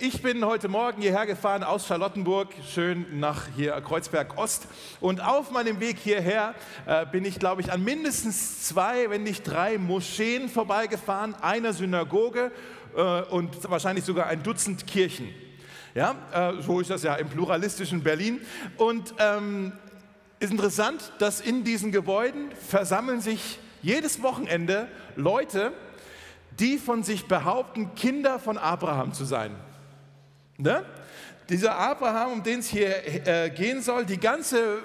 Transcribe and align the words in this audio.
Ich 0.00 0.22
bin 0.22 0.42
heute 0.46 0.68
Morgen 0.68 1.02
hierher 1.02 1.26
gefahren 1.26 1.62
aus 1.62 1.86
Charlottenburg, 1.86 2.48
schön 2.66 3.20
nach 3.20 3.48
hier 3.54 3.78
Kreuzberg 3.82 4.38
Ost. 4.38 4.66
Und 4.98 5.22
auf 5.22 5.50
meinem 5.50 5.78
Weg 5.78 5.98
hierher 5.98 6.54
äh, 6.86 7.04
bin 7.04 7.26
ich, 7.26 7.38
glaube 7.38 7.60
ich, 7.60 7.70
an 7.70 7.84
mindestens 7.84 8.66
zwei, 8.66 9.10
wenn 9.10 9.24
nicht 9.24 9.42
drei 9.42 9.76
Moscheen 9.76 10.48
vorbeigefahren, 10.48 11.34
einer 11.34 11.74
Synagoge 11.74 12.50
äh, 12.96 13.22
und 13.24 13.68
wahrscheinlich 13.68 14.06
sogar 14.06 14.28
ein 14.28 14.42
Dutzend 14.42 14.86
Kirchen. 14.86 15.28
Ja, 15.94 16.14
äh, 16.32 16.62
so 16.62 16.80
ist 16.80 16.88
das 16.88 17.02
ja 17.02 17.16
im 17.16 17.28
pluralistischen 17.28 18.02
Berlin. 18.02 18.40
Und 18.78 19.12
ähm, 19.18 19.72
ist 20.40 20.50
interessant, 20.50 21.12
dass 21.18 21.42
in 21.42 21.62
diesen 21.62 21.92
Gebäuden 21.92 22.52
versammeln 22.52 23.20
sich 23.20 23.58
jedes 23.82 24.22
Wochenende 24.22 24.88
Leute, 25.14 25.74
die 26.58 26.78
von 26.78 27.02
sich 27.02 27.26
behaupten, 27.26 27.94
Kinder 27.94 28.38
von 28.38 28.56
Abraham 28.56 29.12
zu 29.12 29.26
sein. 29.26 29.54
Ne? 30.56 30.84
Dieser 31.48 31.76
Abraham, 31.76 32.32
um 32.32 32.42
den 32.42 32.60
es 32.60 32.68
hier 32.68 33.26
äh, 33.26 33.50
gehen 33.50 33.82
soll, 33.82 34.06
die 34.06 34.18
ganze 34.18 34.78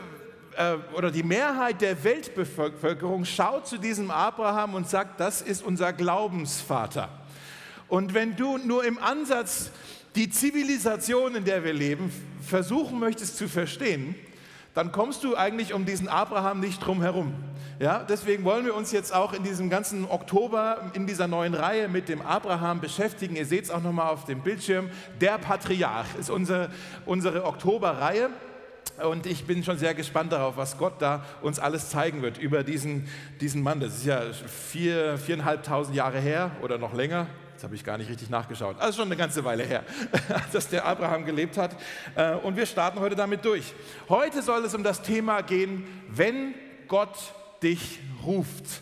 äh, 0.57 0.75
oder 0.95 1.11
die 1.11 1.23
Mehrheit 1.23 1.81
der 1.81 2.03
Weltbevölkerung 2.03 3.23
schaut 3.23 3.67
zu 3.67 3.77
diesem 3.77 4.11
Abraham 4.11 4.73
und 4.73 4.89
sagt, 4.89 5.19
das 5.19 5.41
ist 5.41 5.63
unser 5.63 5.93
Glaubensvater. 5.93 7.09
Und 7.87 8.13
wenn 8.13 8.35
du 8.35 8.57
nur 8.57 8.83
im 8.83 8.99
Ansatz 8.99 9.71
die 10.15 10.29
Zivilisation, 10.29 11.35
in 11.35 11.45
der 11.45 11.63
wir 11.63 11.73
leben, 11.73 12.11
versuchen 12.41 12.99
möchtest 12.99 13.37
zu 13.37 13.47
verstehen, 13.47 14.15
dann 14.73 14.91
kommst 14.91 15.23
du 15.23 15.35
eigentlich 15.35 15.73
um 15.73 15.85
diesen 15.85 16.07
Abraham 16.07 16.59
nicht 16.59 16.85
drum 16.85 17.01
herum. 17.01 17.33
Ja, 17.79 18.03
deswegen 18.03 18.43
wollen 18.43 18.65
wir 18.65 18.75
uns 18.75 18.91
jetzt 18.91 19.15
auch 19.15 19.31
in 19.31 19.43
diesem 19.43 19.69
ganzen 19.69 20.03
Oktober 20.03 20.91
in 20.95 21.07
dieser 21.07 21.29
neuen 21.29 21.53
Reihe 21.53 21.87
mit 21.87 22.09
dem 22.09 22.21
Abraham 22.21 22.81
beschäftigen. 22.81 23.37
Ihr 23.37 23.45
seht 23.45 23.63
es 23.63 23.71
auch 23.71 23.81
nochmal 23.81 24.09
auf 24.09 24.25
dem 24.25 24.41
Bildschirm. 24.41 24.89
Der 25.21 25.37
Patriarch 25.37 26.07
ist 26.19 26.29
unsere, 26.29 26.71
unsere 27.05 27.45
Oktoberreihe. 27.45 28.31
Und 29.01 29.25
ich 29.25 29.47
bin 29.47 29.63
schon 29.63 29.77
sehr 29.77 29.93
gespannt 29.93 30.33
darauf, 30.33 30.57
was 30.57 30.77
Gott 30.77 30.95
da 31.01 31.23
uns 31.41 31.57
alles 31.57 31.89
zeigen 31.89 32.21
wird 32.21 32.37
über 32.37 32.63
diesen, 32.63 33.07
diesen 33.39 33.63
Mann. 33.63 33.79
Das 33.79 33.95
ist 33.95 34.05
ja 34.05 34.23
vier, 34.33 35.17
viereinhalbtausend 35.17 35.95
Jahre 35.95 36.19
her 36.19 36.51
oder 36.61 36.77
noch 36.77 36.93
länger. 36.93 37.27
Jetzt 37.53 37.63
habe 37.63 37.75
ich 37.75 37.85
gar 37.85 37.97
nicht 37.97 38.09
richtig 38.09 38.29
nachgeschaut. 38.29 38.75
Also 38.79 38.97
schon 38.97 39.07
eine 39.07 39.15
ganze 39.15 39.45
Weile 39.45 39.63
her, 39.63 39.85
dass 40.51 40.67
der 40.67 40.83
Abraham 40.83 41.23
gelebt 41.23 41.57
hat. 41.57 41.77
Äh, 42.15 42.33
und 42.35 42.57
wir 42.57 42.65
starten 42.65 42.99
heute 42.99 43.15
damit 43.15 43.45
durch. 43.45 43.73
Heute 44.09 44.41
soll 44.41 44.65
es 44.65 44.75
um 44.75 44.83
das 44.83 45.01
Thema 45.01 45.39
gehen, 45.43 45.87
wenn 46.09 46.53
Gott 46.89 47.15
dich 47.63 47.99
ruft, 48.25 48.81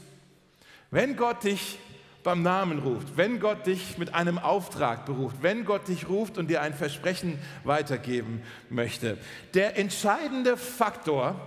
wenn 0.91 1.15
Gott 1.15 1.43
dich 1.43 1.79
beim 2.23 2.41
Namen 2.41 2.79
ruft, 2.79 3.15
wenn 3.15 3.39
Gott 3.39 3.65
dich 3.67 3.97
mit 3.97 4.13
einem 4.13 4.37
Auftrag 4.37 5.05
beruft, 5.05 5.37
wenn 5.41 5.63
Gott 5.63 5.87
dich 5.87 6.09
ruft 6.09 6.37
und 6.37 6.49
dir 6.49 6.61
ein 6.61 6.73
Versprechen 6.73 7.39
weitergeben 7.63 8.41
möchte. 8.69 9.17
Der 9.53 9.77
entscheidende 9.77 10.57
Faktor 10.57 11.39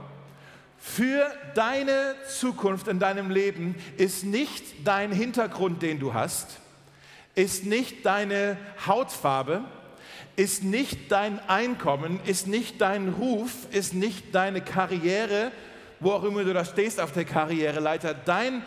für 0.79 1.27
deine 1.55 2.15
Zukunft 2.27 2.89
in 2.89 2.99
deinem 2.99 3.31
Leben 3.31 3.75
ist 3.99 4.25
nicht 4.25 4.65
dein 4.85 5.13
Hintergrund, 5.13 5.83
den 5.83 5.99
du 5.99 6.15
hast, 6.15 6.61
ist 7.35 7.67
nicht 7.67 8.07
deine 8.07 8.57
Hautfarbe, 8.87 9.65
ist 10.37 10.65
nicht 10.65 11.13
dein 11.13 11.39
Einkommen, 11.41 12.21
ist 12.25 12.47
nicht 12.47 12.81
dein 12.81 13.11
Ruf, 13.11 13.53
ist 13.71 13.93
nicht 13.93 14.35
deine 14.35 14.63
Karriere, 14.63 15.53
wo 16.01 16.13
auch 16.13 16.25
immer 16.25 16.45
du 16.45 16.53
da 16.53 16.65
stehst 16.65 17.01
auf 17.01 17.13
der 17.13 17.25
Karriereleiter, 17.25 18.15
dein, 18.15 18.63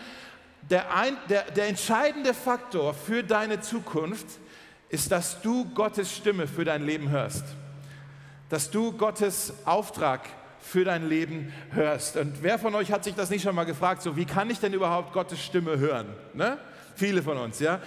der, 0.69 0.95
ein, 0.95 1.17
der, 1.29 1.43
der 1.51 1.67
entscheidende 1.67 2.33
Faktor 2.33 2.93
für 2.93 3.23
deine 3.23 3.59
Zukunft 3.59 4.27
ist, 4.89 5.11
dass 5.11 5.41
du 5.41 5.65
Gottes 5.73 6.15
Stimme 6.15 6.47
für 6.47 6.63
dein 6.63 6.85
Leben 6.85 7.09
hörst. 7.09 7.43
Dass 8.49 8.69
du 8.69 8.91
Gottes 8.91 9.53
Auftrag 9.65 10.21
für 10.59 10.85
dein 10.85 11.09
Leben 11.09 11.51
hörst. 11.71 12.15
Und 12.15 12.41
wer 12.41 12.57
von 12.57 12.73
euch 12.75 12.91
hat 12.91 13.03
sich 13.03 13.15
das 13.15 13.29
nicht 13.29 13.43
schon 13.43 13.55
mal 13.55 13.65
gefragt, 13.65 14.01
so 14.01 14.15
wie 14.15 14.25
kann 14.25 14.49
ich 14.49 14.59
denn 14.59 14.73
überhaupt 14.73 15.11
Gottes 15.11 15.43
Stimme 15.43 15.77
hören? 15.77 16.07
Ne? 16.33 16.57
Viele 16.95 17.21
von 17.23 17.37
uns, 17.37 17.59
ja. 17.59 17.79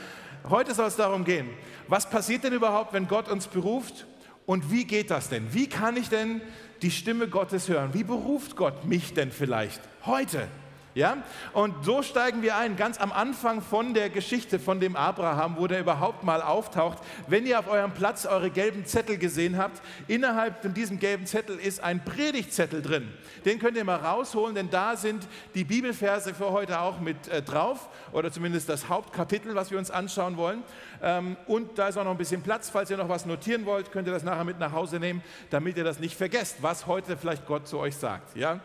Heute 0.48 0.74
soll 0.74 0.86
es 0.86 0.96
darum 0.96 1.24
gehen, 1.24 1.48
was 1.88 2.08
passiert 2.08 2.44
denn 2.44 2.52
überhaupt, 2.52 2.92
wenn 2.92 3.08
Gott 3.08 3.28
uns 3.28 3.46
beruft 3.46 4.06
und 4.44 4.70
wie 4.70 4.84
geht 4.84 5.10
das 5.10 5.28
denn? 5.28 5.52
Wie 5.52 5.68
kann 5.68 5.96
ich 5.96 6.08
denn 6.08 6.40
die 6.82 6.90
Stimme 6.90 7.28
Gottes 7.28 7.68
hören? 7.68 7.94
Wie 7.94 8.04
beruft 8.04 8.56
Gott 8.56 8.84
mich 8.84 9.14
denn 9.14 9.30
vielleicht 9.30 9.80
heute? 10.04 10.48
Ja? 10.96 11.18
Und 11.52 11.84
so 11.84 12.02
steigen 12.02 12.40
wir 12.40 12.56
ein, 12.56 12.76
ganz 12.76 12.98
am 12.98 13.12
Anfang 13.12 13.60
von 13.60 13.92
der 13.92 14.08
Geschichte 14.08 14.58
von 14.58 14.80
dem 14.80 14.96
Abraham, 14.96 15.56
wo 15.58 15.66
der 15.66 15.80
überhaupt 15.80 16.24
mal 16.24 16.40
auftaucht. 16.40 16.98
Wenn 17.28 17.44
ihr 17.46 17.58
auf 17.58 17.68
eurem 17.68 17.92
Platz 17.92 18.24
eure 18.24 18.48
gelben 18.48 18.86
Zettel 18.86 19.18
gesehen 19.18 19.58
habt, 19.58 19.82
innerhalb 20.08 20.62
von 20.62 20.72
diesem 20.72 20.98
gelben 20.98 21.26
Zettel 21.26 21.58
ist 21.58 21.80
ein 21.80 22.02
Predigtzettel 22.02 22.80
drin. 22.80 23.12
Den 23.44 23.58
könnt 23.58 23.76
ihr 23.76 23.84
mal 23.84 23.96
rausholen, 23.96 24.54
denn 24.54 24.70
da 24.70 24.96
sind 24.96 25.28
die 25.54 25.64
Bibelverse 25.64 26.32
für 26.32 26.50
heute 26.50 26.80
auch 26.80 26.98
mit 26.98 27.28
äh, 27.28 27.42
drauf 27.42 27.90
oder 28.12 28.32
zumindest 28.32 28.70
das 28.70 28.88
Hauptkapitel, 28.88 29.54
was 29.54 29.70
wir 29.70 29.76
uns 29.76 29.90
anschauen 29.90 30.38
wollen. 30.38 30.62
Ähm, 31.02 31.36
und 31.46 31.78
da 31.78 31.88
ist 31.88 31.98
auch 31.98 32.04
noch 32.04 32.12
ein 32.12 32.16
bisschen 32.16 32.40
Platz, 32.40 32.70
falls 32.70 32.90
ihr 32.90 32.96
noch 32.96 33.10
was 33.10 33.26
notieren 33.26 33.66
wollt, 33.66 33.92
könnt 33.92 34.08
ihr 34.08 34.14
das 34.14 34.24
nachher 34.24 34.44
mit 34.44 34.58
nach 34.58 34.72
Hause 34.72 34.98
nehmen, 34.98 35.22
damit 35.50 35.76
ihr 35.76 35.84
das 35.84 36.00
nicht 36.00 36.16
vergesst, 36.16 36.62
was 36.62 36.86
heute 36.86 37.18
vielleicht 37.18 37.44
Gott 37.46 37.68
zu 37.68 37.78
euch 37.78 37.96
sagt. 37.96 38.34
Ja? 38.34 38.60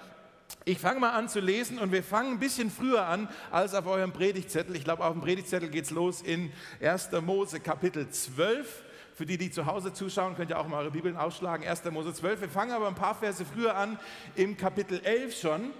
Ich 0.65 0.79
fange 0.79 0.99
mal 0.99 1.11
an 1.11 1.29
zu 1.29 1.39
lesen 1.39 1.79
und 1.79 1.91
wir 1.91 2.03
fangen 2.03 2.33
ein 2.33 2.39
bisschen 2.39 2.69
früher 2.69 3.05
an 3.05 3.27
als 3.49 3.73
auf 3.73 3.85
eurem 3.87 4.13
Predigtzettel. 4.13 4.75
Ich 4.75 4.83
glaube, 4.83 5.03
auf 5.03 5.13
dem 5.13 5.21
Predigtzettel 5.21 5.69
geht 5.69 5.85
es 5.85 5.91
los 5.91 6.21
in 6.21 6.51
1. 6.81 7.09
Mose 7.21 7.59
Kapitel 7.59 8.09
12. 8.09 8.83
Für 9.13 9.25
die, 9.25 9.37
die 9.37 9.51
zu 9.51 9.65
Hause 9.65 9.93
zuschauen, 9.93 10.35
könnt 10.35 10.51
ihr 10.51 10.59
auch 10.59 10.67
mal 10.67 10.79
eure 10.79 10.91
Bibeln 10.91 11.17
ausschlagen. 11.17 11.67
1. 11.67 11.83
Mose 11.91 12.13
12. 12.13 12.41
Wir 12.41 12.49
fangen 12.49 12.71
aber 12.71 12.87
ein 12.87 12.95
paar 12.95 13.15
Verse 13.15 13.43
früher 13.45 13.75
an, 13.75 13.99
im 14.35 14.57
Kapitel 14.57 15.01
11 15.03 15.39
schon. 15.39 15.71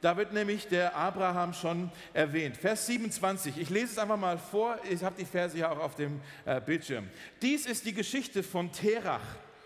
Da 0.00 0.16
wird 0.16 0.32
nämlich 0.32 0.68
der 0.68 0.94
Abraham 0.94 1.52
schon 1.52 1.90
erwähnt. 2.12 2.56
Vers 2.56 2.86
27. 2.86 3.58
Ich 3.58 3.70
lese 3.70 3.92
es 3.92 3.98
einfach 3.98 4.18
mal 4.18 4.38
vor. 4.38 4.78
Ich 4.90 5.02
habe 5.02 5.16
die 5.18 5.24
Verse 5.24 5.56
ja 5.56 5.70
auch 5.70 5.78
auf 5.78 5.94
dem 5.94 6.20
äh, 6.44 6.60
Bildschirm. 6.60 7.08
Dies 7.42 7.66
ist 7.66 7.86
die 7.86 7.94
Geschichte 7.94 8.42
von 8.42 8.70
Terach 8.70 9.24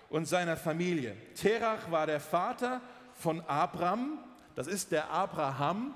und 0.09 0.27
seiner 0.27 0.57
Familie. 0.57 1.17
Terach 1.35 1.91
war 1.91 2.07
der 2.07 2.21
Vater 2.21 2.81
von 3.15 3.41
Abram 3.43 4.19
das 4.61 4.67
ist 4.67 4.93
der 4.93 5.11
Abraham. 5.11 5.95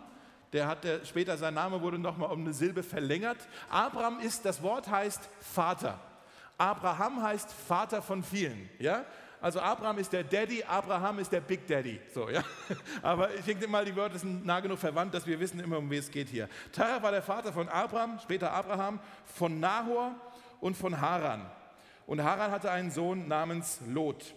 Der 0.54 0.66
hatte 0.66 1.04
später 1.04 1.36
sein 1.36 1.52
Name 1.52 1.82
wurde 1.82 1.98
nochmal 1.98 2.32
um 2.32 2.41
eine 2.41 2.54
Silbe 2.54 2.82
verlängert. 2.82 3.36
Abraham 3.69 4.20
ist, 4.20 4.47
das 4.47 4.62
Wort 4.62 4.88
heißt 4.88 5.20
Vater. 5.38 6.00
Abraham 6.56 7.22
heißt 7.22 7.52
Vater 7.52 8.00
von 8.00 8.22
vielen. 8.22 8.70
Ja? 8.78 9.04
Also 9.38 9.60
Abraham 9.60 9.98
ist 9.98 10.14
der 10.14 10.25
Daddy, 10.25 10.64
Abraham 10.64 11.19
ist 11.19 11.30
der 11.30 11.42
Big 11.42 11.66
Daddy. 11.66 12.00
So, 12.14 12.30
ja? 12.30 12.42
Aber 13.02 13.34
ich 13.34 13.44
denke 13.44 13.69
mal, 13.69 13.84
die 13.84 13.94
Wörter 13.94 14.19
sind 14.19 14.47
nah 14.47 14.60
genug 14.60 14.78
verwandt, 14.78 15.12
dass 15.12 15.26
wir 15.26 15.38
wissen 15.38 15.60
immer, 15.60 15.76
um 15.76 15.91
wen 15.91 15.98
es 15.98 16.10
geht 16.10 16.31
hier. 16.31 16.48
Terah 16.72 17.02
war 17.02 17.10
der 17.10 17.20
Vater 17.20 17.52
von 17.52 17.69
Abraham, 17.69 18.19
später 18.19 18.50
Abraham, 18.50 18.98
von 19.26 19.60
Nahor 19.60 20.14
und 20.62 20.75
von 20.75 20.98
Haran. 20.98 21.44
Und 22.06 22.25
Haran 22.25 22.50
hatte 22.50 22.70
einen 22.70 22.91
Sohn 22.91 23.28
namens 23.28 23.81
Lot. 23.86 24.34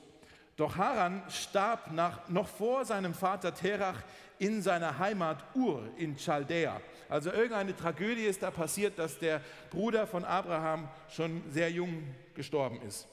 Doch 0.58 0.76
Haran 0.76 1.22
starb 1.30 1.92
nach, 1.92 2.28
noch 2.30 2.48
vor 2.48 2.84
seinem 2.84 3.14
Vater 3.14 3.54
Terach 3.54 4.02
in 4.40 4.64
seiner 4.64 4.98
Heimat 4.98 5.38
Ur 5.54 5.84
in 5.98 6.18
Chaldea. 6.18 6.82
Also 7.10 7.32
irgendeine 7.32 7.76
Tragödie 7.76 8.26
ist 8.26 8.42
da 8.42 8.50
passiert, 8.50 8.98
dass 8.98 9.20
der 9.20 9.40
Bruder 9.70 10.08
von 10.08 10.26
Abraham 10.26 10.90
schon 11.10 11.44
sehr 11.52 11.70
jung 11.72 12.04
gestorben 12.34 12.82
ist. 12.82 13.08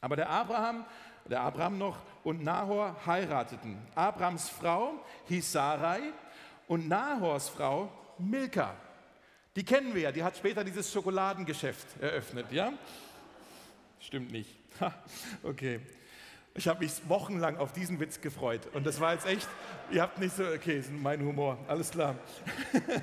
Aber 0.00 0.16
der 0.16 0.30
Abraham, 0.30 0.86
der 1.26 1.42
Abraham 1.42 1.76
noch 1.76 1.98
und 2.24 2.42
Nahor 2.42 2.96
heirateten. 3.04 3.76
Abrahams 3.94 4.48
Frau 4.48 4.94
hieß 5.28 5.52
Sarai 5.52 6.00
und 6.66 6.88
Nahors 6.88 7.50
Frau 7.50 7.92
Milka. 8.18 8.74
Die 9.54 9.64
kennen 9.64 9.94
wir 9.94 10.02
ja, 10.02 10.12
die 10.12 10.24
hat 10.24 10.36
später 10.36 10.64
dieses 10.64 10.90
Schokoladengeschäft 10.90 12.00
eröffnet, 12.00 12.50
ja? 12.50 12.72
Stimmt 14.00 14.32
nicht. 14.32 14.50
okay. 15.42 15.80
Ich 16.56 16.68
habe 16.68 16.84
mich 16.84 16.92
wochenlang 17.08 17.56
auf 17.56 17.72
diesen 17.72 17.98
Witz 17.98 18.20
gefreut. 18.20 18.60
Und 18.74 18.86
das 18.86 19.00
war 19.00 19.12
jetzt 19.12 19.26
echt, 19.26 19.48
ihr 19.90 20.00
habt 20.00 20.20
nicht 20.20 20.36
so, 20.36 20.44
okay, 20.44 20.78
ist 20.78 20.90
mein 20.92 21.20
Humor, 21.20 21.58
alles 21.66 21.90
klar. 21.90 22.14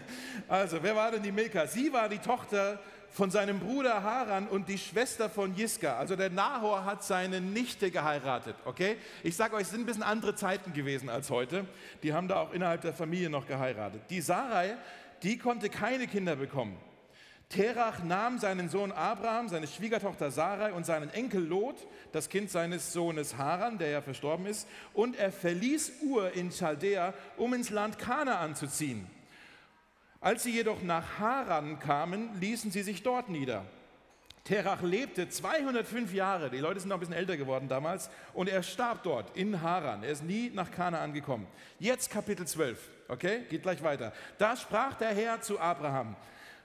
Also, 0.47 0.81
wer 0.81 0.95
war 0.95 1.11
denn 1.11 1.21
die 1.21 1.31
Milka? 1.31 1.67
Sie 1.67 1.91
war 1.91 2.07
die 2.07 2.17
Tochter 2.17 2.79
von 3.09 3.29
seinem 3.29 3.59
Bruder 3.59 4.03
Haran 4.03 4.47
und 4.47 4.69
die 4.69 4.77
Schwester 4.77 5.29
von 5.29 5.53
Jiska. 5.53 5.97
Also 5.97 6.15
der 6.15 6.29
Nahor 6.29 6.85
hat 6.85 7.03
seine 7.03 7.41
Nichte 7.41 7.91
geheiratet, 7.91 8.55
okay? 8.63 8.95
Ich 9.21 9.35
sage 9.35 9.55
euch, 9.55 9.63
es 9.63 9.71
sind 9.71 9.81
ein 9.81 9.85
bisschen 9.85 10.03
andere 10.03 10.33
Zeiten 10.33 10.71
gewesen 10.71 11.09
als 11.09 11.29
heute. 11.29 11.65
Die 12.03 12.13
haben 12.13 12.29
da 12.29 12.37
auch 12.37 12.53
innerhalb 12.53 12.81
der 12.81 12.93
Familie 12.93 13.29
noch 13.29 13.47
geheiratet. 13.47 14.01
Die 14.09 14.21
Sarai, 14.21 14.77
die 15.23 15.37
konnte 15.37 15.69
keine 15.69 16.07
Kinder 16.07 16.37
bekommen. 16.37 16.77
Terach 17.51 18.01
nahm 18.03 18.39
seinen 18.39 18.69
Sohn 18.69 18.93
Abraham, 18.93 19.49
seine 19.49 19.67
Schwiegertochter 19.67 20.31
Sarai 20.31 20.71
und 20.71 20.85
seinen 20.85 21.09
Enkel 21.09 21.45
Lot, 21.45 21.75
das 22.13 22.29
Kind 22.29 22.49
seines 22.49 22.93
Sohnes 22.93 23.37
Haran, 23.37 23.77
der 23.77 23.89
ja 23.89 24.01
verstorben 24.01 24.45
ist, 24.45 24.67
und 24.93 25.17
er 25.17 25.31
verließ 25.31 25.91
Ur 26.01 26.31
in 26.31 26.49
Chaldea, 26.49 27.13
um 27.35 27.53
ins 27.53 27.69
Land 27.69 27.99
Kanaan 27.99 28.55
zu 28.55 28.67
ziehen. 28.67 29.05
Als 30.21 30.43
sie 30.43 30.51
jedoch 30.51 30.81
nach 30.81 31.19
Haran 31.19 31.79
kamen, 31.79 32.29
ließen 32.39 32.71
sie 32.71 32.83
sich 32.83 33.03
dort 33.03 33.27
nieder. 33.27 33.65
Terach 34.45 34.81
lebte 34.81 35.27
205 35.29 36.13
Jahre, 36.13 36.49
die 36.49 36.57
Leute 36.57 36.79
sind 36.79 36.89
noch 36.89 36.97
ein 36.97 37.01
bisschen 37.01 37.15
älter 37.15 37.37
geworden 37.37 37.67
damals, 37.67 38.09
und 38.33 38.47
er 38.47 38.63
starb 38.63 39.03
dort 39.03 39.35
in 39.35 39.61
Haran. 39.61 40.03
Er 40.03 40.11
ist 40.11 40.23
nie 40.23 40.49
nach 40.53 40.71
Kanaan 40.71 41.13
gekommen. 41.13 41.47
Jetzt 41.79 42.09
Kapitel 42.09 42.47
12, 42.47 42.79
okay, 43.09 43.41
geht 43.49 43.61
gleich 43.61 43.83
weiter. 43.83 44.13
Da 44.37 44.55
sprach 44.55 44.95
der 44.95 45.13
Herr 45.13 45.41
zu 45.41 45.59
Abraham, 45.59 46.15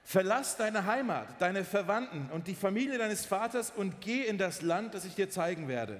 verlass 0.07 0.55
deine 0.55 0.85
Heimat, 0.85 1.27
deine 1.41 1.65
Verwandten 1.65 2.29
und 2.31 2.47
die 2.47 2.55
Familie 2.55 2.97
deines 2.97 3.25
Vaters 3.25 3.73
und 3.75 3.99
geh 3.99 4.23
in 4.23 4.37
das 4.37 4.61
Land, 4.61 4.93
das 4.93 5.03
ich 5.03 5.15
dir 5.15 5.29
zeigen 5.29 5.67
werde. 5.67 5.99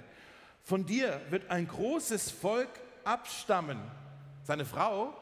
Von 0.63 0.85
dir 0.85 1.19
wird 1.29 1.51
ein 1.51 1.67
großes 1.67 2.31
Volk 2.31 2.69
abstammen. 3.03 3.77
Seine 4.43 4.63
Frau 4.63 5.13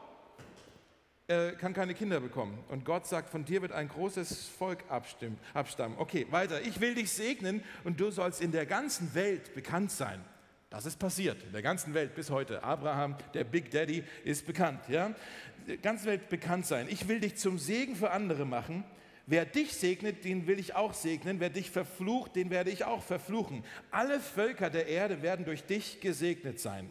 äh, 1.26 1.50
kann 1.54 1.74
keine 1.74 1.94
Kinder 1.94 2.20
bekommen. 2.20 2.62
Und 2.68 2.84
Gott 2.84 3.08
sagt, 3.08 3.30
von 3.30 3.44
dir 3.44 3.60
wird 3.60 3.72
ein 3.72 3.88
großes 3.88 4.46
Volk 4.46 4.84
abstammen. 4.88 5.96
Okay, 5.98 6.28
weiter. 6.30 6.62
Ich 6.62 6.80
will 6.80 6.94
dich 6.94 7.10
segnen 7.10 7.64
und 7.82 7.98
du 7.98 8.12
sollst 8.12 8.40
in 8.40 8.52
der 8.52 8.66
ganzen 8.66 9.16
Welt 9.16 9.52
bekannt 9.56 9.90
sein. 9.90 10.24
Das 10.76 10.84
ist 10.84 10.98
passiert, 10.98 11.42
in 11.42 11.52
der 11.52 11.62
ganzen 11.62 11.94
Welt 11.94 12.14
bis 12.14 12.28
heute. 12.28 12.62
Abraham, 12.62 13.16
der 13.32 13.44
Big 13.44 13.70
Daddy, 13.70 14.04
ist 14.24 14.46
bekannt. 14.46 14.80
Ja? 14.90 15.14
Der 15.66 15.78
ganzen 15.78 16.04
Welt 16.04 16.28
bekannt 16.28 16.66
sein. 16.66 16.86
Ich 16.90 17.08
will 17.08 17.18
dich 17.18 17.36
zum 17.36 17.58
Segen 17.58 17.96
für 17.96 18.10
andere 18.10 18.44
machen. 18.44 18.84
Wer 19.24 19.46
dich 19.46 19.72
segnet, 19.72 20.26
den 20.26 20.46
will 20.46 20.58
ich 20.58 20.74
auch 20.74 20.92
segnen. 20.92 21.40
Wer 21.40 21.48
dich 21.48 21.70
verflucht, 21.70 22.36
den 22.36 22.50
werde 22.50 22.68
ich 22.68 22.84
auch 22.84 23.02
verfluchen. 23.02 23.64
Alle 23.90 24.20
Völker 24.20 24.68
der 24.68 24.86
Erde 24.86 25.22
werden 25.22 25.46
durch 25.46 25.64
dich 25.64 26.02
gesegnet 26.02 26.60
sein. 26.60 26.90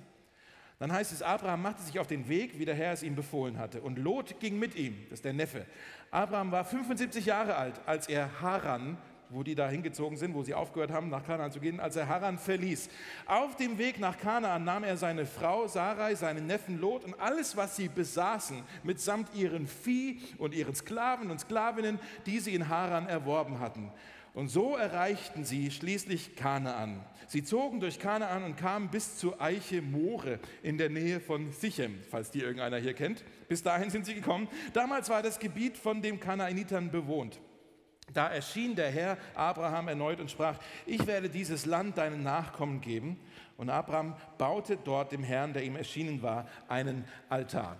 Dann 0.80 0.92
heißt 0.92 1.12
es, 1.12 1.22
Abraham 1.22 1.62
machte 1.62 1.84
sich 1.84 2.00
auf 2.00 2.08
den 2.08 2.28
Weg, 2.28 2.58
wie 2.58 2.66
der 2.66 2.74
Herr 2.74 2.92
es 2.92 3.04
ihm 3.04 3.16
befohlen 3.16 3.60
hatte. 3.60 3.82
Und 3.82 4.00
Lot 4.00 4.40
ging 4.40 4.58
mit 4.58 4.74
ihm, 4.74 4.98
das 5.12 5.20
ist 5.20 5.26
der 5.26 5.34
Neffe. 5.34 5.68
Abraham 6.10 6.52
war 6.52 6.66
75 6.66 7.28
Jahre 7.28 7.56
alt, 7.56 7.80
als 7.86 8.10
er 8.10 8.42
Haran, 8.42 8.98
wo 9.30 9.44
die 9.44 9.56
da 9.56 9.70
hingezogen 9.70 10.18
sind, 10.18 10.34
wo 10.34 10.44
sie 10.44 10.54
aufgehört 10.54 10.92
haben, 10.92 11.10
nach 11.10 11.26
Kanaan 11.26 11.52
zu 11.52 11.60
gehen, 11.60 11.80
als 11.80 11.96
er 11.96 12.08
Haran 12.08 12.38
verließ. 12.38 12.90
Auf 13.26 13.56
dem 13.56 13.78
Weg 13.78 14.00
nach 14.00 14.18
Kanaan 14.18 14.64
nahm 14.64 14.84
er 14.84 14.98
seine 14.98 15.26
Frau 15.26 15.68
Sarai, 15.68 16.16
seinen 16.16 16.48
Neffen 16.48 16.80
Lot 16.80 17.04
und 17.04 17.20
alles, 17.20 17.58
was 17.58 17.76
sie 17.76 17.90
besaßen, 17.90 18.64
mitsamt 18.84 19.34
ihren 19.36 19.68
Vieh 19.68 20.22
und 20.38 20.54
ihren 20.54 20.76
Sklaven 20.76 21.32
und 21.32 21.40
Sklavinnen, 21.40 22.00
die 22.26 22.40
sie 22.40 22.54
in 22.54 22.70
Haran 22.70 23.08
erworben 23.08 23.60
hatten. 23.60 23.92
Und 24.36 24.50
so 24.50 24.76
erreichten 24.76 25.46
sie 25.46 25.72
schließlich 25.72 26.36
Kanaan. 26.36 27.02
Sie 27.28 27.44
zogen 27.44 27.80
durch 27.80 28.00
Kanaan 28.00 28.44
und 28.44 28.58
kamen 28.58 28.90
bis 28.90 29.18
zur 29.18 29.42
Eiche 29.42 29.82
More 29.82 30.40
in 30.62 30.78
der 30.78 30.90
Nähe 30.90 31.22
von 31.22 31.54
Sichem, 31.54 32.02
falls 32.12 32.32
die 32.32 32.42
irgendeiner 32.42 32.78
hier 32.78 32.94
kennt. 32.94 33.24
Bis 33.48 33.64
dahin 33.64 33.90
sind 33.90 34.06
sie 34.06 34.14
gekommen. 34.14 34.50
Damals 34.74 35.10
war 35.10 35.24
das 35.24 35.40
Gebiet 35.40 35.78
von 35.78 36.02
den 36.02 36.20
Kanaanitern 36.20 36.92
bewohnt. 36.92 37.40
Da 38.14 38.28
erschien 38.28 38.76
der 38.76 38.90
Herr 38.92 39.18
Abraham 39.34 39.88
erneut 39.88 40.20
und 40.20 40.32
sprach, 40.32 40.58
ich 40.86 41.06
werde 41.06 41.30
dieses 41.30 41.66
Land 41.66 41.98
deinen 41.98 42.24
Nachkommen 42.24 42.82
geben. 42.82 43.20
Und 43.58 43.70
Abraham 43.70 44.16
baute 44.38 44.78
dort 44.78 45.12
dem 45.12 45.24
Herrn, 45.24 45.54
der 45.54 45.64
ihm 45.64 45.76
erschienen 45.76 46.22
war, 46.22 46.48
einen 46.68 47.06
Altar 47.30 47.78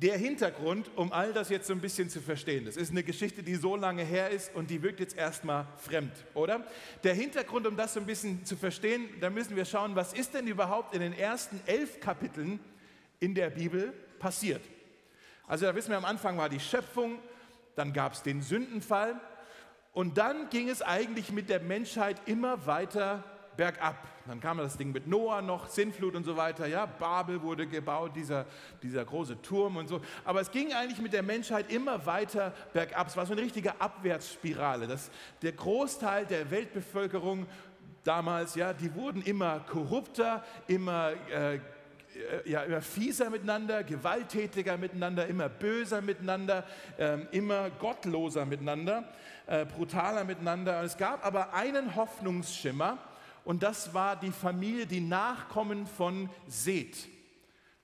der 0.00 0.18
Hintergrund, 0.18 0.90
um 0.94 1.10
all 1.10 1.32
das 1.32 1.48
jetzt 1.48 1.66
so 1.66 1.72
ein 1.72 1.80
bisschen 1.80 2.10
zu 2.10 2.20
verstehen. 2.20 2.66
Das 2.66 2.76
ist 2.76 2.90
eine 2.90 3.02
Geschichte, 3.02 3.42
die 3.42 3.54
so 3.54 3.76
lange 3.76 4.04
her 4.04 4.28
ist 4.28 4.54
und 4.54 4.68
die 4.68 4.82
wirkt 4.82 5.00
jetzt 5.00 5.16
erstmal 5.16 5.66
fremd, 5.78 6.12
oder? 6.34 6.66
Der 7.02 7.14
Hintergrund, 7.14 7.66
um 7.66 7.76
das 7.76 7.94
so 7.94 8.00
ein 8.00 8.06
bisschen 8.06 8.44
zu 8.44 8.56
verstehen, 8.56 9.08
da 9.20 9.30
müssen 9.30 9.56
wir 9.56 9.64
schauen, 9.64 9.96
was 9.96 10.12
ist 10.12 10.34
denn 10.34 10.46
überhaupt 10.46 10.94
in 10.94 11.00
den 11.00 11.14
ersten 11.14 11.60
elf 11.64 11.98
Kapiteln 11.98 12.60
in 13.20 13.34
der 13.34 13.48
Bibel 13.48 13.94
passiert. 14.18 14.60
Also 15.46 15.64
da 15.64 15.74
wissen 15.74 15.90
wir, 15.90 15.96
am 15.96 16.04
Anfang 16.04 16.36
war 16.36 16.50
die 16.50 16.60
Schöpfung, 16.60 17.18
dann 17.74 17.94
gab 17.94 18.12
es 18.12 18.22
den 18.22 18.42
Sündenfall 18.42 19.18
und 19.96 20.18
dann 20.18 20.50
ging 20.50 20.68
es 20.68 20.82
eigentlich 20.82 21.32
mit 21.32 21.48
der 21.48 21.58
Menschheit 21.58 22.20
immer 22.26 22.66
weiter 22.66 23.24
bergab. 23.56 23.96
Dann 24.26 24.40
kam 24.40 24.58
das 24.58 24.76
Ding 24.76 24.92
mit 24.92 25.06
Noah 25.06 25.40
noch, 25.40 25.68
Sintflut 25.68 26.14
und 26.14 26.24
so 26.24 26.36
weiter. 26.36 26.66
Ja, 26.66 26.84
Babel 26.84 27.40
wurde 27.40 27.66
gebaut, 27.66 28.14
dieser, 28.14 28.44
dieser 28.82 29.06
große 29.06 29.40
Turm 29.40 29.78
und 29.78 29.88
so. 29.88 30.02
Aber 30.22 30.42
es 30.42 30.50
ging 30.50 30.74
eigentlich 30.74 31.00
mit 31.00 31.14
der 31.14 31.22
Menschheit 31.22 31.72
immer 31.72 32.04
weiter 32.04 32.52
bergab. 32.74 33.06
Es 33.06 33.16
war 33.16 33.24
so 33.24 33.32
eine 33.32 33.40
richtige 33.40 33.80
Abwärtsspirale. 33.80 34.86
Das, 34.86 35.10
der 35.40 35.52
Großteil 35.52 36.26
der 36.26 36.50
Weltbevölkerung 36.50 37.46
damals, 38.04 38.54
ja, 38.54 38.74
die 38.74 38.94
wurden 38.94 39.22
immer 39.22 39.60
korrupter, 39.60 40.44
immer 40.66 41.12
äh, 41.30 41.58
ja, 42.44 42.62
immer 42.62 42.82
fieser 42.82 43.30
miteinander, 43.30 43.84
gewalttätiger 43.84 44.76
miteinander, 44.76 45.26
immer 45.26 45.48
böser 45.48 46.00
miteinander, 46.00 46.64
äh, 46.98 47.18
immer 47.32 47.70
gottloser 47.70 48.44
miteinander, 48.44 49.04
äh, 49.46 49.64
brutaler 49.64 50.24
miteinander. 50.24 50.80
Und 50.80 50.86
es 50.86 50.96
gab 50.96 51.24
aber 51.24 51.54
einen 51.54 51.94
Hoffnungsschimmer, 51.94 52.98
und 53.44 53.62
das 53.62 53.94
war 53.94 54.16
die 54.16 54.32
Familie, 54.32 54.86
die 54.86 55.00
Nachkommen 55.00 55.86
von 55.86 56.28
Seth. 56.48 57.08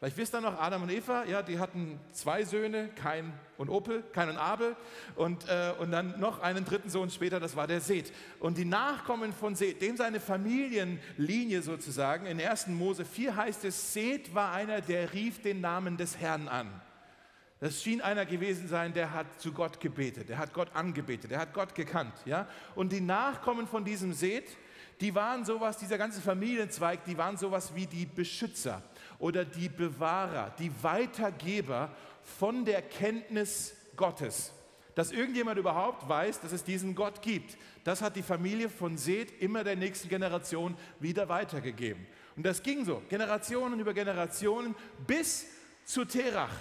Vielleicht 0.02 0.16
wisst 0.16 0.34
ihr 0.34 0.40
noch, 0.40 0.60
Adam 0.60 0.82
und 0.82 0.90
Eva, 0.90 1.24
ja, 1.26 1.42
die 1.42 1.60
hatten 1.60 2.00
zwei 2.10 2.42
Söhne, 2.42 2.88
Kain 2.96 3.32
und 3.56 3.68
Opel, 3.68 4.02
Kain 4.12 4.30
und 4.30 4.36
Abel 4.36 4.74
und, 5.14 5.48
äh, 5.48 5.74
und 5.78 5.92
dann 5.92 6.18
noch 6.18 6.40
einen 6.40 6.64
dritten 6.64 6.90
Sohn 6.90 7.08
später, 7.08 7.38
das 7.38 7.54
war 7.54 7.68
der 7.68 7.80
Seth. 7.80 8.12
Und 8.40 8.58
die 8.58 8.64
Nachkommen 8.64 9.32
von 9.32 9.54
Seth, 9.54 9.80
dem 9.80 9.96
seine 9.96 10.18
Familienlinie 10.18 11.62
sozusagen, 11.62 12.26
in 12.26 12.40
1. 12.40 12.66
Mose 12.66 13.04
4 13.04 13.36
heißt 13.36 13.64
es, 13.64 13.92
Seth 13.92 14.34
war 14.34 14.50
einer, 14.50 14.80
der 14.80 15.12
rief 15.12 15.40
den 15.40 15.60
Namen 15.60 15.96
des 15.96 16.18
Herrn 16.18 16.48
an. 16.48 16.66
Das 17.60 17.80
schien 17.80 18.00
einer 18.00 18.26
gewesen 18.26 18.66
sein, 18.66 18.92
der 18.92 19.12
hat 19.12 19.40
zu 19.40 19.52
Gott 19.52 19.78
gebetet, 19.78 20.28
der 20.28 20.38
hat 20.38 20.52
Gott 20.52 20.74
angebetet, 20.74 21.30
der 21.30 21.38
hat 21.38 21.54
Gott 21.54 21.76
gekannt. 21.76 22.14
Ja? 22.24 22.48
Und 22.74 22.90
die 22.90 23.00
Nachkommen 23.00 23.68
von 23.68 23.84
diesem 23.84 24.14
Seth, 24.14 24.56
die 25.00 25.14
waren 25.14 25.44
sowas, 25.44 25.78
dieser 25.78 25.96
ganze 25.96 26.20
Familienzweig, 26.20 27.04
die 27.04 27.16
waren 27.16 27.36
sowas 27.36 27.72
wie 27.76 27.86
die 27.86 28.06
Beschützer 28.06 28.82
oder 29.22 29.44
die 29.44 29.68
Bewahrer, 29.68 30.52
die 30.58 30.72
Weitergeber 30.82 31.94
von 32.24 32.64
der 32.64 32.82
Kenntnis 32.82 33.72
Gottes. 33.94 34.52
Dass 34.96 35.12
irgendjemand 35.12 35.60
überhaupt 35.60 36.08
weiß, 36.08 36.40
dass 36.40 36.50
es 36.50 36.64
diesen 36.64 36.96
Gott 36.96 37.22
gibt. 37.22 37.56
Das 37.84 38.02
hat 38.02 38.16
die 38.16 38.22
Familie 38.24 38.68
von 38.68 38.98
Seth 38.98 39.40
immer 39.40 39.62
der 39.62 39.76
nächsten 39.76 40.08
Generation 40.08 40.76
wieder 40.98 41.28
weitergegeben. 41.28 42.04
Und 42.34 42.44
das 42.44 42.64
ging 42.64 42.84
so, 42.84 43.00
Generationen 43.08 43.78
über 43.78 43.94
Generationen, 43.94 44.74
bis 45.06 45.46
zu 45.84 46.04
Terach, 46.04 46.56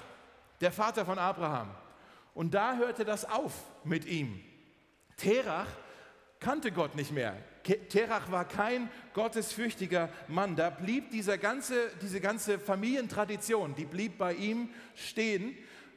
der 0.62 0.72
Vater 0.72 1.04
von 1.04 1.18
Abraham. 1.18 1.72
Und 2.36 2.54
da 2.54 2.78
hörte 2.78 3.06
das 3.06 3.26
auf 3.26 3.54
mit 3.84 4.06
ihm. 4.06 4.40
Terach 5.18 5.68
kannte 6.40 6.72
Gott 6.72 6.94
nicht 6.94 7.12
mehr. 7.12 7.36
Terach 7.64 8.32
war 8.32 8.48
kein 8.48 8.90
gottesfürchtiger 9.14 10.10
Mann. 10.28 10.56
Da 10.56 10.70
blieb 10.70 11.12
dieser 11.12 11.38
ganze, 11.38 11.76
diese 12.02 12.22
ganze 12.22 12.60
Familientradition, 12.60 13.76
die 13.76 13.86
blieb 13.86 14.18
bei 14.18 14.34
ihm 14.34 14.70
stehen. 14.96 15.56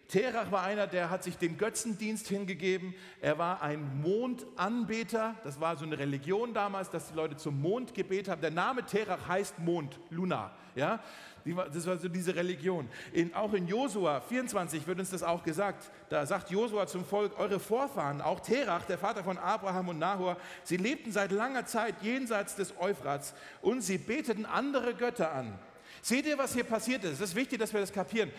Terach 0.09 0.51
war 0.51 0.63
einer, 0.63 0.87
der 0.87 1.11
hat 1.11 1.25
sich 1.25 1.39
dem 1.39 1.57
Götzendienst 1.57 2.29
hingegeben. 2.29 2.95
Er 3.21 3.39
war 3.39 3.63
ein 3.63 4.01
Mondanbeter. 4.03 5.35
Das 5.45 5.61
war 5.61 5.77
so 5.77 5.85
eine 5.85 5.99
Religion 5.99 6.53
damals, 6.53 6.91
dass 6.91 7.09
die 7.09 7.15
Leute 7.15 7.37
zum 7.37 7.61
Mond 7.61 7.95
gebet 7.95 8.29
haben. 8.29 8.41
Der 8.41 8.51
Name 8.51 8.85
Terach 8.85 9.27
heißt 9.27 9.59
Mond, 9.59 9.99
Luna. 10.11 10.53
Ja? 10.75 11.01
Das 11.45 11.87
war 11.87 11.99
so 11.99 12.09
diese 12.09 12.35
Religion. 12.35 12.89
In, 13.13 13.35
auch 13.35 13.53
in 13.53 13.67
Josua 13.67 14.21
24 14.21 14.87
wird 14.87 14.99
uns 14.99 15.11
das 15.11 15.23
auch 15.23 15.43
gesagt. 15.43 15.91
Da 16.09 16.25
sagt 16.25 16.51
Josua 16.51 16.87
zum 16.87 17.05
Volk, 17.05 17.39
eure 17.39 17.61
Vorfahren, 17.61 18.21
auch 18.21 18.41
Terach, 18.41 18.85
der 18.87 18.99
Vater 18.99 19.23
von 19.23 19.37
Abraham 19.37 19.89
und 19.89 19.99
Nahor, 19.99 20.39
sie 20.63 20.79
lebten 20.79 21.13
seit 21.13 21.33
langer 21.33 21.67
Zeit 21.67 21.97
jenseits 22.03 22.57
des 22.57 22.75
Euphrats 22.79 23.35
und 23.61 23.83
sie 23.83 23.99
beteten 23.99 24.47
andere 24.47 24.95
Götter 24.95 25.33
an. 25.33 25.59
Seht 26.01 26.27
ihr, 26.27 26.37
was 26.37 26.55
hier 26.55 26.65
passiert 26.65 27.05
ist? 27.05 27.15
Es 27.15 27.21
ist 27.21 27.35
wichtig, 27.35 27.59
dass 27.59 27.73
wir 27.73 27.81
das 27.81 27.93
kapieren. 27.93 28.31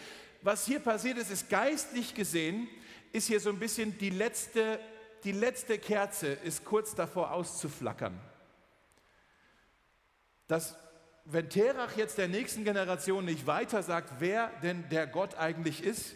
Was 0.46 0.68
hier 0.68 0.80
passiert 0.80 1.18
ist, 1.18 1.32
ist 1.32 1.50
geistlich 1.50 2.14
gesehen, 2.14 2.68
ist 3.12 3.25
hier 3.25 3.40
so 3.40 3.50
ein 3.50 3.58
bisschen 3.58 3.98
die 3.98 4.12
letzte, 4.12 4.80
die 5.24 5.32
letzte 5.32 5.80
Kerze 5.80 6.28
ist 6.28 6.64
kurz 6.64 6.94
davor 6.94 7.32
auszuflackern. 7.32 8.14
Das 10.48 10.75
wenn 11.28 11.50
Terach 11.50 11.98
jetzt 11.98 12.20
der 12.20 12.28
nächsten 12.28 12.64
Generation 12.64 13.25
nicht 13.25 13.48
weiter 13.48 13.82
sagt, 13.82 14.20
wer 14.20 14.52
denn 14.62 14.88
der 14.90 15.08
Gott 15.08 15.34
eigentlich 15.34 15.84
ist, 15.84 16.14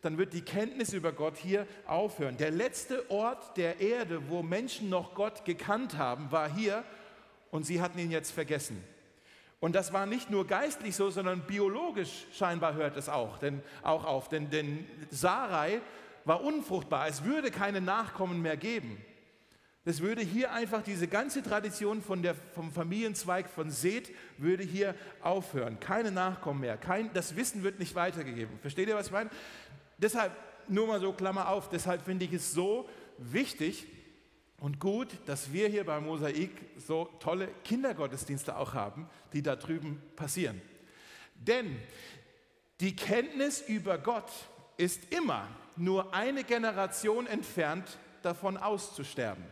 dann 0.00 0.16
wird 0.16 0.32
die 0.32 0.42
Kenntnis 0.42 0.92
über 0.92 1.10
Gott 1.10 1.36
hier 1.36 1.66
aufhören. 1.84 2.36
Der 2.36 2.52
letzte 2.52 3.10
Ort 3.10 3.56
der 3.56 3.80
Erde, 3.80 4.28
wo 4.28 4.44
Menschen 4.44 4.90
noch 4.90 5.16
Gott 5.16 5.44
gekannt 5.44 5.98
haben, 5.98 6.30
war 6.30 6.48
hier 6.48 6.84
und 7.50 7.66
sie 7.66 7.80
hatten 7.80 7.98
ihn 7.98 8.12
jetzt 8.12 8.30
vergessen. 8.30 8.80
Und 9.62 9.76
das 9.76 9.92
war 9.92 10.06
nicht 10.06 10.28
nur 10.28 10.44
geistlich 10.44 10.96
so, 10.96 11.10
sondern 11.10 11.42
biologisch 11.42 12.26
scheinbar 12.32 12.74
hört 12.74 12.96
es 12.96 13.08
auch, 13.08 13.38
denn, 13.38 13.62
auch 13.84 14.04
auf. 14.04 14.28
Denn, 14.28 14.50
denn 14.50 14.84
Sarai 15.08 15.80
war 16.24 16.42
unfruchtbar. 16.42 17.06
Es 17.06 17.22
würde 17.22 17.52
keine 17.52 17.80
Nachkommen 17.80 18.42
mehr 18.42 18.56
geben. 18.56 19.00
Das 19.84 20.00
würde 20.00 20.20
hier 20.20 20.52
einfach 20.52 20.82
diese 20.82 21.06
ganze 21.06 21.44
Tradition 21.44 22.02
von 22.02 22.24
der, 22.24 22.34
vom 22.34 22.72
Familienzweig 22.72 23.48
von 23.48 23.70
Seth 23.70 24.10
würde 24.36 24.64
hier 24.64 24.96
aufhören. 25.22 25.78
Keine 25.78 26.10
Nachkommen 26.10 26.58
mehr. 26.58 26.76
Kein, 26.76 27.12
das 27.12 27.36
Wissen 27.36 27.62
wird 27.62 27.78
nicht 27.78 27.94
weitergegeben. 27.94 28.58
Versteht 28.58 28.88
ihr, 28.88 28.96
was 28.96 29.06
ich 29.06 29.12
meine? 29.12 29.30
Deshalb, 29.96 30.32
nur 30.66 30.88
mal 30.88 30.98
so 30.98 31.12
Klammer 31.12 31.48
auf, 31.48 31.68
deshalb 31.68 32.02
finde 32.02 32.24
ich 32.24 32.32
es 32.32 32.52
so 32.52 32.88
wichtig, 33.16 33.86
Und 34.62 34.78
gut, 34.78 35.08
dass 35.26 35.52
wir 35.52 35.66
hier 35.66 35.82
beim 35.82 36.04
Mosaik 36.04 36.52
so 36.78 37.08
tolle 37.18 37.48
Kindergottesdienste 37.64 38.56
auch 38.56 38.74
haben, 38.74 39.08
die 39.32 39.42
da 39.42 39.56
drüben 39.56 40.00
passieren. 40.14 40.62
Denn 41.34 41.80
die 42.78 42.94
Kenntnis 42.94 43.60
über 43.60 43.98
Gott 43.98 44.30
ist 44.76 45.12
immer 45.12 45.48
nur 45.74 46.14
eine 46.14 46.44
Generation 46.44 47.26
entfernt 47.26 47.98
davon 48.22 48.56
auszusterben. 48.56 49.42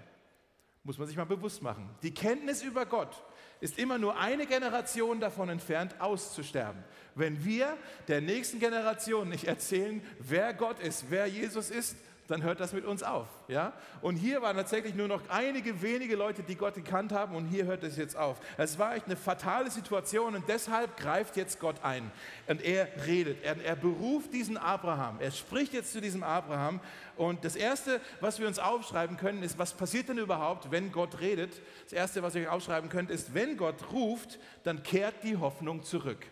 Muss 0.85 0.97
man 0.97 1.09
sich 1.09 1.17
mal 1.17 1.25
bewusst 1.25 1.61
machen. 1.61 1.91
Die 2.05 2.15
Kenntnis 2.15 2.63
über 2.63 2.87
Gott 2.87 3.21
ist 3.61 3.81
immer 3.81 3.99
nur 3.99 4.17
eine 4.17 4.47
Generation 4.47 5.19
davon 5.19 5.49
entfernt, 5.49 6.01
auszusterben. 6.01 6.85
Wenn 7.17 7.45
wir 7.45 7.77
der 8.07 8.21
nächsten 8.21 8.61
Generation 8.61 9.29
nicht 9.29 9.49
erzählen, 9.49 10.03
wer 10.21 10.55
Gott 10.55 10.79
ist, 10.79 11.07
wer 11.11 11.27
Jesus 11.27 11.71
ist, 11.71 11.97
dann 12.31 12.43
hört 12.43 12.61
das 12.61 12.73
mit 12.73 12.85
uns 12.85 13.03
auf. 13.03 13.27
Ja? 13.49 13.73
Und 14.01 14.17
hier 14.17 14.41
waren 14.41 14.57
tatsächlich 14.57 14.95
nur 14.95 15.09
noch 15.09 15.23
einige 15.29 15.83
wenige 15.83 16.15
Leute, 16.15 16.43
die 16.43 16.55
Gott 16.55 16.75
gekannt 16.75 17.13
haben 17.13 17.35
und 17.35 17.47
hier 17.47 17.65
hört 17.65 17.83
es 17.83 17.97
jetzt 17.97 18.17
auf. 18.17 18.39
Es 18.57 18.79
war 18.79 18.95
echt 18.95 19.07
eine 19.07 19.17
fatale 19.17 19.71
Situation 19.71 20.37
und 20.37 20.49
deshalb 20.49 20.97
greift 20.97 21.37
jetzt 21.37 21.59
Gott 21.59 21.77
ein 21.83 22.11
und 22.47 22.63
er 22.63 22.89
redet, 23.07 23.43
er, 23.43 23.57
er 23.65 23.77
beruft 23.77 24.33
diesen 24.33 24.57
Abraham, 24.57 25.17
er 25.21 25.33
spricht 25.33 25.73
jetzt 25.73 25.93
zu 25.93 26.01
diesem 26.01 26.23
Abraham 26.23 26.81
und 27.17 27.45
das 27.45 27.57
Erste, 27.57 28.01
was 28.21 28.39
wir 28.39 28.47
uns 28.47 28.59
aufschreiben 28.59 29.17
können, 29.17 29.43
ist, 29.43 29.59
was 29.59 29.73
passiert 29.73 30.09
denn 30.09 30.19
überhaupt, 30.19 30.71
wenn 30.71 30.93
Gott 30.93 31.21
redet? 31.21 31.61
Das 31.85 31.93
Erste, 31.93 32.23
was 32.23 32.35
ihr 32.35 32.43
euch 32.43 32.49
aufschreiben 32.49 32.89
könnt, 32.89 33.11
ist, 33.11 33.35
wenn 33.35 33.57
Gott 33.57 33.93
ruft, 33.93 34.39
dann 34.63 34.83
kehrt 34.83 35.25
die 35.25 35.37
Hoffnung 35.37 35.83
zurück. 35.83 36.25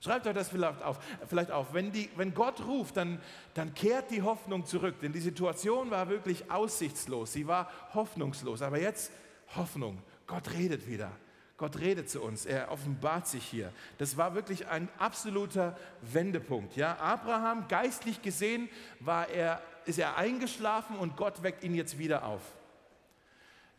Schreibt 0.00 0.26
euch 0.26 0.34
das 0.34 0.48
vielleicht 0.48 0.82
auf. 0.82 0.98
Vielleicht 1.26 1.50
auf. 1.50 1.74
Wenn, 1.74 1.90
die, 1.90 2.08
wenn 2.16 2.32
Gott 2.32 2.64
ruft, 2.64 2.96
dann, 2.96 3.20
dann 3.54 3.74
kehrt 3.74 4.10
die 4.10 4.22
Hoffnung 4.22 4.64
zurück. 4.64 5.00
Denn 5.00 5.12
die 5.12 5.20
Situation 5.20 5.90
war 5.90 6.08
wirklich 6.08 6.50
aussichtslos. 6.50 7.32
Sie 7.32 7.46
war 7.46 7.70
hoffnungslos. 7.94 8.62
Aber 8.62 8.80
jetzt 8.80 9.10
Hoffnung. 9.56 10.02
Gott 10.26 10.52
redet 10.52 10.86
wieder. 10.86 11.10
Gott 11.56 11.80
redet 11.80 12.08
zu 12.08 12.22
uns. 12.22 12.46
Er 12.46 12.70
offenbart 12.70 13.26
sich 13.26 13.44
hier. 13.44 13.72
Das 13.98 14.16
war 14.16 14.34
wirklich 14.34 14.68
ein 14.68 14.88
absoluter 14.98 15.76
Wendepunkt. 16.02 16.76
Ja? 16.76 16.96
Abraham, 16.98 17.66
geistlich 17.66 18.22
gesehen, 18.22 18.68
war 19.00 19.28
er, 19.28 19.60
ist 19.84 19.98
er 19.98 20.16
eingeschlafen 20.16 20.96
und 20.96 21.16
Gott 21.16 21.42
weckt 21.42 21.64
ihn 21.64 21.74
jetzt 21.74 21.98
wieder 21.98 22.24
auf. 22.24 22.42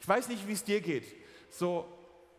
Ich 0.01 0.07
weiß 0.07 0.27
nicht, 0.27 0.45
wie 0.47 0.51
es 0.51 0.65
dir 0.65 0.81
geht. 0.81 1.05
So 1.49 1.85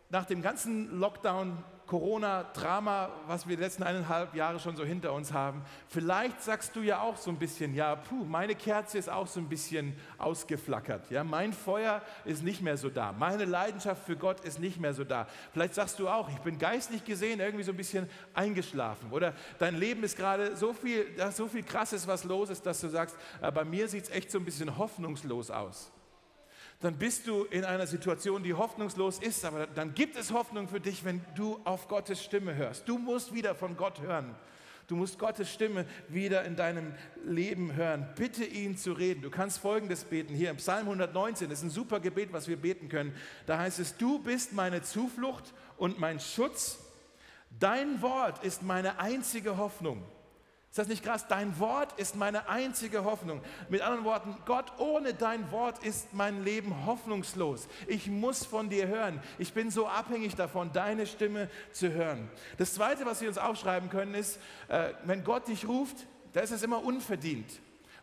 nach 0.09 0.25
dem 0.25 0.43
ganzen 0.43 0.99
Lockdown 0.99 1.63
Corona-Drama, 1.91 3.09
was 3.27 3.45
wir 3.45 3.57
die 3.57 3.63
letzten 3.63 3.83
eineinhalb 3.83 4.33
Jahre 4.33 4.61
schon 4.61 4.77
so 4.77 4.85
hinter 4.85 5.11
uns 5.11 5.33
haben. 5.33 5.61
Vielleicht 5.89 6.41
sagst 6.41 6.73
du 6.73 6.81
ja 6.81 7.01
auch 7.01 7.17
so 7.17 7.29
ein 7.29 7.37
bisschen, 7.37 7.75
ja, 7.75 7.97
puh, 7.97 8.23
meine 8.23 8.55
Kerze 8.55 8.97
ist 8.97 9.09
auch 9.09 9.27
so 9.27 9.41
ein 9.41 9.49
bisschen 9.49 9.93
ausgeflackert. 10.17 11.11
Ja, 11.11 11.25
mein 11.25 11.51
Feuer 11.51 12.01
ist 12.23 12.43
nicht 12.43 12.61
mehr 12.61 12.77
so 12.77 12.89
da. 12.89 13.11
Meine 13.11 13.43
Leidenschaft 13.43 14.05
für 14.05 14.15
Gott 14.15 14.39
ist 14.45 14.57
nicht 14.57 14.79
mehr 14.79 14.93
so 14.93 15.03
da. 15.03 15.27
Vielleicht 15.51 15.75
sagst 15.75 15.99
du 15.99 16.07
auch, 16.07 16.29
ich 16.29 16.39
bin 16.39 16.57
geistlich 16.57 17.03
gesehen 17.03 17.41
irgendwie 17.41 17.65
so 17.65 17.73
ein 17.73 17.77
bisschen 17.77 18.09
eingeschlafen. 18.33 19.11
Oder 19.11 19.33
dein 19.59 19.75
Leben 19.75 20.01
ist 20.05 20.15
gerade 20.15 20.55
so 20.55 20.71
viel, 20.71 21.05
da 21.17 21.27
ist 21.27 21.35
so 21.35 21.49
viel 21.49 21.63
Krasses, 21.63 22.07
was 22.07 22.23
los 22.23 22.51
ist, 22.51 22.65
dass 22.65 22.79
du 22.79 22.87
sagst, 22.87 23.17
äh, 23.41 23.51
bei 23.51 23.65
mir 23.65 23.89
sieht 23.89 24.05
es 24.05 24.11
echt 24.11 24.31
so 24.31 24.37
ein 24.37 24.45
bisschen 24.45 24.77
hoffnungslos 24.77 25.51
aus 25.51 25.91
dann 26.81 26.97
bist 26.97 27.27
du 27.27 27.43
in 27.45 27.63
einer 27.63 27.85
Situation, 27.85 28.43
die 28.43 28.55
hoffnungslos 28.55 29.19
ist, 29.19 29.45
aber 29.45 29.67
dann 29.67 29.93
gibt 29.93 30.15
es 30.17 30.31
Hoffnung 30.31 30.67
für 30.67 30.79
dich, 30.79 31.05
wenn 31.05 31.21
du 31.35 31.59
auf 31.63 31.87
Gottes 31.87 32.23
Stimme 32.23 32.55
hörst. 32.55 32.89
Du 32.89 32.97
musst 32.97 33.33
wieder 33.33 33.53
von 33.53 33.77
Gott 33.77 34.01
hören. 34.01 34.35
Du 34.87 34.95
musst 34.95 35.19
Gottes 35.19 35.49
Stimme 35.49 35.85
wieder 36.09 36.43
in 36.43 36.55
deinem 36.55 36.93
Leben 37.23 37.75
hören. 37.75 38.09
Bitte 38.17 38.43
ihn 38.43 38.75
zu 38.75 38.93
reden. 38.93 39.21
Du 39.21 39.29
kannst 39.29 39.59
Folgendes 39.59 40.03
beten 40.03 40.33
hier 40.33 40.49
im 40.49 40.57
Psalm 40.57 40.87
119. 40.87 41.49
Das 41.49 41.59
ist 41.59 41.63
ein 41.63 41.69
super 41.69 41.99
Gebet, 41.99 42.33
was 42.33 42.47
wir 42.47 42.57
beten 42.57 42.89
können. 42.89 43.15
Da 43.45 43.59
heißt 43.59 43.79
es, 43.79 43.95
du 43.95 44.19
bist 44.19 44.51
meine 44.51 44.81
Zuflucht 44.81 45.53
und 45.77 45.99
mein 45.99 46.19
Schutz. 46.19 46.79
Dein 47.59 48.01
Wort 48.01 48.43
ist 48.43 48.63
meine 48.63 48.99
einzige 48.99 49.55
Hoffnung. 49.55 50.03
Ist 50.71 50.77
das 50.77 50.87
nicht 50.87 51.03
krass? 51.03 51.27
Dein 51.27 51.59
Wort 51.59 51.99
ist 51.99 52.15
meine 52.15 52.47
einzige 52.47 53.03
Hoffnung. 53.03 53.41
Mit 53.67 53.81
anderen 53.81 54.05
Worten, 54.05 54.37
Gott, 54.45 54.71
ohne 54.77 55.13
dein 55.13 55.51
Wort 55.51 55.83
ist 55.83 56.13
mein 56.13 56.45
Leben 56.45 56.85
hoffnungslos. 56.85 57.67
Ich 57.87 58.07
muss 58.07 58.45
von 58.45 58.69
dir 58.69 58.87
hören. 58.87 59.21
Ich 59.37 59.51
bin 59.51 59.69
so 59.69 59.85
abhängig 59.85 60.35
davon, 60.35 60.71
deine 60.71 61.07
Stimme 61.07 61.49
zu 61.73 61.91
hören. 61.91 62.29
Das 62.57 62.73
Zweite, 62.73 63.05
was 63.05 63.19
wir 63.19 63.27
uns 63.27 63.37
aufschreiben 63.37 63.89
können, 63.89 64.13
ist, 64.13 64.39
äh, 64.69 64.93
wenn 65.03 65.25
Gott 65.25 65.49
dich 65.49 65.67
ruft, 65.67 66.07
da 66.31 66.39
ist 66.39 66.51
es 66.51 66.63
immer 66.63 66.85
unverdient. 66.85 67.51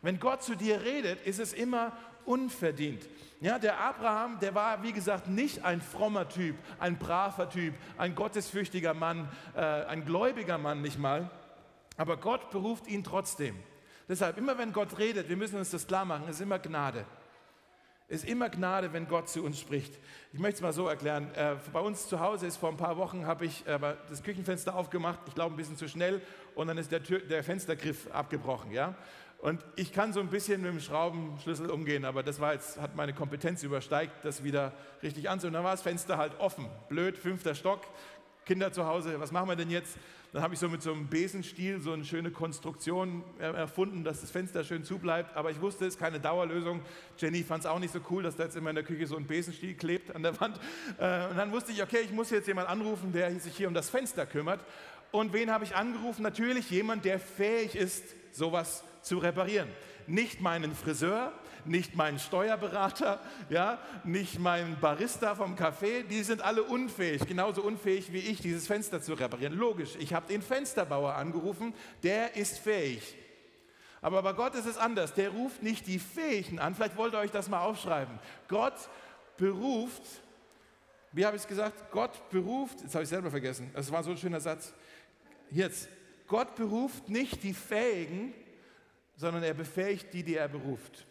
Wenn 0.02 0.20
Gott 0.20 0.42
zu 0.42 0.54
dir 0.54 0.82
redet, 0.82 1.22
ist 1.22 1.40
es 1.40 1.54
immer 1.54 1.96
unverdient. 2.26 3.08
Ja, 3.40 3.58
der 3.58 3.80
Abraham, 3.80 4.40
der 4.40 4.54
war, 4.54 4.82
wie 4.82 4.92
gesagt, 4.92 5.26
nicht 5.26 5.64
ein 5.64 5.80
frommer 5.80 6.28
Typ, 6.28 6.54
ein 6.78 6.98
braver 6.98 7.48
Typ, 7.48 7.72
ein 7.96 8.14
gottesfürchtiger 8.14 8.92
Mann, 8.92 9.26
äh, 9.56 9.60
ein 9.60 10.04
gläubiger 10.04 10.58
Mann 10.58 10.82
nicht 10.82 10.98
mal 10.98 11.30
aber 11.98 12.16
Gott 12.16 12.50
beruft 12.50 12.86
ihn 12.86 13.04
trotzdem. 13.04 13.56
Deshalb, 14.08 14.38
immer 14.38 14.56
wenn 14.56 14.72
Gott 14.72 14.98
redet, 14.98 15.28
wir 15.28 15.36
müssen 15.36 15.58
uns 15.58 15.70
das 15.70 15.86
klar 15.86 16.06
machen, 16.06 16.28
ist 16.28 16.40
immer 16.40 16.58
Gnade. 16.58 17.04
Ist 18.08 18.24
immer 18.24 18.48
Gnade, 18.48 18.94
wenn 18.94 19.06
Gott 19.06 19.28
zu 19.28 19.44
uns 19.44 19.60
spricht. 19.60 19.92
Ich 20.32 20.38
möchte 20.38 20.56
es 20.56 20.62
mal 20.62 20.72
so 20.72 20.88
erklären. 20.88 21.30
Äh, 21.34 21.56
bei 21.74 21.80
uns 21.80 22.08
zu 22.08 22.20
Hause 22.20 22.46
ist 22.46 22.56
vor 22.56 22.70
ein 22.70 22.78
paar 22.78 22.96
Wochen, 22.96 23.26
habe 23.26 23.44
ich 23.44 23.66
äh, 23.66 23.78
das 24.08 24.22
Küchenfenster 24.22 24.74
aufgemacht, 24.74 25.20
ich 25.26 25.34
glaube 25.34 25.54
ein 25.54 25.58
bisschen 25.58 25.76
zu 25.76 25.88
schnell, 25.88 26.22
und 26.54 26.68
dann 26.68 26.78
ist 26.78 26.90
der, 26.90 27.02
Tür, 27.02 27.18
der 27.18 27.44
Fenstergriff 27.44 28.10
abgebrochen. 28.10 28.72
Ja? 28.72 28.94
Und 29.40 29.62
ich 29.76 29.92
kann 29.92 30.12
so 30.12 30.20
ein 30.20 30.28
bisschen 30.28 30.62
mit 30.62 30.72
dem 30.72 30.80
Schraubenschlüssel 30.80 31.70
umgehen, 31.70 32.04
aber 32.04 32.22
das 32.22 32.40
war 32.40 32.54
jetzt, 32.54 32.80
hat 32.80 32.96
meine 32.96 33.12
Kompetenz 33.12 33.62
übersteigt, 33.62 34.24
das 34.24 34.42
wieder 34.42 34.72
richtig 35.02 35.28
anzunehmen. 35.28 35.54
Dann 35.54 35.64
war 35.64 35.72
das 35.72 35.82
Fenster 35.82 36.16
halt 36.16 36.40
offen. 36.40 36.66
Blöd, 36.88 37.18
fünfter 37.18 37.54
Stock, 37.54 37.82
Kinder 38.48 38.72
zu 38.72 38.86
Hause, 38.86 39.20
was 39.20 39.30
machen 39.30 39.46
wir 39.50 39.56
denn 39.56 39.68
jetzt? 39.68 39.98
Dann 40.32 40.40
habe 40.40 40.54
ich 40.54 40.60
so 40.60 40.70
mit 40.70 40.80
so 40.80 40.90
einem 40.90 41.06
Besenstiel 41.06 41.80
so 41.80 41.92
eine 41.92 42.02
schöne 42.02 42.30
Konstruktion 42.30 43.22
erfunden, 43.38 44.04
dass 44.04 44.22
das 44.22 44.30
Fenster 44.30 44.64
schön 44.64 44.84
zubleibt. 44.84 45.36
Aber 45.36 45.50
ich 45.50 45.60
wusste, 45.60 45.84
es 45.84 45.94
ist 45.94 46.00
keine 46.00 46.18
Dauerlösung. 46.18 46.80
Jenny 47.18 47.42
fand 47.42 47.64
es 47.64 47.66
auch 47.66 47.78
nicht 47.78 47.92
so 47.92 48.00
cool, 48.08 48.22
dass 48.22 48.36
da 48.36 48.44
jetzt 48.44 48.56
immer 48.56 48.70
in 48.70 48.76
der 48.76 48.84
Küche 48.84 49.06
so 49.06 49.18
ein 49.18 49.26
Besenstiel 49.26 49.74
klebt 49.74 50.16
an 50.16 50.22
der 50.22 50.40
Wand. 50.40 50.56
Äh, 50.98 51.28
und 51.28 51.36
dann 51.36 51.52
wusste 51.52 51.72
ich, 51.72 51.82
okay, 51.82 51.98
ich 52.02 52.10
muss 52.10 52.30
jetzt 52.30 52.48
jemanden 52.48 52.70
anrufen, 52.70 53.12
der 53.12 53.30
sich 53.38 53.54
hier 53.54 53.68
um 53.68 53.74
das 53.74 53.90
Fenster 53.90 54.24
kümmert. 54.24 54.60
Und 55.12 55.34
wen 55.34 55.50
habe 55.50 55.64
ich 55.64 55.76
angerufen? 55.76 56.22
Natürlich 56.22 56.70
jemand, 56.70 57.04
der 57.04 57.20
fähig 57.20 57.76
ist, 57.76 58.02
sowas 58.32 58.84
zu 59.02 59.18
reparieren. 59.18 59.68
Nicht 60.06 60.40
meinen 60.40 60.74
Friseur, 60.74 61.34
nicht 61.68 61.94
meinen 61.94 62.18
Steuerberater, 62.18 63.20
ja, 63.48 63.78
nicht 64.04 64.38
meinen 64.38 64.78
Barista 64.80 65.34
vom 65.34 65.54
Café, 65.54 66.02
die 66.02 66.22
sind 66.22 66.42
alle 66.42 66.62
unfähig, 66.62 67.26
genauso 67.26 67.62
unfähig 67.62 68.12
wie 68.12 68.18
ich, 68.18 68.40
dieses 68.40 68.66
Fenster 68.66 69.00
zu 69.00 69.14
reparieren. 69.14 69.54
Logisch, 69.54 69.96
ich 69.98 70.14
habe 70.14 70.26
den 70.26 70.42
Fensterbauer 70.42 71.14
angerufen, 71.14 71.74
der 72.02 72.36
ist 72.36 72.58
fähig. 72.58 73.16
Aber 74.00 74.22
bei 74.22 74.32
Gott 74.32 74.54
ist 74.54 74.66
es 74.66 74.78
anders, 74.78 75.14
der 75.14 75.30
ruft 75.30 75.62
nicht 75.62 75.86
die 75.86 75.98
Fähigen 75.98 76.58
an, 76.58 76.74
vielleicht 76.74 76.96
wollt 76.96 77.14
ihr 77.14 77.18
euch 77.18 77.32
das 77.32 77.48
mal 77.48 77.62
aufschreiben. 77.62 78.18
Gott 78.46 78.88
beruft, 79.36 80.02
wie 81.12 81.26
habe 81.26 81.36
ich 81.36 81.42
es 81.42 81.48
gesagt? 81.48 81.90
Gott 81.90 82.30
beruft, 82.30 82.80
jetzt 82.82 82.94
habe 82.94 83.04
ich 83.04 83.10
selber 83.10 83.30
vergessen, 83.30 83.70
das 83.74 83.90
war 83.90 84.02
so 84.02 84.10
ein 84.10 84.16
schöner 84.16 84.40
Satz. 84.40 84.72
Jetzt, 85.50 85.88
Gott 86.26 86.54
beruft 86.54 87.08
nicht 87.08 87.42
die 87.42 87.54
Fähigen, 87.54 88.34
sondern 89.16 89.42
er 89.42 89.54
befähigt 89.54 90.12
die, 90.12 90.22
die 90.22 90.36
er 90.36 90.48
beruft. 90.48 91.06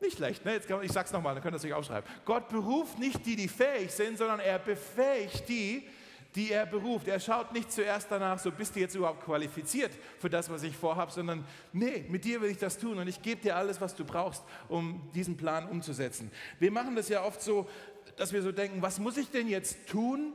Nicht 0.00 0.16
schlecht, 0.16 0.44
ne? 0.44 0.52
Jetzt 0.52 0.68
kann, 0.68 0.82
ich 0.82 0.92
sag's 0.92 1.12
nochmal, 1.12 1.34
dann 1.34 1.42
könnt 1.42 1.54
ihr 1.54 1.58
es 1.58 1.64
euch 1.64 1.72
aufschreiben. 1.72 2.08
Gott 2.24 2.48
beruft 2.48 2.98
nicht 2.98 3.26
die, 3.26 3.34
die 3.34 3.48
fähig 3.48 3.90
sind, 3.90 4.16
sondern 4.16 4.38
er 4.40 4.58
befähigt 4.58 5.48
die, 5.48 5.88
die 6.34 6.52
er 6.52 6.66
beruft. 6.66 7.08
Er 7.08 7.18
schaut 7.18 7.52
nicht 7.52 7.72
zuerst 7.72 8.08
danach, 8.10 8.38
so 8.38 8.52
bist 8.52 8.76
du 8.76 8.80
jetzt 8.80 8.94
überhaupt 8.94 9.24
qualifiziert 9.24 9.90
für 10.18 10.30
das, 10.30 10.48
was 10.50 10.62
ich 10.62 10.76
vorhabe, 10.76 11.10
sondern 11.10 11.44
nee, 11.72 12.04
mit 12.08 12.24
dir 12.24 12.40
will 12.40 12.50
ich 12.50 12.58
das 12.58 12.78
tun 12.78 12.98
und 12.98 13.08
ich 13.08 13.22
gebe 13.22 13.40
dir 13.40 13.56
alles, 13.56 13.80
was 13.80 13.94
du 13.94 14.04
brauchst, 14.04 14.44
um 14.68 15.10
diesen 15.14 15.36
Plan 15.36 15.68
umzusetzen. 15.68 16.30
Wir 16.60 16.70
machen 16.70 16.94
das 16.94 17.08
ja 17.08 17.24
oft 17.24 17.42
so, 17.42 17.68
dass 18.16 18.32
wir 18.32 18.42
so 18.42 18.52
denken, 18.52 18.82
was 18.82 18.98
muss 18.98 19.16
ich 19.16 19.30
denn 19.30 19.48
jetzt 19.48 19.88
tun, 19.88 20.32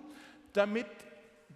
damit 0.51 0.87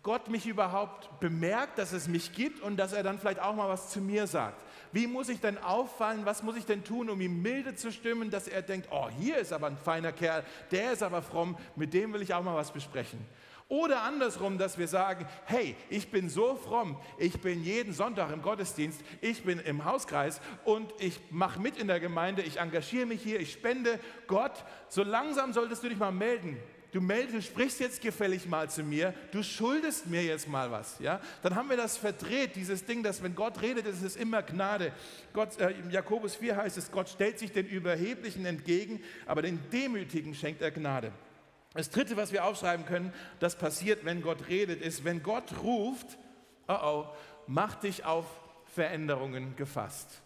Gott 0.03 0.29
mich 0.29 0.45
überhaupt 0.45 1.19
bemerkt, 1.19 1.77
dass 1.77 1.91
es 1.91 2.07
mich 2.07 2.31
gibt 2.31 2.61
und 2.61 2.77
dass 2.77 2.93
er 2.93 3.03
dann 3.03 3.19
vielleicht 3.19 3.41
auch 3.41 3.55
mal 3.55 3.67
was 3.67 3.89
zu 3.89 3.99
mir 3.99 4.27
sagt. 4.27 4.61
Wie 4.91 5.07
muss 5.07 5.29
ich 5.29 5.39
denn 5.39 5.57
auffallen? 5.57 6.25
Was 6.25 6.43
muss 6.43 6.55
ich 6.55 6.65
denn 6.65 6.83
tun, 6.83 7.09
um 7.09 7.19
ihm 7.21 7.41
milde 7.41 7.75
zu 7.75 7.91
stimmen, 7.91 8.29
dass 8.29 8.47
er 8.47 8.61
denkt, 8.61 8.89
oh, 8.91 9.09
hier 9.19 9.37
ist 9.37 9.53
aber 9.53 9.67
ein 9.67 9.77
feiner 9.77 10.11
Kerl, 10.11 10.43
der 10.71 10.93
ist 10.93 11.03
aber 11.03 11.21
fromm, 11.21 11.57
mit 11.75 11.93
dem 11.93 12.13
will 12.13 12.21
ich 12.21 12.33
auch 12.33 12.43
mal 12.43 12.55
was 12.55 12.71
besprechen. 12.71 13.19
Oder 13.69 14.03
andersrum, 14.03 14.57
dass 14.57 14.77
wir 14.77 14.87
sagen, 14.87 15.25
hey, 15.43 15.75
ich 15.89 16.09
bin 16.09 16.29
so 16.29 16.55
fromm, 16.55 16.97
ich 17.17 17.41
bin 17.41 17.63
jeden 17.63 17.91
Sonntag 17.91 18.31
im 18.31 18.41
Gottesdienst, 18.41 19.01
ich 19.19 19.43
bin 19.43 19.59
im 19.59 19.83
Hauskreis 19.83 20.39
und 20.63 20.93
ich 20.99 21.19
mache 21.31 21.59
mit 21.59 21.77
in 21.77 21.87
der 21.87 21.99
Gemeinde, 21.99 22.43
ich 22.43 22.59
engagiere 22.59 23.05
mich 23.05 23.21
hier, 23.21 23.41
ich 23.41 23.51
spende 23.51 23.99
Gott. 24.27 24.63
So 24.87 25.03
langsam 25.03 25.51
solltest 25.51 25.83
du 25.83 25.89
dich 25.89 25.97
mal 25.97 26.13
melden. 26.13 26.57
Du 26.97 27.03
meldest, 27.03 27.49
sprichst 27.49 27.79
jetzt 27.79 28.01
gefällig 28.01 28.47
mal 28.47 28.71
zu 28.71 28.81
mir, 28.81 29.13
du 29.31 29.43
schuldest 29.43 30.07
mir 30.07 30.23
jetzt 30.23 30.47
mal 30.47 30.71
was. 30.71 30.97
Ja? 30.97 31.21
Dann 31.43 31.53
haben 31.53 31.69
wir 31.69 31.77
das 31.77 31.95
verdreht, 31.95 32.55
dieses 32.55 32.85
Ding, 32.85 33.03
dass 33.03 33.21
wenn 33.21 33.35
Gott 33.35 33.61
redet, 33.61 33.85
ist 33.85 34.01
es 34.01 34.15
immer 34.15 34.41
Gnade. 34.41 34.91
Gott, 35.31 35.59
äh, 35.59 35.75
Jakobus 35.91 36.35
4 36.35 36.57
heißt 36.57 36.75
es, 36.75 36.89
Gott 36.89 37.07
stellt 37.07 37.37
sich 37.37 37.51
den 37.51 37.67
Überheblichen 37.67 38.47
entgegen, 38.47 39.03
aber 39.27 39.43
den 39.43 39.59
Demütigen 39.71 40.33
schenkt 40.33 40.63
er 40.63 40.71
Gnade. 40.71 41.11
Das 41.75 41.91
Dritte, 41.91 42.17
was 42.17 42.31
wir 42.31 42.45
aufschreiben 42.45 42.87
können, 42.87 43.13
das 43.39 43.55
passiert, 43.55 44.03
wenn 44.03 44.23
Gott 44.23 44.47
redet, 44.47 44.81
ist, 44.81 45.03
wenn 45.03 45.21
Gott 45.21 45.61
ruft, 45.61 46.17
oh 46.67 46.79
oh, 46.81 47.05
mach 47.45 47.75
dich 47.75 48.05
auf 48.05 48.25
Veränderungen 48.73 49.55
gefasst. 49.55 50.23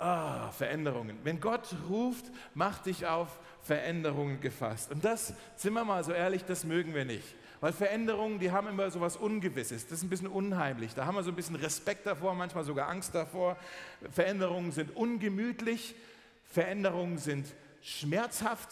Ah, 0.00 0.50
Veränderungen. 0.52 1.18
Wenn 1.24 1.40
Gott 1.40 1.76
ruft, 1.90 2.24
mach 2.54 2.78
dich 2.78 3.06
auf 3.06 3.28
Veränderungen 3.60 4.40
gefasst. 4.40 4.90
Und 4.90 5.04
das, 5.04 5.34
sind 5.56 5.74
wir 5.74 5.84
mal 5.84 6.02
so 6.02 6.12
ehrlich, 6.12 6.42
das 6.46 6.64
mögen 6.64 6.94
wir 6.94 7.04
nicht. 7.04 7.34
Weil 7.60 7.74
Veränderungen, 7.74 8.38
die 8.38 8.50
haben 8.50 8.66
immer 8.66 8.90
so 8.90 9.02
was 9.02 9.18
Ungewisses. 9.18 9.86
Das 9.86 9.98
ist 9.98 10.02
ein 10.02 10.08
bisschen 10.08 10.28
unheimlich. 10.28 10.94
Da 10.94 11.04
haben 11.04 11.16
wir 11.16 11.22
so 11.22 11.30
ein 11.30 11.36
bisschen 11.36 11.56
Respekt 11.56 12.06
davor, 12.06 12.34
manchmal 12.34 12.64
sogar 12.64 12.88
Angst 12.88 13.14
davor. 13.14 13.58
Veränderungen 14.10 14.72
sind 14.72 14.96
ungemütlich. 14.96 15.94
Veränderungen 16.44 17.18
sind 17.18 17.46
schmerzhaft. 17.82 18.70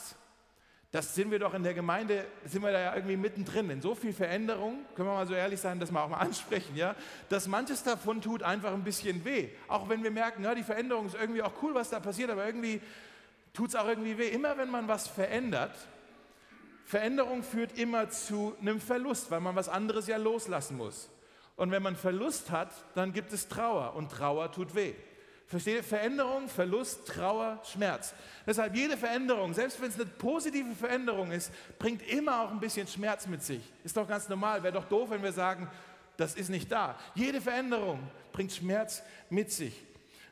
Das 0.91 1.15
sind 1.15 1.31
wir 1.31 1.39
doch 1.39 1.53
in 1.53 1.63
der 1.63 1.75
Gemeinde, 1.75 2.25
sind 2.47 2.63
wir 2.63 2.73
da 2.73 2.81
ja 2.81 2.95
irgendwie 2.95 3.19
mittendrin. 3.19 3.69
In 3.69 3.83
so 3.83 3.95
viel 3.95 4.15
Veränderung, 4.15 4.87
können 4.95 5.09
wir 5.09 5.15
mal 5.15 5.27
so 5.27 5.35
ehrlich 5.35 5.61
sein, 5.61 5.79
dass 5.79 5.91
wir 5.91 6.03
auch 6.03 6.09
mal 6.09 6.17
ansprechen, 6.19 6.77
ja, 6.77 6.95
dass 7.29 7.47
manches 7.47 7.83
davon 7.83 8.23
tut 8.23 8.43
einfach 8.43 8.73
ein 8.73 8.85
bisschen 8.85 9.23
weh. 9.25 9.51
Auch 9.69 9.89
wenn 9.91 10.03
wir 10.03 10.11
merken, 10.11 10.45
ja, 10.45 10.55
die 10.55 10.63
Veränderung 10.63 11.07
ist 11.07 11.15
irgendwie 11.15 11.43
auch 11.43 11.53
cool, 11.63 11.75
was 11.75 11.91
da 11.91 12.01
passiert, 12.01 12.31
aber 12.31 12.47
irgendwie 12.47 12.81
tut 13.53 13.69
es 13.69 13.75
auch 13.75 13.87
irgendwie 13.87 14.17
weh. 14.17 14.29
Immer 14.29 14.57
wenn 14.57 14.71
man 14.71 14.89
was 14.89 15.09
verändert, 15.09 15.77
Veränderung 16.87 17.43
führt 17.43 17.79
immer 17.79 18.09
zu 18.09 18.57
einem 18.59 18.81
Verlust, 18.81 19.31
weil 19.31 19.41
man 19.41 19.55
was 19.55 19.69
anderes 19.69 20.07
ja 20.07 20.17
loslassen 20.17 20.79
muss. 20.79 21.11
Und 21.55 21.71
wenn 21.71 21.83
man 21.83 21.97
Verlust 21.97 22.51
hat, 22.51 22.71
dann 22.95 23.13
gibt 23.13 23.33
es 23.35 23.49
Trauer 23.49 23.95
und 23.95 24.11
Trauer 24.11 24.51
tut 24.53 24.75
weh. 24.75 24.95
Verstehe? 25.49 25.83
Veränderung, 25.83 26.47
Verlust, 26.47 27.07
Trauer, 27.07 27.59
Schmerz. 27.65 28.15
Deshalb 28.47 28.77
jede 28.77 28.99
Veränderung, 28.99 29.55
selbst 29.55 29.81
wenn 29.81 29.89
es 29.89 29.95
eine 29.95 30.05
positive 30.05 30.75
Veränderung 30.75 31.33
ist, 31.33 31.51
bringt 31.79 32.07
immer 32.07 32.43
auch 32.43 32.51
ein 32.51 32.61
bisschen 32.61 32.87
Schmerz 32.87 33.27
mit 33.27 33.43
sich. 33.43 33.63
Ist 33.83 33.97
doch 33.97 34.07
ganz 34.07 34.29
normal. 34.29 34.63
Wäre 34.63 34.75
doch 34.75 34.85
doof, 34.85 35.09
wenn 35.09 35.23
wir 35.23 35.33
sagen, 35.33 35.67
das 36.19 36.35
ist 36.35 36.51
nicht 36.51 36.71
da. 36.71 36.99
Jede 37.15 37.41
Veränderung 37.41 38.01
bringt 38.31 38.53
Schmerz 38.53 39.03
mit 39.31 39.51
sich. 39.51 39.75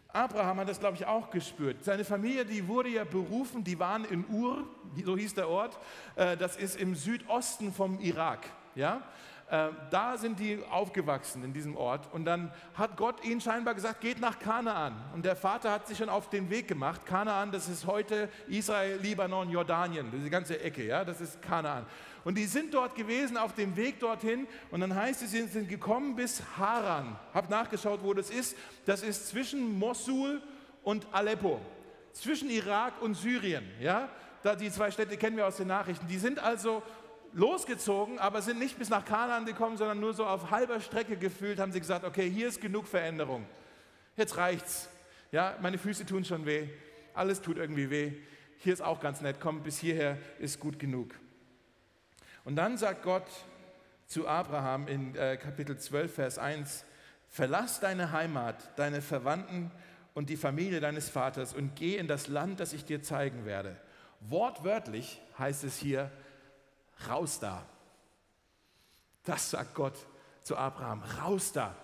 Abraham 0.09 0.61
hat 0.61 0.69
das, 0.69 0.81
glaube 0.81 0.97
ich, 0.97 1.07
auch 1.07 1.31
gespürt. 1.31 1.83
Seine 1.83 2.05
Familie, 2.05 2.45
die 2.45 2.67
wurde 2.69 2.91
ja 2.91 3.05
berufen, 3.05 3.65
die 3.65 3.79
waren 3.79 4.05
in 4.05 4.27
Ur, 4.29 4.67
so 5.05 5.17
hieß 5.17 5.35
der 5.35 5.49
Ort. 5.49 5.79
Äh, 6.17 6.37
das 6.37 6.57
ist 6.57 6.77
im 6.79 6.95
Südosten 6.95 7.73
vom 7.73 8.01
Irak. 8.01 8.47
Ja? 8.75 9.03
Äh, 9.49 9.69
da 9.91 10.17
sind 10.17 10.41
die 10.41 10.59
aufgewachsen 10.71 11.45
in 11.45 11.53
diesem 11.53 11.77
Ort. 11.77 12.13
Und 12.13 12.25
dann 12.25 12.53
hat 12.75 12.97
Gott 12.97 13.25
ihnen 13.25 13.41
scheinbar 13.41 13.75
gesagt, 13.75 14.01
geht 14.01 14.21
nach 14.21 14.41
Kanaan. 14.41 14.97
Und 15.15 15.25
der 15.25 15.37
Vater 15.37 15.71
hat 15.71 15.87
sich 15.87 15.99
schon 15.99 16.09
auf 16.09 16.29
den 16.31 16.51
Weg 16.51 16.67
gemacht. 16.67 17.07
Kanaan, 17.07 17.53
das 17.53 17.69
ist 17.69 17.87
heute 17.87 18.29
Israel, 18.49 18.99
Libanon, 19.01 19.49
Jordanien, 19.49 20.11
diese 20.13 20.31
ganze 20.31 20.61
Ecke, 20.61 20.85
ja, 20.85 21.05
das 21.05 21.21
ist 21.21 21.41
Kanaan. 21.43 21.87
Und 22.25 22.37
die 22.37 22.47
sind 22.47 22.75
dort 22.75 22.97
gewesen, 22.97 23.37
auf 23.37 23.55
dem 23.55 23.77
Weg 23.77 24.01
dorthin. 24.01 24.49
Und 24.73 24.81
dann 24.81 24.93
heißt 24.93 25.23
es, 25.23 25.31
sie 25.31 25.47
sind 25.47 25.69
gekommen 25.69 26.17
bis 26.17 26.43
Haran. 26.59 27.17
Hab 27.33 27.49
nachgeschaut, 27.49 28.01
wo 28.03 28.15
das 28.15 28.31
ist. 28.31 28.57
Das 28.85 29.05
ist 29.05 29.29
zwischen 29.29 29.79
Mosul 29.79 30.43
und 30.83 31.07
Aleppo. 31.13 31.61
Zwischen 32.13 32.51
Irak 32.51 33.01
und 33.01 33.15
Syrien. 33.15 33.65
Ja? 33.79 34.09
Da, 34.43 34.57
die 34.57 34.73
zwei 34.73 34.91
Städte 34.91 35.17
kennen 35.17 35.37
wir 35.37 35.47
aus 35.47 35.59
den 35.59 35.69
Nachrichten. 35.69 36.09
Die 36.09 36.19
sind 36.19 36.41
also 36.41 36.83
losgezogen, 37.37 38.19
aber 38.19 38.41
sind 38.41 38.59
nicht 38.59 38.79
bis 38.79 38.89
nach 38.89 39.05
Kanaan 39.05 39.45
gekommen, 39.45 39.77
sondern 39.77 40.01
nur 40.01 40.15
so 40.15 40.25
auf 40.25 40.51
halber 40.51 40.81
Strecke 40.81 41.17
gefühlt, 41.17 41.61
haben 41.61 41.71
sie 41.71 41.81
gesagt, 41.81 42.05
okay, 42.05 42.29
hier 42.31 42.49
ist 42.49 42.63
genug 42.63 42.89
Veränderung. 42.89 43.47
Jetzt 44.17 44.39
reicht's. 44.39 44.89
Ja, 45.31 45.57
meine 45.61 45.77
Füße 45.77 46.07
tun 46.07 46.25
schon 46.25 46.47
weh. 46.47 46.69
Alles 47.13 47.43
tut 47.43 47.59
irgendwie 47.59 47.91
weh. 47.91 48.13
Hier 48.59 48.73
ist 48.73 48.81
auch 48.81 49.01
ganz 49.01 49.21
nett. 49.21 49.37
Komm, 49.39 49.63
bis 49.63 49.79
hierher 49.79 50.17
ist 50.39 50.61
gut 50.61 50.79
genug. 50.79 51.15
Und 52.45 52.57
dann 52.57 52.79
sagt 52.79 53.03
Gott 53.03 53.27
zu 54.07 54.27
Abraham 54.27 54.89
in 54.89 55.15
äh, 55.15 55.37
Kapitel 55.37 55.77
12, 55.77 56.15
Vers 56.15 56.39
1, 56.39 56.85
verlass 57.29 57.81
deine 57.81 58.13
Heimat, 58.13 58.79
deine 58.79 59.03
Verwandten 59.03 59.71
und 60.15 60.31
die 60.31 60.37
Familie 60.37 60.81
deines 60.81 61.11
Vaters 61.11 61.53
und 61.53 61.77
geh 61.77 61.97
in 61.97 62.09
das 62.09 62.29
Land, 62.29 62.61
das 62.61 62.73
ich 62.73 62.87
dir 62.87 63.03
zeigen 63.03 63.45
werde. 63.45 63.77
Wortwörtlich 64.21 65.21
heißt 65.39 65.65
es 65.65 65.77
hier, 65.77 66.11
raus 67.09 67.39
da. 67.41 67.65
Das 69.25 69.51
sagt 69.51 69.75
Gott 69.75 69.95
zu 70.43 70.57
Abraham, 70.57 71.03
raus 71.21 71.53
da. 71.53 71.75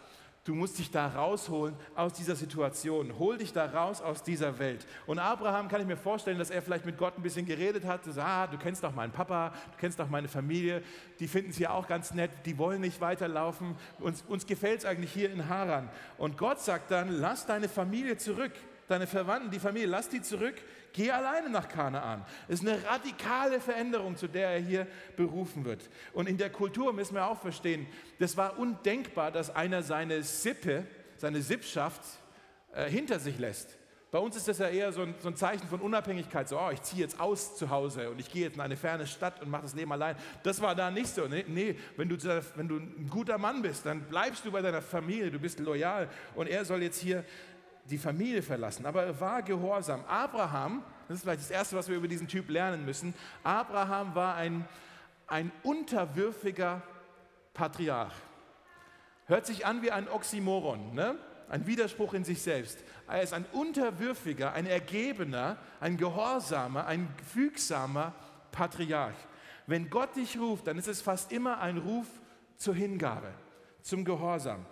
Du 0.45 0.57
musst 0.57 0.77
dich 0.77 0.91
da 0.91 1.07
rausholen 1.07 1.77
aus 1.95 2.15
dieser 2.15 2.35
Situation. 2.35 3.17
Hol 3.17 3.39
dich 3.39 3.53
da 3.53 3.67
raus 3.67 4.03
aus 4.03 4.25
dieser 4.25 4.59
Welt. 4.59 4.85
Und 5.07 5.21
Abraham 5.21 5.69
kann 5.69 5.81
ich 5.81 5.87
mir 5.87 5.97
vorstellen, 5.97 6.39
dass 6.39 6.51
er 6.51 6.63
vielleicht 6.63 6.85
mit 6.85 6.99
Gott 6.99 7.17
ein 7.17 7.23
bisschen 7.23 7.47
geredet 7.47 7.85
hat. 7.85 8.05
So, 8.05 8.21
ah, 8.21 8.49
du 8.49 8.59
kennst 8.59 8.83
doch 8.83 8.93
meinen 8.93 9.13
Papa, 9.13 9.51
du 9.51 9.79
kennst 9.79 10.01
doch 10.01 10.09
meine 10.09 10.27
Familie. 10.27 10.83
Die 11.21 11.29
finden 11.29 11.51
es 11.51 11.61
ja 11.61 11.71
auch 11.71 11.87
ganz 11.87 12.13
nett. 12.13 12.33
Die 12.45 12.59
wollen 12.59 12.81
nicht 12.81 13.01
weiterlaufen. 13.01 13.77
Uns, 14.01 14.23
uns 14.23 14.45
gefällt 14.45 14.81
es 14.81 14.85
eigentlich 14.85 15.13
hier 15.13 15.31
in 15.31 15.49
Haran. 15.49 15.89
Und 16.19 16.37
Gott 16.37 16.59
sagt 16.59 16.91
dann, 16.91 17.09
lass 17.09 17.47
deine 17.47 17.69
Familie 17.69 18.17
zurück 18.17 18.53
deine 18.89 19.07
Verwandten, 19.07 19.51
die 19.51 19.59
Familie, 19.59 19.89
lass 19.89 20.09
die 20.09 20.23
zurück, 20.23 20.55
geh 20.93 21.11
alleine 21.11 21.49
nach 21.51 21.69
Kanaan. 21.69 22.25
Das 22.49 22.61
ist 22.61 22.69
eine 22.69 22.83
radikale 22.85 23.61
Veränderung, 23.61 24.17
zu 24.17 24.29
der 24.29 24.51
er 24.51 24.61
hier 24.61 24.87
berufen 25.17 25.65
wird. 25.65 25.89
Und 26.13 26.29
in 26.29 26.37
der 26.37 26.51
Kultur 26.51 26.93
müssen 26.93 27.15
wir 27.15 27.27
auch 27.27 27.41
verstehen, 27.41 27.87
das 28.19 28.37
war 28.37 28.59
undenkbar, 28.59 29.31
dass 29.31 29.55
einer 29.55 29.83
seine 29.83 30.23
Sippe, 30.23 30.85
seine 31.17 31.43
Sippschaft 31.43 32.03
äh, 32.73 32.89
hinter 32.89 33.19
sich 33.19 33.39
lässt. 33.39 33.79
Bei 34.13 34.19
uns 34.19 34.37
ist 34.37 34.47
das 34.47 34.59
ja 34.59 34.69
eher 34.69 34.93
so 34.93 35.01
ein, 35.01 35.15
so 35.21 35.29
ein, 35.29 35.37
Zeichen 35.37 35.67
von 35.69 35.81
Unabhängigkeit, 35.81 36.47
so, 36.47 36.61
oh, 36.61 36.69
ich 36.71 36.83
ziehe 36.83 37.01
jetzt 37.01 37.19
aus 37.19 37.57
zu 37.57 37.71
Hause 37.71 38.11
und 38.11 38.21
ich 38.21 38.31
gehe 38.31 38.43
jetzt 38.43 38.57
in 38.57 38.61
eine 38.61 38.77
ferne 38.77 39.07
Stadt 39.07 39.41
und 39.41 39.49
mache 39.49 39.63
das 39.63 39.75
Leben 39.75 39.91
allein. 39.91 40.17
Das 40.43 40.61
war 40.61 40.75
da 40.75 40.91
nicht 40.91 41.07
so. 41.07 41.27
Nee, 41.27 41.47
nee 41.49 41.77
wenn, 41.97 42.11
du, 42.11 42.19
wenn 42.57 42.69
du 42.69 42.77
ein 42.77 43.09
guter 43.09 43.39
Mann 43.39 43.63
bist, 43.63 43.87
dann 43.87 44.03
bleibst 44.03 44.45
du 44.45 44.53
bei 44.53 44.61
deiner 44.61 44.83
Familie, 44.83 45.31
du 45.31 45.39
bist 45.39 45.61
loyal 45.61 46.11
und 46.35 46.47
er 46.47 46.67
soll 46.67 46.83
jetzt 46.83 47.01
hier 47.01 47.25
die 47.85 47.99
Familie 47.99 48.43
verlassen, 48.43 48.87
aber 48.87 49.05
er 49.05 49.21
war 49.21 49.43
gehorsam. 49.43 50.05
Abraham, 50.07 50.83
das 51.09 51.17
ist 51.17 51.23
vielleicht 51.23 51.41
das 51.41 51.51
Erste, 51.51 51.77
was 51.77 51.89
wir 51.89 51.97
über 51.97 52.09
diesen 52.09 52.29
Typ 52.29 52.49
lernen 52.49 52.85
müssen, 52.85 53.15
Abraham 53.43 54.15
war 54.15 54.37
ein, 54.37 54.67
ein 55.27 55.51
unterwürfiger 55.63 56.83
Patriarch. 57.55 58.15
Hört 59.27 59.47
sich 59.47 59.67
an 59.67 59.83
wie 59.83 59.91
ein 59.91 60.09
Oxymoron, 60.09 60.95
ne? 60.95 61.17
ein 61.49 61.67
Widerspruch 61.67 62.15
in 62.15 62.25
sich 62.25 62.41
selbst. 62.41 62.79
Er 63.07 63.23
ist 63.23 63.35
ein 63.35 63.45
unterwürfiger, 63.53 64.53
ein 64.53 64.67
ergebener, 64.67 65.59
ein 65.81 65.97
gehorsamer, 65.97 66.87
ein 66.87 67.09
fügsamer 67.33 68.15
Patriarch. 68.53 69.17
Wenn 69.67 69.91
Gott 69.91 70.17
dich 70.17 70.39
ruft, 70.39 70.67
dann 70.67 70.79
ist 70.79 70.89
es 70.89 71.03
fast 71.03 71.31
immer 71.31 71.61
ein 71.61 71.79
Ruf 71.79 72.07
zur 72.57 72.75
Hingabe, 72.75 73.33
zum 73.83 74.05
Gehorsam. 74.05 74.65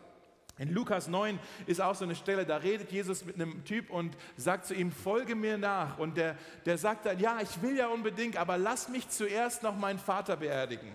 In 0.60 0.74
Lukas 0.74 1.08
9 1.08 1.38
ist 1.66 1.80
auch 1.80 1.94
so 1.94 2.04
eine 2.04 2.14
Stelle, 2.14 2.44
da 2.44 2.58
redet 2.58 2.92
Jesus 2.92 3.24
mit 3.24 3.36
einem 3.36 3.64
Typ 3.64 3.88
und 3.88 4.14
sagt 4.36 4.66
zu 4.66 4.74
ihm, 4.74 4.92
folge 4.92 5.34
mir 5.34 5.56
nach. 5.56 5.98
Und 5.98 6.18
der, 6.18 6.36
der 6.66 6.76
sagt 6.76 7.06
dann, 7.06 7.18
ja, 7.18 7.38
ich 7.40 7.62
will 7.62 7.78
ja 7.78 7.88
unbedingt, 7.88 8.36
aber 8.36 8.58
lass 8.58 8.90
mich 8.90 9.08
zuerst 9.08 9.62
noch 9.62 9.74
meinen 9.74 9.98
Vater 9.98 10.36
beerdigen. 10.36 10.92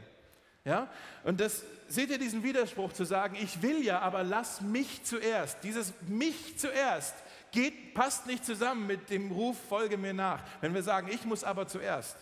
Ja? 0.66 0.88
Und 1.24 1.42
das, 1.42 1.64
seht 1.88 2.12
ihr 2.12 2.20
diesen 2.20 2.44
Widerspruch 2.44 2.94
zu 2.94 3.06
sagen, 3.06 3.36
ich 3.42 3.64
will 3.64 3.84
ja, 3.84 4.02
aber 4.02 4.24
lass 4.24 4.62
mich 4.62 5.04
zuerst. 5.04 5.64
Dieses 5.64 5.94
mich 6.08 6.60
zuerst 6.60 7.16
geht, 7.52 7.96
passt 7.96 8.28
nicht 8.28 8.46
zusammen 8.46 8.86
mit 8.86 9.10
dem 9.10 9.32
Ruf, 9.32 9.58
folge 9.68 9.98
mir 9.98 10.14
nach. 10.14 10.44
Wenn 10.62 10.76
wir 10.76 10.84
sagen, 10.84 11.10
ich 11.12 11.26
muss 11.26 11.44
aber 11.44 11.68
zuerst. 11.68 12.18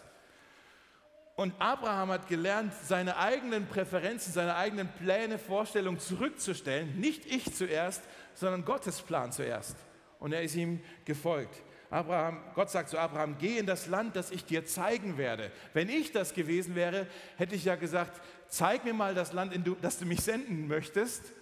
Und 1.36 1.54
Abraham 1.58 2.10
hat 2.10 2.28
gelernt, 2.28 2.74
seine 2.84 3.18
eigenen 3.18 3.66
Präferenzen, 3.66 4.32
seine 4.34 4.56
eigenen 4.56 4.88
Pläne, 4.88 5.40
Vorstellungen 5.40 6.00
zurückzustellen. 6.00 7.00
Nicht 7.00 7.26
ich 7.26 7.54
zuerst, 7.56 8.04
sondern 8.36 8.66
Gottes 8.66 9.02
Plan 9.02 9.32
zuerst. 9.32 9.76
Und 10.20 10.32
er 10.32 10.44
ist 10.44 10.56
ihm 10.56 10.82
gefolgt. 11.06 11.64
Abraham, 11.90 12.40
Gott 12.56 12.70
sagt 12.70 12.90
zu 12.90 12.98
Abraham, 12.98 13.38
geh 13.40 13.58
in 13.58 13.66
das 13.66 13.88
Land, 13.88 14.16
das 14.16 14.32
ich 14.32 14.46
dir 14.46 14.66
zeigen 14.66 15.18
werde. 15.18 15.52
Wenn 15.74 15.90
ich 15.90 16.12
das 16.12 16.34
gewesen 16.34 16.76
wäre, 16.76 17.08
hätte 17.38 17.56
ich 17.56 17.66
ja 17.66 17.76
gesagt, 17.76 18.22
zeig 18.48 18.84
mir 18.84 18.94
mal 18.94 19.14
das 19.14 19.34
Land, 19.34 19.54
in 19.54 19.64
das 19.82 20.00
du 20.00 20.06
mich 20.06 20.22
senden 20.22 20.68
möchtest. 20.68 21.34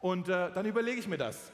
Und 0.00 0.28
äh, 0.28 0.50
dann 0.52 0.66
überlege 0.66 0.98
ich 0.98 1.08
mir 1.08 1.18
das. 1.18 1.52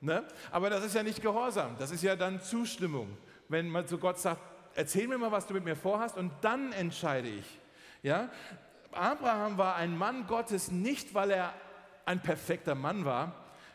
Ne? 0.00 0.24
Aber 0.50 0.70
das 0.70 0.84
ist 0.84 0.94
ja 0.94 1.02
nicht 1.02 1.22
Gehorsam, 1.22 1.76
das 1.78 1.90
ist 1.90 2.02
ja 2.02 2.16
dann 2.16 2.40
Zustimmung. 2.40 3.16
Wenn 3.48 3.68
man 3.68 3.86
zu 3.86 3.98
Gott 3.98 4.18
sagt, 4.18 4.40
erzähl 4.76 5.08
mir 5.08 5.18
mal, 5.18 5.32
was 5.32 5.46
du 5.46 5.54
mit 5.54 5.64
mir 5.64 5.76
vorhast 5.76 6.16
und 6.16 6.32
dann 6.42 6.72
entscheide 6.72 7.28
ich. 7.28 7.60
Ja? 8.02 8.28
Abraham 8.92 9.58
war 9.58 9.76
ein 9.76 9.96
Mann 9.96 10.26
Gottes 10.26 10.70
nicht, 10.70 11.14
weil 11.14 11.30
er 11.30 11.52
ein 12.04 12.22
perfekter 12.22 12.74
Mann 12.74 13.04
war, 13.04 13.32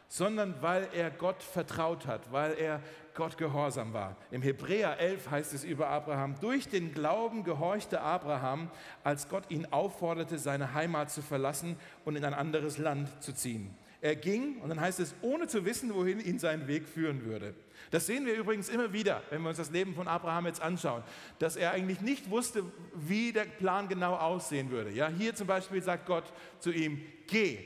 sondern 0.07 0.61
weil 0.61 0.87
er 0.93 1.09
Gott 1.09 1.41
vertraut 1.41 2.07
hat, 2.07 2.31
weil 2.31 2.53
er 2.53 2.81
Gott 3.13 3.37
gehorsam 3.37 3.93
war. 3.93 4.15
Im 4.29 4.41
Hebräer 4.41 4.99
11 4.99 5.29
heißt 5.29 5.53
es 5.53 5.63
über 5.63 5.87
Abraham, 5.87 6.39
durch 6.39 6.67
den 6.69 6.93
Glauben 6.93 7.43
gehorchte 7.43 8.01
Abraham, 8.01 8.69
als 9.03 9.27
Gott 9.27 9.49
ihn 9.49 9.67
aufforderte, 9.71 10.37
seine 10.37 10.73
Heimat 10.73 11.11
zu 11.11 11.21
verlassen 11.21 11.77
und 12.05 12.15
in 12.15 12.25
ein 12.25 12.33
anderes 12.33 12.77
Land 12.77 13.09
zu 13.21 13.33
ziehen. 13.33 13.75
Er 14.01 14.15
ging, 14.15 14.57
und 14.61 14.69
dann 14.69 14.81
heißt 14.81 14.99
es, 14.99 15.13
ohne 15.21 15.47
zu 15.47 15.63
wissen, 15.63 15.93
wohin 15.93 16.19
ihn 16.19 16.39
sein 16.39 16.67
Weg 16.67 16.87
führen 16.87 17.23
würde. 17.23 17.53
Das 17.91 18.07
sehen 18.07 18.25
wir 18.25 18.33
übrigens 18.33 18.67
immer 18.67 18.91
wieder, 18.93 19.21
wenn 19.29 19.43
wir 19.43 19.49
uns 19.49 19.59
das 19.59 19.69
Leben 19.69 19.93
von 19.93 20.07
Abraham 20.07 20.47
jetzt 20.47 20.61
anschauen, 20.61 21.03
dass 21.37 21.55
er 21.55 21.71
eigentlich 21.71 22.01
nicht 22.01 22.29
wusste, 22.31 22.63
wie 22.95 23.31
der 23.31 23.45
Plan 23.45 23.87
genau 23.87 24.15
aussehen 24.15 24.71
würde. 24.71 24.89
Ja, 24.91 25.07
hier 25.07 25.35
zum 25.35 25.45
Beispiel 25.45 25.83
sagt 25.83 26.07
Gott 26.07 26.33
zu 26.59 26.71
ihm, 26.71 27.01
geh. 27.27 27.59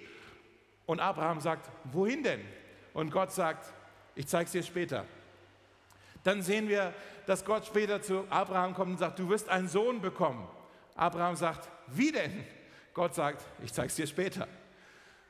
Und 0.86 1.00
Abraham 1.00 1.40
sagt, 1.40 1.70
wohin 1.86 2.22
denn? 2.22 2.42
Und 2.94 3.12
Gott 3.12 3.32
sagt, 3.32 3.72
ich 4.14 4.28
zeige 4.28 4.46
es 4.46 4.52
dir 4.52 4.64
später. 4.64 5.06
Dann 6.24 6.42
sehen 6.42 6.68
wir, 6.68 6.94
dass 7.28 7.46
Gott 7.46 7.66
später 7.66 8.02
zu 8.02 8.26
Abraham 8.30 8.74
kommt 8.74 8.92
und 8.92 8.98
sagt, 8.98 9.20
du 9.20 9.30
wirst 9.30 9.48
einen 9.48 9.70
Sohn 9.70 10.02
bekommen. 10.02 10.46
Abraham 10.96 11.36
sagt, 11.36 11.70
wie 11.88 12.12
denn? 12.12 12.44
Gott 12.94 13.14
sagt, 13.14 13.46
ich 13.64 13.72
zeige 13.72 13.88
es 13.88 13.96
dir 13.96 14.08
später. 14.08 14.48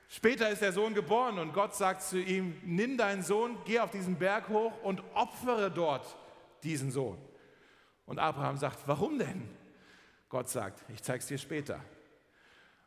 Später 0.07 0.49
ist 0.49 0.61
der 0.61 0.71
Sohn 0.71 0.93
geboren 0.93 1.39
und 1.39 1.53
Gott 1.53 1.75
sagt 1.75 2.03
zu 2.03 2.19
ihm, 2.19 2.55
nimm 2.63 2.97
deinen 2.97 3.23
Sohn, 3.23 3.57
geh 3.65 3.79
auf 3.79 3.91
diesen 3.91 4.17
Berg 4.17 4.49
hoch 4.49 4.73
und 4.83 5.01
opfere 5.13 5.71
dort 5.71 6.15
diesen 6.63 6.91
Sohn. 6.91 7.17
Und 8.05 8.19
Abraham 8.19 8.57
sagt, 8.57 8.79
warum 8.85 9.17
denn? 9.17 9.49
Gott 10.29 10.49
sagt, 10.49 10.83
ich 10.93 11.01
zeige 11.01 11.19
es 11.19 11.27
dir 11.27 11.37
später. 11.37 11.79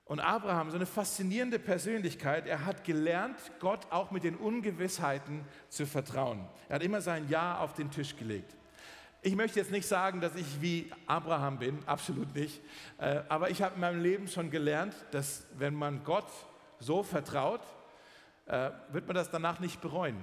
Und 0.04 0.20
Abraham, 0.20 0.70
so 0.70 0.76
eine 0.76 0.86
faszinierende 0.86 1.58
Persönlichkeit, 1.58 2.46
er 2.46 2.64
hat 2.64 2.84
gelernt, 2.84 3.38
Gott 3.60 3.86
auch 3.90 4.10
mit 4.10 4.24
den 4.24 4.36
Ungewissheiten 4.36 5.44
zu 5.68 5.86
vertrauen. 5.86 6.48
Er 6.68 6.76
hat 6.76 6.82
immer 6.82 7.02
sein 7.02 7.28
Ja 7.28 7.58
auf 7.58 7.74
den 7.74 7.90
Tisch 7.90 8.16
gelegt. 8.16 8.56
Ich 9.20 9.36
möchte 9.36 9.58
jetzt 9.58 9.70
nicht 9.70 9.86
sagen, 9.86 10.20
dass 10.20 10.34
ich 10.34 10.62
wie 10.62 10.90
Abraham 11.06 11.58
bin, 11.58 11.78
absolut 11.84 12.34
nicht. 12.34 12.62
Äh, 12.98 13.20
aber 13.28 13.50
ich 13.50 13.60
habe 13.60 13.74
in 13.74 13.80
meinem 13.80 14.02
Leben 14.02 14.28
schon 14.28 14.50
gelernt, 14.50 14.94
dass 15.10 15.46
wenn 15.58 15.74
man 15.74 16.04
Gott 16.04 16.30
so 16.78 17.02
vertraut, 17.02 17.60
äh, 18.46 18.70
wird 18.92 19.06
man 19.06 19.14
das 19.14 19.30
danach 19.30 19.60
nicht 19.60 19.80
bereuen. 19.80 20.16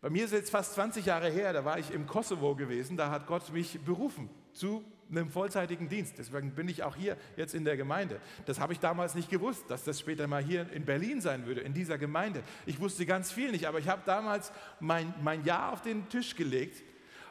Bei 0.00 0.10
mir 0.10 0.24
ist 0.24 0.32
es 0.32 0.38
jetzt 0.38 0.50
fast 0.50 0.74
20 0.74 1.06
Jahre 1.06 1.30
her, 1.30 1.52
da 1.52 1.64
war 1.64 1.78
ich 1.78 1.90
im 1.90 2.06
Kosovo 2.06 2.54
gewesen, 2.54 2.96
da 2.96 3.10
hat 3.10 3.26
Gott 3.26 3.50
mich 3.52 3.80
berufen 3.84 4.28
zu 4.52 4.84
einem 5.10 5.30
vollzeitigen 5.30 5.88
Dienst. 5.88 6.18
Deswegen 6.18 6.52
bin 6.52 6.68
ich 6.68 6.82
auch 6.82 6.96
hier 6.96 7.16
jetzt 7.36 7.54
in 7.54 7.64
der 7.64 7.76
Gemeinde. 7.76 8.20
Das 8.44 8.60
habe 8.60 8.72
ich 8.72 8.80
damals 8.80 9.14
nicht 9.14 9.30
gewusst, 9.30 9.64
dass 9.68 9.84
das 9.84 10.00
später 10.00 10.26
mal 10.26 10.42
hier 10.42 10.70
in 10.72 10.84
Berlin 10.84 11.20
sein 11.20 11.46
würde, 11.46 11.60
in 11.60 11.74
dieser 11.74 11.98
Gemeinde. 11.98 12.42
Ich 12.66 12.80
wusste 12.80 13.06
ganz 13.06 13.30
viel 13.32 13.52
nicht, 13.52 13.66
aber 13.66 13.78
ich 13.78 13.88
habe 13.88 14.02
damals 14.04 14.52
mein, 14.80 15.14
mein 15.22 15.44
Ja 15.44 15.70
auf 15.70 15.82
den 15.82 16.08
Tisch 16.08 16.34
gelegt, 16.36 16.82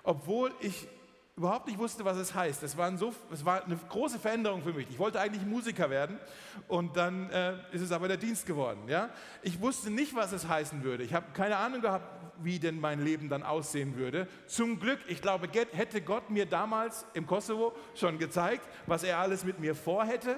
obwohl 0.04 0.52
ich 0.62 0.88
überhaupt 1.38 1.68
nicht 1.68 1.78
wusste, 1.78 2.06
was 2.06 2.16
es 2.16 2.34
heißt. 2.34 2.64
Es 2.64 2.78
war, 2.78 2.96
so, 2.98 3.14
es 3.32 3.44
war 3.44 3.66
eine 3.66 3.78
große 3.90 4.20
Veränderung 4.20 4.64
für 4.64 4.72
mich. 4.72 4.88
Ich 4.90 5.00
wollte 5.00 5.20
eigentlich 5.20 5.46
Musiker 5.46 5.90
werden 5.90 6.18
und 6.70 6.96
dann 6.96 7.30
äh, 7.30 7.56
ist 7.74 7.82
es 7.82 7.92
aber 7.92 8.08
der 8.08 8.18
Dienst 8.18 8.46
geworden. 8.46 8.88
Ja? 8.88 9.10
Ich 9.42 9.60
wusste 9.60 9.92
nicht, 9.92 10.16
was 10.16 10.32
es 10.32 10.48
heißen 10.48 10.84
würde. 10.84 11.04
Ich 11.04 11.14
habe 11.14 11.26
keine 11.34 11.58
Ahnung 11.58 11.82
gehabt, 11.82 12.06
wie 12.42 12.60
denn 12.60 12.80
mein 12.80 13.04
Leben 13.04 13.28
dann 13.28 13.44
aussehen 13.44 13.98
würde. 13.98 14.28
Zum 14.48 14.80
Glück, 14.80 15.00
ich 15.08 15.22
glaube, 15.22 15.50
hätte 15.74 16.02
Gott 16.02 16.30
mir 16.30 16.46
damals 16.46 17.06
im 17.14 17.28
Kosovo 17.28 17.74
schon 17.96 18.18
gezeigt, 18.18 18.66
was 18.86 19.04
er 19.04 19.20
alles 19.20 19.44
mit 19.44 19.60
mir 19.60 19.76
vorhätte, 19.76 20.38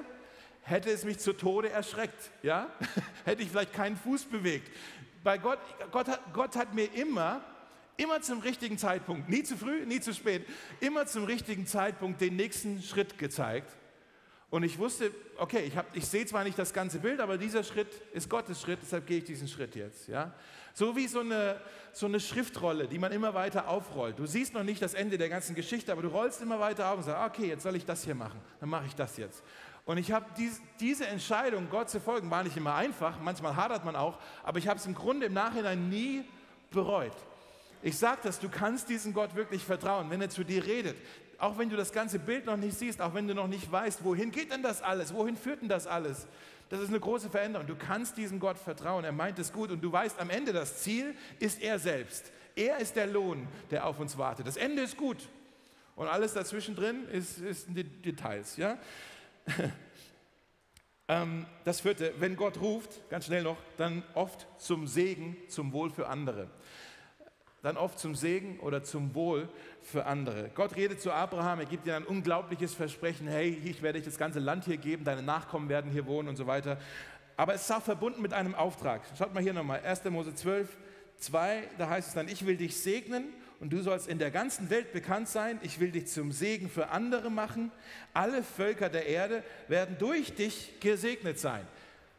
hätte 0.62 0.90
es 0.90 1.06
mich 1.06 1.20
zu 1.20 1.34
Tode 1.34 1.70
erschreckt. 1.70 2.32
Ja? 2.42 2.70
hätte 3.26 3.44
ich 3.44 3.50
vielleicht 3.50 3.74
keinen 3.74 3.98
Fuß 3.98 4.26
bewegt. 4.26 4.72
Bei 5.24 5.38
Gott, 5.38 5.60
Gott, 5.92 6.08
hat, 6.08 6.22
Gott 6.34 6.56
hat 6.56 6.74
mir 6.74 6.92
immer 6.96 7.42
Immer 7.98 8.22
zum 8.22 8.40
richtigen 8.40 8.78
Zeitpunkt, 8.78 9.28
nie 9.28 9.44
zu 9.44 9.58
früh, 9.58 9.86
nie 9.86 10.00
zu 10.00 10.14
spät, 10.14 10.46
immer 10.80 11.08
zum 11.08 11.26
richtigen 11.26 11.66
Zeitpunkt 11.66 12.22
den 12.22 12.36
nächsten 12.36 12.82
Schritt 12.82 13.18
gezeigt. 13.18 13.76
Und 14.50 14.64
ich 14.64 14.78
wusste, 14.78 15.12
okay, 15.38 15.64
ich, 15.66 15.74
ich 15.94 16.08
sehe 16.08 16.26
zwar 16.26 16.44
nicht 16.46 16.58
das 16.58 16.74
ganze 16.74 17.00
Bild, 17.00 17.20
aber 17.20 17.38
dieser 17.38 17.64
Schritt 17.64 17.90
ist 18.14 18.30
Gottes 18.30 18.62
Schritt, 18.62 18.80
deshalb 18.82 19.06
gehe 19.06 19.18
ich 19.18 19.26
diesen 19.26 19.48
Schritt 19.48 19.76
jetzt. 19.76 20.08
Ja? 20.08 20.34
So 20.74 20.96
wie 20.96 21.08
so 21.08 21.20
eine, 21.20 21.60
so 21.92 22.06
eine 22.06 22.20
Schriftrolle, 22.20 22.88
die 22.88 22.98
man 22.98 23.12
immer 23.12 23.34
weiter 23.34 23.68
aufrollt. 23.68 24.18
Du 24.18 24.26
siehst 24.26 24.54
noch 24.54 24.64
nicht 24.64 24.82
das 24.82 24.94
Ende 24.94 25.18
der 25.18 25.28
ganzen 25.28 25.54
Geschichte, 25.54 25.92
aber 25.92 26.02
du 26.02 26.08
rollst 26.08 26.42
immer 26.42 26.62
weiter 26.62 26.92
auf 26.92 26.98
und 26.98 27.04
sagst, 27.04 27.36
okay, 27.36 27.50
jetzt 27.50 27.64
soll 27.64 27.76
ich 27.76 27.86
das 27.86 28.06
hier 28.06 28.16
machen, 28.16 28.40
dann 28.62 28.70
mache 28.70 28.86
ich 28.86 28.96
das 28.96 29.18
jetzt. 29.18 29.44
Und 29.84 29.98
ich 29.98 30.12
habe 30.12 30.26
dies, 30.38 30.62
diese 30.80 31.08
Entscheidung, 31.08 31.68
Gott 31.70 31.90
zu 31.90 32.00
folgen, 32.00 32.30
war 32.30 32.44
nicht 32.44 32.56
immer 32.56 32.76
einfach, 32.76 33.20
manchmal 33.20 33.56
hadert 33.56 33.84
man 33.84 33.96
auch, 33.96 34.18
aber 34.44 34.60
ich 34.60 34.68
habe 34.68 34.80
es 34.80 34.86
im 34.86 34.94
Grunde 34.94 35.26
im 35.26 35.34
Nachhinein 35.34 35.90
nie 35.90 36.24
bereut. 36.72 37.16
Ich 37.82 37.98
sage 37.98 38.20
das, 38.24 38.40
du 38.40 38.50
kannst 38.50 38.90
diesem 38.90 39.14
Gott 39.14 39.36
wirklich 39.36 39.64
vertrauen, 39.64 40.10
wenn 40.10 40.22
er 40.22 40.30
zu 40.30 40.44
dir 40.44 40.66
redet. 40.66 40.98
Auch 41.38 41.58
wenn 41.58 41.70
du 41.70 41.76
das 41.76 41.92
ganze 41.92 42.18
Bild 42.18 42.46
noch 42.46 42.58
nicht 42.58 42.78
siehst, 42.78 43.00
auch 43.02 43.14
wenn 43.14 43.28
du 43.28 43.36
noch 43.36 43.48
nicht 43.48 43.72
weißt, 43.72 44.04
wohin 44.04 44.32
geht 44.32 44.52
denn 44.52 44.64
das 44.64 44.82
alles, 44.82 45.14
wohin 45.14 45.38
führt 45.38 45.62
denn 45.62 45.70
das 45.70 45.86
alles. 45.86 46.28
Das 46.70 46.82
ist 46.82 46.90
eine 46.90 47.00
große 47.00 47.30
Veränderung. 47.30 47.68
Du 47.68 47.76
kannst 47.76 48.18
diesem 48.18 48.40
Gott 48.40 48.58
vertrauen, 48.58 49.06
er 49.06 49.12
meint 49.12 49.38
es 49.40 49.54
gut 49.54 49.70
und 49.72 49.82
du 49.82 49.92
weißt, 49.92 50.20
am 50.20 50.30
Ende 50.30 50.52
das 50.52 50.82
Ziel 50.82 51.16
ist 51.40 51.62
er 51.62 51.78
selbst. 51.78 52.32
Er 52.56 52.80
ist 52.80 52.96
der 52.96 53.06
Lohn, 53.06 53.48
der 53.70 53.86
auf 53.86 54.00
uns 54.00 54.18
wartet. 54.18 54.48
Das 54.48 54.58
Ende 54.58 54.82
ist 54.82 54.98
gut 54.98 55.18
und 55.96 56.08
alles 56.08 56.34
dazwischen 56.34 56.76
drin 56.76 57.08
ist, 57.12 57.38
ist 57.38 57.68
die 57.70 57.84
Details. 57.84 58.58
Ja? 58.58 58.78
Ähm, 61.10 61.46
das 61.64 61.80
vierte, 61.80 62.14
wenn 62.20 62.36
Gott 62.36 62.60
ruft, 62.60 63.10
ganz 63.10 63.28
schnell 63.28 63.42
noch, 63.42 63.56
dann 63.78 64.04
oft 64.14 64.46
zum 64.58 64.88
Segen, 64.88 65.38
zum 65.48 65.72
Wohl 65.72 65.90
für 65.90 66.10
andere 66.10 66.50
dann 67.68 67.76
oft 67.76 68.00
zum 68.00 68.16
Segen 68.16 68.60
oder 68.62 68.82
zum 68.82 69.14
Wohl 69.14 69.50
für 69.82 70.06
andere. 70.06 70.50
Gott 70.56 70.78
redet 70.78 71.02
zu 71.02 71.12
Abraham, 71.12 71.60
er 71.60 71.66
gibt 71.66 71.86
ihm 71.86 71.94
ein 71.94 72.06
unglaubliches 72.06 72.74
Versprechen, 72.74 73.28
hey, 73.28 73.62
ich 73.66 73.82
werde 73.82 74.00
dich 74.00 74.08
das 74.08 74.18
ganze 74.18 74.40
Land 74.40 74.64
hier 74.64 74.78
geben, 74.78 75.04
deine 75.04 75.22
Nachkommen 75.22 75.68
werden 75.68 75.92
hier 75.92 76.06
wohnen 76.06 76.30
und 76.30 76.38
so 76.38 76.48
weiter. 76.48 76.78
Aber 77.36 77.54
es 77.54 77.70
ist 77.70 77.84
verbunden 77.84 78.22
mit 78.22 78.32
einem 78.32 78.56
Auftrag. 78.56 79.02
Schaut 79.18 79.34
mal 79.34 79.44
hier 79.44 79.52
nochmal, 79.52 79.82
1. 79.82 80.06
Mose 80.06 80.34
12, 80.34 80.78
2, 81.18 81.64
da 81.78 81.90
heißt 81.90 82.08
es 82.08 82.14
dann, 82.14 82.30
ich 82.30 82.46
will 82.46 82.56
dich 82.56 82.78
segnen 82.78 83.26
und 83.60 83.74
du 83.74 83.82
sollst 83.82 84.08
in 84.08 84.18
der 84.18 84.32
ganzen 84.32 84.70
Welt 84.70 84.94
bekannt 84.94 85.28
sein, 85.28 85.60
ich 85.62 85.82
will 85.82 85.92
dich 85.92 86.08
zum 86.08 86.32
Segen 86.32 86.70
für 86.70 86.88
andere 86.88 87.30
machen, 87.30 87.74
alle 88.14 88.44
Völker 88.44 88.88
der 88.88 89.08
Erde 89.08 89.44
werden 89.68 89.98
durch 90.00 90.34
dich 90.36 90.80
gesegnet 90.80 91.38
sein. 91.38 91.68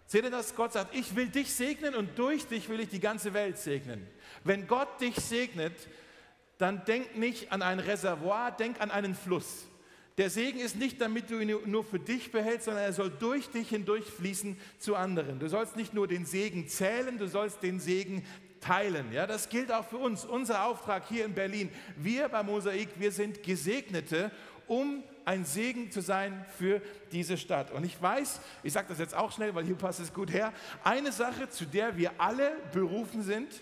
Seht 0.09 0.25
ihr 0.25 0.31
das? 0.31 0.55
Gott 0.55 0.73
sagt, 0.73 0.97
ich 0.97 1.15
will 1.15 1.29
dich 1.29 1.53
segnen 1.53 1.95
und 1.95 2.19
durch 2.19 2.47
dich 2.47 2.71
will 2.71 2.81
ich 2.81 2.89
die 2.89 2.99
ganze 2.99 3.35
Welt 3.35 3.59
segnen. 3.59 4.07
Wenn 4.43 4.67
Gott 4.67 5.01
dich 5.03 5.15
segnet, 5.17 5.75
dann 6.57 6.83
denk 6.87 7.19
nicht 7.19 7.53
an 7.53 7.61
ein 7.61 7.79
Reservoir, 7.79 8.51
denk 8.51 8.81
an 8.81 8.91
einen 8.91 9.15
Fluss. 9.15 9.67
Der 10.17 10.31
Segen 10.31 10.61
ist 10.61 10.77
nicht, 10.77 10.99
damit 10.99 11.31
du 11.31 11.39
ihn 11.39 11.55
nur 11.67 11.85
für 11.85 11.99
dich 11.99 12.33
behältst, 12.33 12.65
sondern 12.65 12.85
er 12.85 12.95
soll 12.95 13.11
durch 13.11 13.51
dich 13.51 13.69
hindurch 13.69 14.07
fließen 14.07 14.59
zu 14.79 14.97
anderen. 14.97 15.41
Du 15.41 15.49
sollst 15.49 15.77
nicht 15.77 15.93
nur 15.93 16.09
den 16.09 16.25
Segen 16.25 16.69
zählen, 16.69 17.19
du 17.19 17.29
sollst 17.29 17.63
den 17.63 17.79
Segen 17.79 18.25
teilen. 18.61 19.13
Ja, 19.13 19.27
das 19.27 19.51
gilt 19.51 19.71
auch 19.71 19.87
für 19.87 19.99
uns. 19.99 20.25
Unser 20.25 20.65
Auftrag 20.65 21.07
hier 21.07 21.27
in 21.27 21.35
Berlin. 21.35 21.71
Wir 21.99 22.31
bei 22.31 22.43
Mosaik, 22.43 22.89
wir 22.99 23.13
sind 23.13 23.43
Gesegnete, 23.43 24.31
um 24.67 25.05
ein 25.29 25.45
Segen 25.45 25.91
zu 25.91 26.01
sein 26.01 26.43
für 26.57 26.81
diese 27.13 27.37
Stadt. 27.37 27.71
Und 27.71 27.85
ich 27.85 28.01
weiß, 28.01 28.41
ich 28.63 28.73
sage 28.73 28.87
das 28.89 28.99
jetzt 28.99 29.15
auch 29.15 29.31
schnell, 29.31 29.55
weil 29.55 29.65
hier 29.65 29.75
passt 29.75 30.01
es 30.01 30.15
gut 30.15 30.33
her, 30.33 30.55
eine 30.83 31.13
Sache, 31.13 31.51
zu 31.51 31.67
der 31.67 31.99
wir 31.99 32.13
alle 32.17 32.53
berufen 32.73 33.23
sind, 33.23 33.61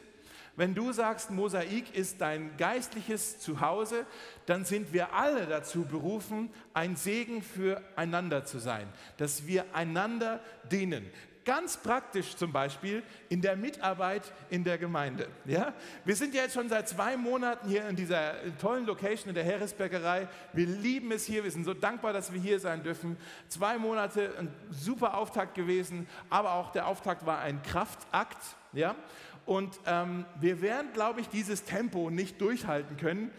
wenn 0.54 0.76
du 0.76 0.92
sagst, 0.92 1.32
Mosaik 1.32 1.92
ist 1.92 2.20
dein 2.20 2.56
geistliches 2.56 3.40
Zuhause, 3.40 4.06
dann 4.46 4.64
sind 4.64 4.92
wir 4.92 5.12
alle 5.12 5.46
dazu 5.46 5.82
berufen, 5.82 6.50
ein 6.72 6.94
Segen 6.94 7.42
füreinander 7.42 8.44
zu 8.44 8.60
sein, 8.60 8.86
dass 9.16 9.48
wir 9.48 9.64
einander 9.74 10.40
dienen. 10.70 11.10
Ganz 11.46 11.76
praktisch 11.76 12.34
zum 12.34 12.52
Beispiel 12.52 13.04
in 13.28 13.40
der 13.40 13.54
Mitarbeit 13.54 14.32
in 14.50 14.64
der 14.64 14.78
Gemeinde. 14.78 15.28
Ja? 15.44 15.72
Wir 16.04 16.16
sind 16.16 16.34
ja 16.34 16.42
jetzt 16.42 16.54
schon 16.54 16.68
seit 16.68 16.88
zwei 16.88 17.16
Monaten 17.16 17.68
hier 17.68 17.88
in 17.88 17.94
dieser 17.94 18.34
tollen 18.58 18.84
Location 18.84 19.28
in 19.28 19.36
der 19.36 19.44
Heeresbäckerei. 19.44 20.26
Wir 20.52 20.66
lieben 20.66 21.12
es 21.12 21.24
hier, 21.24 21.44
wir 21.44 21.50
sind 21.52 21.64
so 21.64 21.72
dankbar, 21.72 22.12
dass 22.12 22.32
wir 22.32 22.40
hier 22.40 22.58
sein 22.58 22.82
dürfen. 22.82 23.16
Zwei 23.46 23.78
Monate, 23.78 24.34
ein 24.36 24.52
super 24.72 25.16
Auftakt 25.16 25.54
gewesen, 25.54 26.08
aber 26.30 26.54
auch 26.54 26.72
der 26.72 26.88
Auftakt 26.88 27.24
war 27.26 27.38
ein 27.38 27.62
Kraftakt. 27.62 28.42
Ja? 28.72 28.96
Und 29.44 29.78
ähm, 29.86 30.24
wir 30.40 30.60
werden, 30.60 30.92
glaube 30.92 31.20
ich, 31.20 31.28
dieses 31.28 31.62
Tempo 31.62 32.10
nicht 32.10 32.40
durchhalten 32.40 32.96
können, 32.96 33.30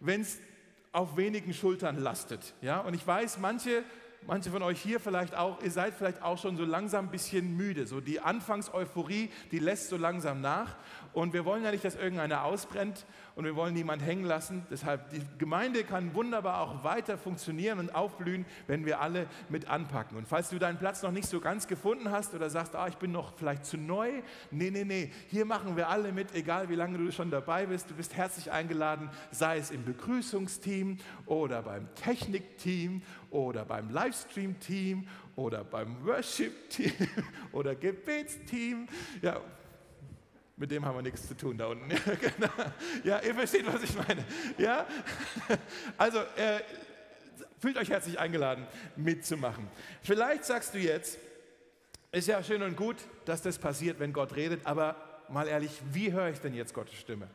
wenn 0.00 0.22
es 0.22 0.40
auf 0.90 1.16
wenigen 1.16 1.54
Schultern 1.54 1.96
lastet. 1.96 2.54
Ja? 2.60 2.80
Und 2.80 2.94
ich 2.94 3.06
weiß, 3.06 3.38
manche 3.38 3.84
manche 4.26 4.50
von 4.50 4.62
euch 4.62 4.80
hier 4.80 5.00
vielleicht 5.00 5.34
auch, 5.34 5.62
ihr 5.62 5.70
seid 5.70 5.94
vielleicht 5.94 6.22
auch 6.22 6.38
schon 6.38 6.56
so 6.56 6.64
langsam 6.64 7.06
ein 7.06 7.10
bisschen 7.10 7.56
müde. 7.56 7.86
So 7.86 8.00
die 8.00 8.20
Anfangseuphorie, 8.20 9.30
die 9.50 9.58
lässt 9.58 9.88
so 9.88 9.96
langsam 9.96 10.40
nach. 10.40 10.76
Und 11.12 11.34
wir 11.34 11.44
wollen 11.44 11.62
ja 11.62 11.70
nicht, 11.70 11.84
dass 11.84 11.94
irgendeiner 11.94 12.44
ausbrennt 12.44 13.04
und 13.34 13.44
wir 13.44 13.54
wollen 13.54 13.74
niemand 13.74 14.02
hängen 14.02 14.24
lassen. 14.24 14.66
Deshalb, 14.70 15.10
die 15.10 15.20
Gemeinde 15.38 15.84
kann 15.84 16.14
wunderbar 16.14 16.60
auch 16.60 16.84
weiter 16.84 17.18
funktionieren 17.18 17.78
und 17.78 17.94
aufblühen, 17.94 18.46
wenn 18.66 18.86
wir 18.86 19.00
alle 19.00 19.26
mit 19.48 19.68
anpacken. 19.68 20.16
Und 20.16 20.26
falls 20.26 20.48
du 20.48 20.58
deinen 20.58 20.78
Platz 20.78 21.02
noch 21.02 21.12
nicht 21.12 21.28
so 21.28 21.40
ganz 21.40 21.68
gefunden 21.68 22.10
hast 22.10 22.34
oder 22.34 22.48
sagst, 22.48 22.74
ah, 22.74 22.88
ich 22.88 22.96
bin 22.96 23.12
noch 23.12 23.34
vielleicht 23.36 23.66
zu 23.66 23.76
neu, 23.76 24.22
nee, 24.50 24.70
nee, 24.70 24.84
nee, 24.84 25.12
hier 25.28 25.44
machen 25.44 25.76
wir 25.76 25.88
alle 25.88 26.12
mit, 26.12 26.34
egal 26.34 26.68
wie 26.68 26.76
lange 26.76 26.96
du 26.96 27.10
schon 27.12 27.30
dabei 27.30 27.66
bist. 27.66 27.90
Du 27.90 27.94
bist 27.94 28.16
herzlich 28.16 28.50
eingeladen, 28.50 29.10
sei 29.30 29.58
es 29.58 29.70
im 29.70 29.84
Begrüßungsteam 29.84 30.96
oder 31.26 31.62
beim 31.62 31.94
Technikteam 31.94 33.02
oder 33.30 33.64
beim 33.64 33.90
Livestream-Team 33.90 35.06
oder 35.36 35.64
beim 35.64 36.04
Worship-Team 36.06 36.92
oder 37.52 37.74
Gebetsteam. 37.74 38.86
Ja, 39.20 39.40
mit 40.62 40.70
dem 40.70 40.86
haben 40.86 40.94
wir 40.94 41.02
nichts 41.02 41.26
zu 41.26 41.36
tun 41.36 41.58
da 41.58 41.66
unten. 41.66 41.90
Ja, 41.90 42.14
genau. 42.14 42.70
ja 43.02 43.20
ihr 43.20 43.34
versteht, 43.34 43.66
was 43.66 43.82
ich 43.82 43.96
meine. 43.96 44.24
Ja? 44.58 44.86
Also, 45.98 46.20
äh, 46.36 46.60
fühlt 47.58 47.76
euch 47.76 47.90
herzlich 47.90 48.20
eingeladen, 48.20 48.64
mitzumachen. 48.94 49.66
Vielleicht 50.02 50.44
sagst 50.44 50.72
du 50.74 50.78
jetzt, 50.78 51.18
ist 52.12 52.28
ja 52.28 52.44
schön 52.44 52.62
und 52.62 52.76
gut, 52.76 52.96
dass 53.24 53.42
das 53.42 53.58
passiert, 53.58 53.98
wenn 53.98 54.12
Gott 54.12 54.36
redet, 54.36 54.64
aber 54.64 54.94
mal 55.28 55.48
ehrlich, 55.48 55.72
wie 55.90 56.12
höre 56.12 56.28
ich 56.28 56.38
denn 56.38 56.54
jetzt 56.54 56.74
Gottes 56.74 56.94
Stimme? 56.94 57.26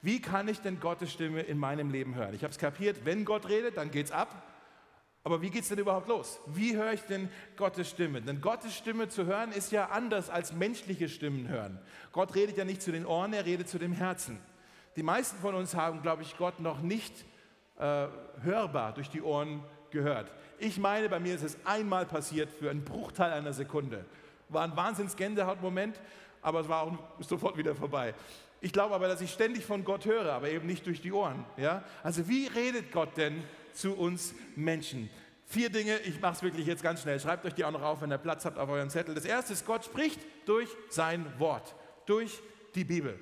Wie 0.00 0.22
kann 0.22 0.46
ich 0.46 0.60
denn 0.60 0.78
Gottes 0.78 1.12
Stimme 1.12 1.42
in 1.42 1.58
meinem 1.58 1.90
Leben 1.90 2.14
hören? 2.14 2.32
Ich 2.32 2.44
habe 2.44 2.52
es 2.52 2.58
kapiert, 2.58 2.98
wenn 3.04 3.24
Gott 3.24 3.48
redet, 3.48 3.76
dann 3.76 3.90
geht's 3.90 4.12
ab. 4.12 4.47
Aber 5.28 5.42
wie 5.42 5.50
geht 5.50 5.60
es 5.60 5.68
denn 5.68 5.78
überhaupt 5.78 6.08
los? 6.08 6.40
Wie 6.46 6.74
höre 6.74 6.94
ich 6.94 7.02
denn 7.02 7.28
Gottes 7.58 7.90
Stimme? 7.90 8.22
Denn 8.22 8.40
Gottes 8.40 8.74
Stimme 8.74 9.10
zu 9.10 9.26
hören 9.26 9.52
ist 9.52 9.72
ja 9.72 9.90
anders 9.90 10.30
als 10.30 10.54
menschliche 10.54 11.06
Stimmen 11.10 11.48
hören. 11.48 11.78
Gott 12.12 12.34
redet 12.34 12.56
ja 12.56 12.64
nicht 12.64 12.80
zu 12.80 12.92
den 12.92 13.04
Ohren, 13.04 13.34
er 13.34 13.44
redet 13.44 13.68
zu 13.68 13.78
dem 13.78 13.92
Herzen. 13.92 14.40
Die 14.96 15.02
meisten 15.02 15.36
von 15.36 15.54
uns 15.54 15.74
haben, 15.74 16.00
glaube 16.00 16.22
ich, 16.22 16.38
Gott 16.38 16.60
noch 16.60 16.80
nicht 16.80 17.26
äh, 17.76 18.06
hörbar 18.40 18.94
durch 18.94 19.10
die 19.10 19.20
Ohren 19.20 19.62
gehört. 19.90 20.32
Ich 20.58 20.78
meine, 20.78 21.10
bei 21.10 21.20
mir 21.20 21.34
ist 21.34 21.42
es 21.42 21.58
einmal 21.66 22.06
passiert 22.06 22.50
für 22.50 22.70
einen 22.70 22.86
Bruchteil 22.86 23.30
einer 23.30 23.52
Sekunde. 23.52 24.06
War 24.48 24.64
ein 24.64 24.74
Wahnsinns-Gänsehaut-Moment, 24.78 26.00
aber 26.40 26.60
es 26.60 26.70
war 26.70 26.84
auch 26.84 26.98
sofort 27.20 27.58
wieder 27.58 27.74
vorbei. 27.74 28.14
Ich 28.62 28.72
glaube 28.72 28.94
aber, 28.94 29.08
dass 29.08 29.20
ich 29.20 29.30
ständig 29.30 29.66
von 29.66 29.84
Gott 29.84 30.06
höre, 30.06 30.32
aber 30.32 30.48
eben 30.48 30.66
nicht 30.66 30.86
durch 30.86 31.02
die 31.02 31.12
Ohren. 31.12 31.44
Ja? 31.58 31.84
Also 32.02 32.28
wie 32.28 32.46
redet 32.46 32.92
Gott 32.92 33.14
denn 33.18 33.44
zu 33.78 33.94
uns 33.94 34.34
Menschen. 34.56 35.08
Vier 35.46 35.70
Dinge, 35.70 35.98
ich 36.00 36.20
mache 36.20 36.34
es 36.34 36.42
wirklich 36.42 36.66
jetzt 36.66 36.82
ganz 36.82 37.00
schnell. 37.00 37.18
Schreibt 37.20 37.46
euch 37.46 37.54
die 37.54 37.64
auch 37.64 37.70
noch 37.70 37.82
auf, 37.82 38.02
wenn 38.02 38.12
ihr 38.12 38.18
Platz 38.18 38.44
habt 38.44 38.58
auf 38.58 38.68
euren 38.68 38.90
Zettel. 38.90 39.14
Das 39.14 39.24
erste 39.24 39.52
ist, 39.52 39.64
Gott 39.64 39.84
spricht 39.84 40.20
durch 40.44 40.68
sein 40.90 41.24
Wort, 41.38 41.74
durch 42.04 42.40
die 42.74 42.84
Bibel. 42.84 43.18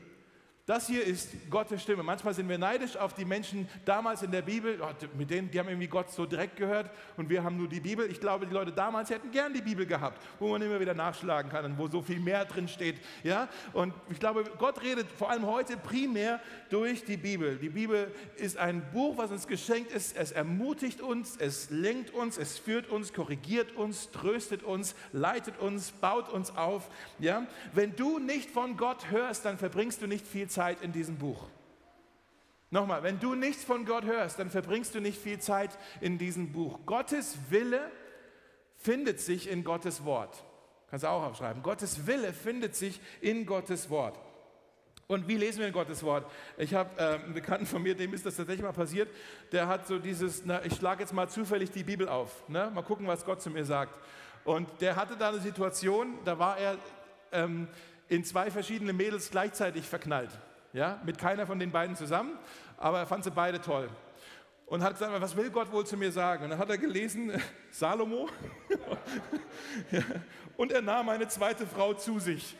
Das 0.66 0.88
hier 0.88 1.04
ist 1.04 1.28
Gottes 1.48 1.80
Stimme. 1.80 2.02
Manchmal 2.02 2.34
sind 2.34 2.48
wir 2.48 2.58
neidisch 2.58 2.96
auf 2.96 3.14
die 3.14 3.24
Menschen 3.24 3.68
damals 3.84 4.22
in 4.22 4.32
der 4.32 4.42
Bibel. 4.42 4.80
Oh, 4.82 4.88
mit 5.16 5.30
denen, 5.30 5.48
die 5.48 5.60
haben 5.60 5.68
irgendwie 5.68 5.86
Gott 5.86 6.10
so 6.10 6.26
direkt 6.26 6.56
gehört 6.56 6.90
und 7.16 7.30
wir 7.30 7.44
haben 7.44 7.56
nur 7.56 7.68
die 7.68 7.78
Bibel. 7.78 8.10
Ich 8.10 8.18
glaube, 8.18 8.48
die 8.48 8.52
Leute 8.52 8.72
damals 8.72 9.10
hätten 9.10 9.30
gern 9.30 9.54
die 9.54 9.62
Bibel 9.62 9.86
gehabt, 9.86 10.20
wo 10.40 10.48
man 10.48 10.60
immer 10.60 10.80
wieder 10.80 10.92
nachschlagen 10.92 11.52
kann 11.52 11.64
und 11.66 11.78
wo 11.78 11.86
so 11.86 12.02
viel 12.02 12.18
mehr 12.18 12.44
drin 12.46 12.66
steht. 12.66 12.96
Ja? 13.22 13.48
Und 13.74 13.94
ich 14.10 14.18
glaube, 14.18 14.42
Gott 14.58 14.82
redet 14.82 15.06
vor 15.12 15.30
allem 15.30 15.46
heute 15.46 15.76
primär 15.76 16.40
durch 16.68 17.04
die 17.04 17.16
Bibel. 17.16 17.58
Die 17.58 17.68
Bibel 17.68 18.12
ist 18.34 18.56
ein 18.56 18.90
Buch, 18.92 19.16
was 19.18 19.30
uns 19.30 19.46
geschenkt 19.46 19.92
ist. 19.92 20.16
Es 20.16 20.32
ermutigt 20.32 21.00
uns, 21.00 21.36
es 21.36 21.70
lenkt 21.70 22.12
uns, 22.12 22.38
es 22.38 22.58
führt 22.58 22.88
uns, 22.88 23.12
korrigiert 23.12 23.76
uns, 23.76 24.10
tröstet 24.10 24.64
uns, 24.64 24.96
leitet 25.12 25.60
uns, 25.60 25.92
baut 25.92 26.28
uns 26.28 26.56
auf. 26.56 26.88
Ja? 27.20 27.46
Wenn 27.72 27.94
du 27.94 28.18
nicht 28.18 28.50
von 28.50 28.76
Gott 28.76 29.12
hörst, 29.12 29.44
dann 29.44 29.58
verbringst 29.58 30.02
du 30.02 30.08
nicht 30.08 30.26
viel 30.26 30.48
Zeit 30.48 30.55
Zeit 30.56 30.80
in 30.80 30.92
diesem 30.92 31.18
Buch. 31.18 31.48
Nochmal, 32.70 33.02
wenn 33.02 33.20
du 33.20 33.34
nichts 33.34 33.62
von 33.62 33.84
Gott 33.84 34.04
hörst, 34.04 34.38
dann 34.38 34.50
verbringst 34.50 34.94
du 34.94 35.00
nicht 35.00 35.20
viel 35.20 35.38
Zeit 35.38 35.78
in 36.00 36.16
diesem 36.16 36.52
Buch. 36.52 36.80
Gottes 36.86 37.36
Wille 37.50 37.90
findet 38.78 39.20
sich 39.20 39.48
in 39.48 39.64
Gottes 39.64 40.04
Wort. 40.04 40.44
Kannst 40.88 41.04
du 41.04 41.08
auch 41.08 41.22
aufschreiben. 41.22 41.62
Gottes 41.62 42.06
Wille 42.06 42.32
findet 42.32 42.74
sich 42.74 43.00
in 43.20 43.44
Gottes 43.44 43.90
Wort. 43.90 44.18
Und 45.08 45.28
wie 45.28 45.36
lesen 45.36 45.60
wir 45.60 45.68
in 45.68 45.72
Gottes 45.72 46.02
Wort? 46.02 46.28
Ich 46.56 46.74
habe 46.74 46.90
äh, 46.98 47.22
einen 47.22 47.34
Bekannten 47.34 47.66
von 47.66 47.82
mir, 47.82 47.94
dem 47.94 48.14
ist 48.14 48.26
das 48.26 48.36
tatsächlich 48.36 48.64
mal 48.64 48.72
passiert, 48.72 49.08
der 49.52 49.68
hat 49.68 49.86
so 49.86 49.98
dieses, 49.98 50.44
na, 50.44 50.64
ich 50.64 50.74
schlage 50.74 51.02
jetzt 51.02 51.12
mal 51.12 51.28
zufällig 51.28 51.70
die 51.70 51.84
Bibel 51.84 52.08
auf, 52.08 52.48
ne? 52.48 52.72
mal 52.74 52.82
gucken, 52.82 53.06
was 53.06 53.24
Gott 53.24 53.40
zu 53.42 53.50
mir 53.50 53.64
sagt. 53.64 53.96
Und 54.44 54.68
der 54.80 54.96
hatte 54.96 55.16
da 55.16 55.28
eine 55.28 55.40
Situation, 55.40 56.18
da 56.24 56.38
war 56.38 56.58
er 56.58 56.78
ähm, 57.30 57.68
in 58.08 58.24
zwei 58.24 58.50
verschiedene 58.50 58.92
Mädels 58.92 59.30
gleichzeitig 59.30 59.86
verknallt. 59.86 60.30
Ja, 60.76 61.00
mit 61.06 61.16
keiner 61.16 61.46
von 61.46 61.58
den 61.58 61.70
beiden 61.70 61.96
zusammen, 61.96 62.36
aber 62.76 62.98
er 62.98 63.06
fand 63.06 63.24
sie 63.24 63.30
beide 63.30 63.62
toll. 63.62 63.88
Und 64.66 64.82
hat 64.82 64.92
gesagt, 64.92 65.10
was 65.22 65.34
will 65.34 65.48
Gott 65.48 65.72
wohl 65.72 65.86
zu 65.86 65.96
mir 65.96 66.12
sagen? 66.12 66.44
Und 66.44 66.50
dann 66.50 66.58
hat 66.58 66.68
er 66.68 66.76
gelesen, 66.76 67.32
Salomo. 67.70 68.28
und 70.58 70.72
er 70.72 70.82
nahm 70.82 71.08
eine 71.08 71.28
zweite 71.28 71.66
Frau 71.66 71.94
zu 71.94 72.18
sich. 72.18 72.54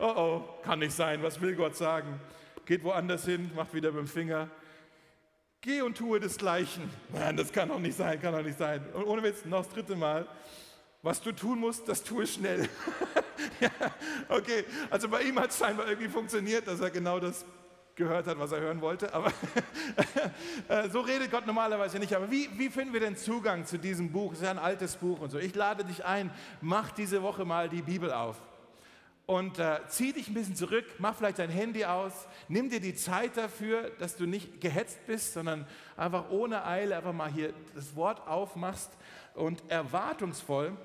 Oh 0.00 0.12
oh, 0.16 0.62
kann 0.64 0.80
nicht 0.80 0.94
sein, 0.94 1.22
was 1.22 1.40
will 1.40 1.54
Gott 1.54 1.76
sagen? 1.76 2.18
Geht 2.66 2.82
woanders 2.82 3.24
hin, 3.24 3.52
macht 3.54 3.72
wieder 3.72 3.92
mit 3.92 4.00
dem 4.00 4.08
Finger. 4.08 4.50
Geh 5.60 5.82
und 5.82 5.96
tue 5.96 6.18
desgleichen. 6.18 6.90
Nein, 7.12 7.36
das 7.36 7.52
kann 7.52 7.68
doch 7.68 7.78
nicht 7.78 7.96
sein, 7.96 8.20
kann 8.20 8.34
doch 8.34 8.42
nicht 8.42 8.58
sein. 8.58 8.84
Und 8.94 9.04
ohne 9.04 9.22
Witz, 9.22 9.44
noch 9.44 9.64
das 9.64 9.72
dritte 9.72 9.94
Mal. 9.94 10.26
Was 11.02 11.22
du 11.22 11.30
tun 11.30 11.60
musst, 11.60 11.88
das 11.88 12.02
tue 12.02 12.26
schnell. 12.26 12.68
ja, 13.60 13.70
okay, 14.28 14.64
also 14.90 15.08
bei 15.08 15.22
ihm 15.22 15.38
hat 15.38 15.50
es 15.50 15.58
scheinbar 15.58 15.86
irgendwie 15.86 16.08
funktioniert, 16.08 16.66
dass 16.66 16.80
er 16.80 16.90
genau 16.90 17.20
das 17.20 17.44
gehört 17.96 18.26
hat, 18.26 18.38
was 18.38 18.52
er 18.52 18.60
hören 18.60 18.80
wollte. 18.80 19.12
Aber 19.12 19.32
äh, 20.68 20.88
so 20.88 21.00
redet 21.00 21.30
Gott 21.30 21.46
normalerweise 21.46 21.98
nicht. 21.98 22.14
Aber 22.14 22.30
wie, 22.30 22.48
wie 22.58 22.68
finden 22.68 22.92
wir 22.92 23.00
denn 23.00 23.16
Zugang 23.16 23.66
zu 23.66 23.78
diesem 23.78 24.10
Buch? 24.10 24.32
Es 24.32 24.38
ist 24.38 24.44
ja 24.44 24.50
ein 24.50 24.58
altes 24.58 24.96
Buch 24.96 25.20
und 25.20 25.30
so. 25.30 25.38
Ich 25.38 25.54
lade 25.54 25.84
dich 25.84 26.04
ein, 26.04 26.30
mach 26.60 26.90
diese 26.92 27.22
Woche 27.22 27.44
mal 27.44 27.68
die 27.68 27.82
Bibel 27.82 28.12
auf. 28.12 28.36
Und 29.26 29.60
äh, 29.60 29.78
zieh 29.86 30.12
dich 30.12 30.26
ein 30.26 30.34
bisschen 30.34 30.56
zurück, 30.56 30.84
mach 30.98 31.14
vielleicht 31.14 31.38
dein 31.38 31.50
Handy 31.50 31.84
aus, 31.84 32.26
nimm 32.48 32.68
dir 32.68 32.80
die 32.80 32.96
Zeit 32.96 33.36
dafür, 33.36 33.90
dass 34.00 34.16
du 34.16 34.26
nicht 34.26 34.60
gehetzt 34.60 35.06
bist, 35.06 35.34
sondern 35.34 35.68
einfach 35.96 36.30
ohne 36.30 36.66
Eile 36.66 36.96
einfach 36.96 37.12
mal 37.12 37.30
hier 37.30 37.54
das 37.76 37.94
Wort 37.94 38.26
aufmachst 38.26 38.90
und 39.34 39.62
erwartungsvoll 39.68 40.76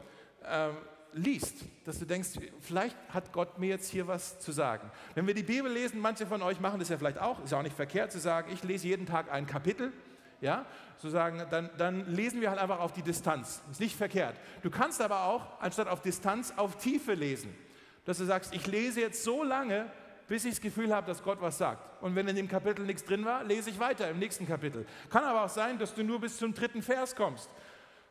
äh, 0.44 0.70
liest, 1.15 1.56
dass 1.86 1.97
du 1.97 2.06
denkst, 2.06 2.30
vielleicht 2.60 2.95
hat 3.10 3.32
Gott 3.32 3.58
mir 3.58 3.69
jetzt 3.69 3.89
hier 3.89 4.06
was 4.06 4.39
zu 4.39 4.51
sagen. 4.51 4.91
Wenn 5.15 5.25
wir 5.25 5.34
die 5.34 5.43
Bibel 5.43 5.71
lesen, 5.71 5.99
manche 5.99 6.28
von 6.28 6.41
euch 6.41 6.60
machen 6.60 6.80
das 6.80 6.89
ja 6.89 6.97
vielleicht 6.97 7.19
auch, 7.19 7.43
ist 7.43 7.51
ja 7.51 7.58
auch 7.58 7.63
nicht 7.63 7.75
verkehrt 7.75 8.12
zu 8.12 8.19
sagen, 8.19 8.51
ich 8.54 8.63
lese 8.63 8.88
jeden 8.88 9.06
Tag 9.06 9.32
ein 9.32 9.47
Kapitel, 9.47 9.93
ja, 10.41 10.65
so 10.97 11.10
sagen, 11.10 11.41
dann, 11.49 11.69
dann 11.78 12.13
lesen 12.13 12.41
wir 12.41 12.49
halt 12.49 12.60
einfach 12.60 12.80
auf 12.80 12.91
die 12.91 13.01
Distanz. 13.01 13.62
Ist 13.71 13.80
nicht 13.80 13.95
verkehrt. 13.95 14.36
Du 14.62 14.69
kannst 14.69 15.01
aber 15.01 15.23
auch, 15.23 15.62
anstatt 15.62 15.88
auf 15.88 16.01
Distanz, 16.01 16.54
auf 16.58 16.78
Tiefe 16.78 17.13
lesen. 17.13 17.56
Dass 18.04 18.17
du 18.17 18.25
sagst, 18.25 18.54
ich 18.54 18.67
lese 18.67 18.99
jetzt 18.99 19.23
so 19.23 19.43
lange, 19.43 19.86
bis 20.28 20.43
ich 20.43 20.51
das 20.51 20.62
Gefühl 20.62 20.93
habe, 20.93 21.08
dass 21.08 21.23
Gott 21.23 21.39
was 21.41 21.58
sagt. 21.58 22.04
Und 22.04 22.15
wenn 22.15 22.28
in 22.28 22.36
dem 22.36 22.49
Kapitel 22.49 22.86
nichts 22.86 23.06
drin 23.06 23.23
war, 23.23 23.43
lese 23.43 23.69
ich 23.69 23.80
weiter 23.80 24.10
im 24.10 24.19
nächsten 24.19 24.45
Kapitel. 24.45 24.86
Kann 25.10 25.23
aber 25.23 25.45
auch 25.45 25.49
sein, 25.49 25.80
dass 25.80 25.95
du 25.95 26.04
nur 26.04 26.19
bis 26.19 26.38
zum 26.38 26.54
dritten 26.54 26.82
Vers 26.82 27.15
kommst 27.15 27.49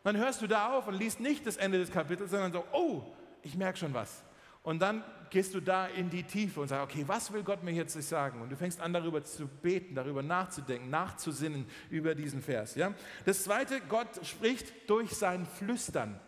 dann 0.04 0.16
hörst 0.16 0.42
du 0.42 0.46
da 0.46 0.76
auf 0.76 0.86
und 0.86 0.94
liest 0.94 1.18
nicht 1.18 1.46
das 1.46 1.56
Ende 1.56 1.78
des 1.78 1.90
Kapitels, 1.90 2.30
sondern 2.30 2.52
so, 2.52 2.64
oh, 2.72 3.02
ich 3.42 3.56
merke 3.56 3.78
schon 3.78 3.94
was. 3.94 4.22
Und 4.62 4.80
dann 4.80 5.02
gehst 5.30 5.54
du 5.54 5.60
da 5.60 5.86
in 5.86 6.08
die 6.10 6.22
Tiefe 6.22 6.60
und 6.60 6.68
sagst, 6.68 6.84
okay, 6.84 7.04
was 7.06 7.32
will 7.32 7.42
Gott 7.42 7.62
mir 7.62 7.72
jetzt 7.72 8.00
sagen? 8.02 8.40
Und 8.40 8.50
du 8.50 8.56
fängst 8.56 8.80
an, 8.80 8.92
darüber 8.92 9.24
zu 9.24 9.46
beten, 9.46 9.94
darüber 9.94 10.22
nachzudenken, 10.22 10.90
nachzusinnen 10.90 11.66
über 11.90 12.14
diesen 12.14 12.40
Vers. 12.40 12.74
Ja? 12.74 12.94
Das 13.24 13.44
zweite, 13.44 13.80
Gott 13.88 14.24
spricht 14.24 14.88
durch 14.88 15.10
sein 15.10 15.44
Flüstern 15.44 16.20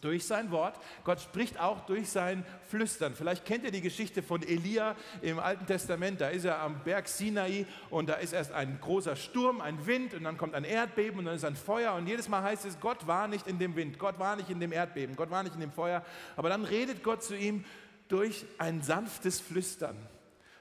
durch 0.00 0.26
sein 0.26 0.50
Wort. 0.50 0.78
Gott 1.04 1.20
spricht 1.20 1.60
auch 1.60 1.86
durch 1.86 2.10
sein 2.10 2.44
Flüstern. 2.68 3.14
Vielleicht 3.14 3.44
kennt 3.44 3.64
ihr 3.64 3.70
die 3.70 3.80
Geschichte 3.80 4.22
von 4.22 4.42
Elia 4.42 4.96
im 5.20 5.38
Alten 5.38 5.66
Testament. 5.66 6.20
Da 6.20 6.28
ist 6.28 6.44
er 6.44 6.60
am 6.60 6.82
Berg 6.84 7.08
Sinai 7.08 7.66
und 7.90 8.08
da 8.08 8.14
ist 8.14 8.32
erst 8.32 8.52
ein 8.52 8.78
großer 8.80 9.16
Sturm, 9.16 9.60
ein 9.60 9.86
Wind 9.86 10.14
und 10.14 10.24
dann 10.24 10.36
kommt 10.36 10.54
ein 10.54 10.64
Erdbeben 10.64 11.20
und 11.20 11.26
dann 11.26 11.36
ist 11.36 11.44
ein 11.44 11.56
Feuer. 11.56 11.94
Und 11.94 12.06
jedes 12.06 12.28
Mal 12.28 12.42
heißt 12.42 12.64
es, 12.64 12.80
Gott 12.80 13.06
war 13.06 13.28
nicht 13.28 13.46
in 13.46 13.58
dem 13.58 13.76
Wind, 13.76 13.98
Gott 13.98 14.18
war 14.18 14.36
nicht 14.36 14.50
in 14.50 14.60
dem 14.60 14.72
Erdbeben, 14.72 15.16
Gott 15.16 15.30
war 15.30 15.42
nicht 15.42 15.54
in 15.54 15.60
dem 15.60 15.72
Feuer. 15.72 16.04
Aber 16.36 16.48
dann 16.48 16.64
redet 16.64 17.02
Gott 17.02 17.22
zu 17.22 17.36
ihm 17.36 17.64
durch 18.08 18.44
ein 18.58 18.82
sanftes 18.82 19.40
Flüstern, 19.40 19.96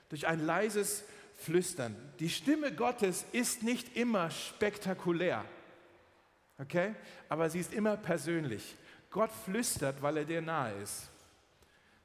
durch 0.10 0.28
ein 0.28 0.46
leises 0.46 1.04
Flüstern. 1.41 1.96
Die 2.20 2.30
Stimme 2.30 2.74
Gottes 2.74 3.26
ist 3.32 3.63
nicht 3.63 3.98
immer 3.98 4.30
spektakulär. 4.30 5.44
Okay? 6.60 6.94
Aber 7.28 7.50
sie 7.50 7.60
ist 7.60 7.74
immer 7.74 7.98
persönlich. 7.98 8.76
Gott 9.12 9.32
flüstert, 9.32 10.02
weil 10.02 10.17
er 10.17 10.26
dir 10.26 10.41
nahe 10.41 10.74
ist. 10.82 11.10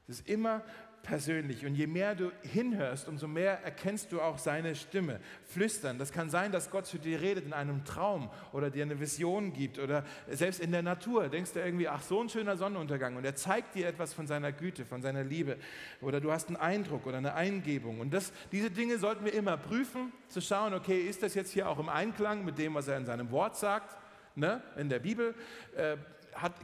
Es 0.08 0.20
ist 0.20 0.28
immer 0.28 0.62
persönlich. 1.06 1.64
Und 1.64 1.76
je 1.76 1.86
mehr 1.86 2.14
du 2.14 2.32
hinhörst, 2.42 3.08
umso 3.08 3.28
mehr 3.28 3.62
erkennst 3.62 4.10
du 4.10 4.20
auch 4.20 4.38
seine 4.38 4.74
Stimme. 4.74 5.20
Flüstern. 5.44 5.98
Das 5.98 6.12
kann 6.12 6.30
sein, 6.30 6.50
dass 6.50 6.70
Gott 6.70 6.86
zu 6.86 6.98
dir 6.98 7.20
redet 7.20 7.46
in 7.46 7.52
einem 7.52 7.84
Traum 7.84 8.28
oder 8.52 8.70
dir 8.70 8.82
eine 8.82 8.98
Vision 8.98 9.52
gibt 9.52 9.78
oder 9.78 10.04
selbst 10.28 10.60
in 10.60 10.72
der 10.72 10.82
Natur. 10.82 11.28
Denkst 11.28 11.52
du 11.52 11.60
irgendwie, 11.60 11.88
ach, 11.88 12.02
so 12.02 12.20
ein 12.20 12.28
schöner 12.28 12.56
Sonnenuntergang. 12.56 13.16
Und 13.16 13.24
er 13.24 13.36
zeigt 13.36 13.76
dir 13.76 13.86
etwas 13.86 14.14
von 14.14 14.26
seiner 14.26 14.50
Güte, 14.50 14.84
von 14.84 15.00
seiner 15.00 15.22
Liebe. 15.22 15.58
Oder 16.00 16.20
du 16.20 16.32
hast 16.32 16.48
einen 16.48 16.56
Eindruck 16.56 17.06
oder 17.06 17.18
eine 17.18 17.34
Eingebung. 17.34 18.00
Und 18.00 18.12
das, 18.12 18.32
diese 18.50 18.70
Dinge 18.70 18.98
sollten 18.98 19.24
wir 19.24 19.32
immer 19.32 19.56
prüfen, 19.56 20.12
zu 20.28 20.40
schauen, 20.40 20.74
okay, 20.74 21.00
ist 21.02 21.22
das 21.22 21.34
jetzt 21.34 21.52
hier 21.52 21.68
auch 21.68 21.78
im 21.78 21.88
Einklang 21.88 22.44
mit 22.44 22.58
dem, 22.58 22.74
was 22.74 22.88
er 22.88 22.96
in 22.96 23.06
seinem 23.06 23.30
Wort 23.30 23.56
sagt, 23.56 23.96
ne, 24.34 24.60
in 24.76 24.88
der 24.88 24.98
Bibel? 24.98 25.34
Äh, 25.76 25.96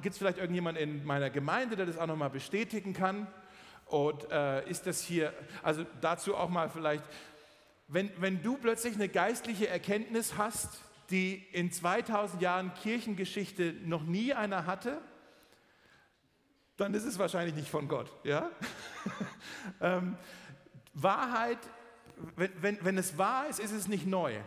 Gibt 0.03 0.13
es 0.13 0.19
vielleicht 0.19 0.39
irgendjemand 0.39 0.79
in 0.79 1.05
meiner 1.05 1.31
Gemeinde, 1.31 1.77
der 1.77 1.87
das 1.87 1.99
auch 1.99 2.07
nochmal 2.07 2.31
bestätigen 2.31 2.93
kann? 2.93 3.27
Und 3.87 4.31
äh, 4.31 4.69
ist 4.69 4.87
das 4.87 5.03
hier, 5.03 5.33
also 5.63 5.85
dazu 6.01 6.35
auch 6.37 6.49
mal 6.49 6.71
vielleicht, 6.71 7.05
wenn, 7.89 8.11
wenn 8.19 8.43
du 8.43 8.57
plötzlich 8.57 8.95
eine 8.95 9.09
geistliche 9.09 9.69
Erkenntnis 9.69 10.39
hast, 10.39 10.81
die 11.11 11.45
in 11.53 11.71
2000 11.71 12.41
Jahren 12.41 12.73
Kirchengeschichte 12.75 13.75
noch 13.85 14.03
nie 14.03 14.33
einer 14.33 14.67
hatte, 14.67 14.99
dann 16.77 16.95
ist 16.95 17.05
es 17.05 17.19
wahrscheinlich 17.19 17.55
nicht 17.55 17.69
von 17.69 17.87
Gott. 17.87 18.11
Ja? 18.25 18.51
ähm, 19.81 20.17
Wahrheit, 20.95 21.59
wenn, 22.37 22.51
wenn, 22.63 22.79
wenn 22.83 22.99
es 22.99 23.19
wahr 23.19 23.49
ist, 23.49 23.61
ist 23.61 23.73
es 23.73 23.89
nicht 23.89 24.07
neu. 24.07 24.39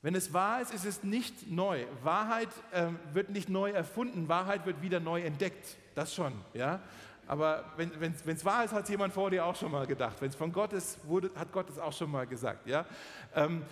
Wenn 0.00 0.14
es 0.14 0.32
wahr 0.32 0.60
ist, 0.62 0.72
ist 0.72 0.84
es 0.84 1.02
nicht 1.02 1.50
neu. 1.50 1.84
Wahrheit 2.02 2.48
ähm, 2.72 2.98
wird 3.12 3.30
nicht 3.30 3.48
neu 3.48 3.70
erfunden, 3.70 4.28
Wahrheit 4.28 4.64
wird 4.64 4.80
wieder 4.80 5.00
neu 5.00 5.22
entdeckt. 5.22 5.76
Das 5.94 6.14
schon, 6.14 6.32
ja. 6.54 6.80
Aber 7.26 7.64
wenn 7.76 8.14
es 8.26 8.44
wahr 8.44 8.64
ist, 8.64 8.72
hat 8.72 8.84
es 8.84 8.88
jemand 8.88 9.12
vor 9.12 9.30
dir 9.30 9.44
auch 9.44 9.54
schon 9.54 9.70
mal 9.70 9.86
gedacht. 9.86 10.16
Wenn 10.20 10.30
es 10.30 10.34
von 10.34 10.50
Gott 10.50 10.72
ist, 10.72 11.06
wurde, 11.06 11.30
hat 11.34 11.52
Gott 11.52 11.68
es 11.68 11.78
auch 11.78 11.92
schon 11.92 12.10
mal 12.10 12.26
gesagt. 12.26 12.66
Ja? 12.66 12.86
Ähm, 13.34 13.64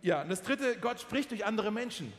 ja, 0.00 0.22
und 0.22 0.30
das 0.30 0.40
dritte, 0.40 0.78
Gott 0.80 1.00
spricht 1.00 1.30
durch 1.30 1.44
andere 1.44 1.70
Menschen. 1.70 2.10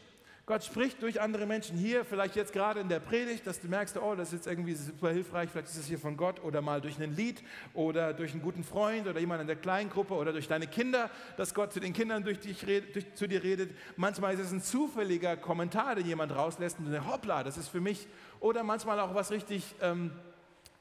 Gott 0.48 0.64
spricht 0.64 1.02
durch 1.02 1.20
andere 1.20 1.48
Menschen 1.48 1.76
hier, 1.76 2.06
vielleicht 2.06 2.36
jetzt 2.36 2.54
gerade 2.54 2.80
in 2.80 2.88
der 2.88 3.00
Predigt, 3.00 3.48
dass 3.48 3.60
du 3.60 3.68
merkst, 3.68 3.98
oh, 3.98 4.14
das 4.14 4.28
ist 4.28 4.34
jetzt 4.34 4.48
irgendwie 4.48 4.76
super 4.76 5.10
hilfreich, 5.10 5.50
vielleicht 5.50 5.70
ist 5.70 5.78
es 5.78 5.88
hier 5.88 5.98
von 5.98 6.18
Gott 6.18 6.44
oder 6.44 6.62
mal 6.62 6.82
durch 6.82 7.02
ein 7.02 7.16
Lied 7.16 7.42
oder 7.74 8.14
durch 8.14 8.32
einen 8.32 8.44
guten 8.44 8.64
Freund 8.64 9.08
oder 9.08 9.20
jemand 9.20 9.42
in 9.42 9.48
der 9.48 9.56
Kleingruppe 9.56 10.14
oder 10.14 10.32
durch 10.34 10.48
deine 10.48 10.68
Kinder, 10.68 11.10
dass 11.38 11.56
Gott 11.56 11.74
zu 11.74 11.80
den 11.80 11.94
Kindern 11.94 12.24
durch 12.24 12.40
dich 12.40 12.68
redet, 12.68 12.94
durch, 12.94 13.14
zu 13.16 13.28
dir 13.28 13.42
redet. 13.42 13.76
Manchmal 13.96 14.36
ist 14.36 14.42
es 14.42 14.52
ein 14.52 14.62
zufälliger 14.62 15.36
Kommentar, 15.36 15.96
den 15.96 16.06
jemand 16.06 16.36
rauslässt 16.36 16.78
und 16.78 16.86
du 16.86 16.92
denkst, 16.92 17.08
hoppla, 17.08 17.44
das 17.44 17.58
ist 17.58 17.70
für 17.70 17.82
mich. 17.82 18.08
Oder 18.40 18.64
manchmal 18.64 19.00
auch 19.00 19.16
was 19.16 19.32
richtig... 19.32 19.64
Ähm, 19.82 20.12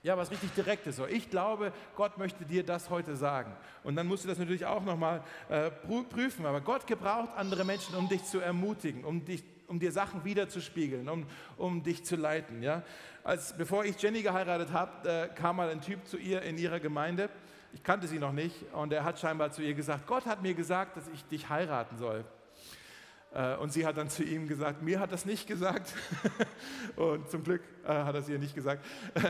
ja, 0.05 0.19
was 0.19 0.31
richtig 0.31 0.53
Direktes. 0.53 1.01
Ich 1.09 1.31
glaube, 1.31 1.73
Gott 1.97 2.19
möchte 2.19 2.45
dir 2.45 2.63
das 2.63 2.91
heute 2.91 3.17
sagen. 3.17 3.57
Und 3.83 3.97
dann 3.97 4.07
musst 4.07 4.23
du 4.25 4.29
das 4.29 4.39
natürlich 4.39 4.67
auch 4.67 4.85
nochmal 4.85 5.25
äh, 5.49 5.71
prüfen. 5.71 6.45
Aber 6.45 6.61
Gott 6.61 6.87
gebraucht 6.87 7.31
andere 7.37 7.65
Menschen, 7.65 7.95
um 7.97 8.07
dich 8.07 8.23
zu 8.25 8.39
ermutigen, 8.39 9.03
um, 9.03 9.25
dich, 9.25 9.43
um 9.75 9.81
dir 9.81 9.91
Sachen 9.91 10.25
wiederzuspiegeln, 10.25 11.09
um, 11.09 11.27
um 11.57 11.83
dich 11.83 12.05
zu 12.05 12.15
leiten. 12.15 12.63
Ja? 12.63 12.85
Als, 13.25 13.57
bevor 13.57 13.85
ich 13.85 14.01
Jenny 14.01 14.23
geheiratet 14.23 14.73
habe, 14.73 15.09
äh, 15.09 15.29
kam 15.35 15.57
mal 15.57 15.69
ein 15.69 15.81
Typ 15.81 16.07
zu 16.07 16.17
ihr 16.17 16.43
in 16.43 16.57
ihrer 16.59 16.79
Gemeinde. 16.79 17.29
Ich 17.73 17.83
kannte 17.83 18.07
sie 18.07 18.21
noch 18.21 18.33
nicht. 18.33 18.55
Und 18.73 18.93
er 18.93 19.03
hat 19.03 19.19
scheinbar 19.19 19.51
zu 19.51 19.63
ihr 19.63 19.75
gesagt, 19.75 20.07
Gott 20.07 20.27
hat 20.27 20.43
mir 20.43 20.55
gesagt, 20.55 20.97
dass 20.97 21.09
ich 21.09 21.25
dich 21.25 21.49
heiraten 21.49 21.99
soll. 21.99 22.25
Äh, 23.35 23.57
und 23.57 23.73
sie 23.73 23.85
hat 23.85 23.97
dann 23.97 24.09
zu 24.09 24.23
ihm 24.23 24.47
gesagt, 24.47 24.81
mir 24.81 25.01
hat 25.01 25.11
das 25.11 25.25
nicht 25.25 25.49
gesagt. 25.49 25.93
Und 26.97 27.29
zum 27.29 27.43
Glück 27.43 27.63
äh, 27.85 27.89
hat 27.89 28.15
er 28.15 28.21
es 28.21 28.29
ihr 28.29 28.39
nicht 28.39 28.55
gesagt. 28.55 28.85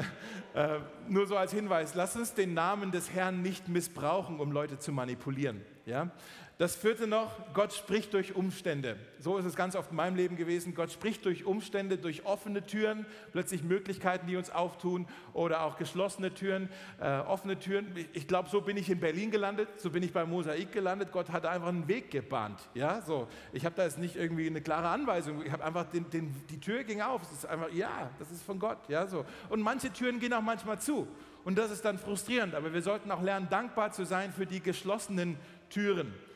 Äh, 0.54 0.78
nur 1.08 1.26
so 1.26 1.36
als 1.36 1.52
Hinweis, 1.52 1.96
lass 1.96 2.14
uns 2.14 2.32
den 2.32 2.54
Namen 2.54 2.92
des 2.92 3.10
Herrn 3.10 3.42
nicht 3.42 3.66
missbrauchen, 3.66 4.38
um 4.38 4.52
Leute 4.52 4.78
zu 4.78 4.92
manipulieren. 4.92 5.62
Ja? 5.84 6.10
Das 6.56 6.76
vierte 6.76 7.08
noch, 7.08 7.32
Gott 7.52 7.72
spricht 7.72 8.14
durch 8.14 8.36
Umstände. 8.36 8.96
So 9.18 9.38
ist 9.38 9.44
es 9.44 9.56
ganz 9.56 9.74
oft 9.74 9.90
in 9.90 9.96
meinem 9.96 10.14
Leben 10.14 10.36
gewesen. 10.36 10.72
Gott 10.76 10.92
spricht 10.92 11.24
durch 11.24 11.44
Umstände, 11.44 11.98
durch 11.98 12.26
offene 12.26 12.64
Türen, 12.64 13.06
plötzlich 13.32 13.64
Möglichkeiten, 13.64 14.28
die 14.28 14.36
uns 14.36 14.50
auftun 14.50 15.08
oder 15.32 15.64
auch 15.64 15.76
geschlossene 15.78 16.32
Türen, 16.32 16.68
äh, 17.00 17.18
offene 17.18 17.58
Türen. 17.58 17.92
Ich 18.12 18.28
glaube, 18.28 18.50
so 18.50 18.60
bin 18.60 18.76
ich 18.76 18.88
in 18.88 19.00
Berlin 19.00 19.32
gelandet, 19.32 19.68
so 19.78 19.90
bin 19.90 20.04
ich 20.04 20.12
bei 20.12 20.24
Mosaik 20.24 20.70
gelandet. 20.70 21.10
Gott 21.10 21.30
hat 21.30 21.44
einfach 21.44 21.68
einen 21.68 21.88
Weg 21.88 22.12
gebahnt. 22.12 22.60
Ja, 22.74 23.00
so. 23.02 23.26
Ich 23.52 23.64
habe 23.64 23.74
da 23.74 23.82
jetzt 23.82 23.98
nicht 23.98 24.14
irgendwie 24.14 24.46
eine 24.46 24.60
klare 24.60 24.88
Anweisung. 24.88 25.44
Ich 25.44 25.50
habe 25.50 25.64
einfach 25.64 25.90
den, 25.90 26.08
den, 26.10 26.32
die 26.50 26.60
Tür 26.60 26.84
ging 26.84 27.00
auf. 27.00 27.22
Es 27.22 27.32
ist 27.32 27.46
einfach, 27.46 27.72
ja, 27.72 28.10
das 28.20 28.30
ist 28.30 28.44
von 28.44 28.60
Gott. 28.60 28.78
Ja, 28.88 29.08
so. 29.08 29.24
Und 29.48 29.60
manche 29.60 29.92
Türen 29.92 30.20
gehen 30.20 30.32
auch 30.32 30.40
manchmal 30.40 30.78
zu. 30.78 31.08
Und 31.44 31.58
das 31.58 31.70
ist 31.70 31.84
dann 31.84 31.98
frustrierend. 31.98 32.54
Aber 32.54 32.72
wir 32.72 32.80
sollten 32.80 33.10
auch 33.10 33.20
lernen, 33.20 33.48
dankbar 33.50 33.92
zu 33.92 34.06
sein 34.06 34.32
für 34.32 34.46
die 34.46 34.60
geschlossenen 34.60 35.34
Türen 35.34 35.53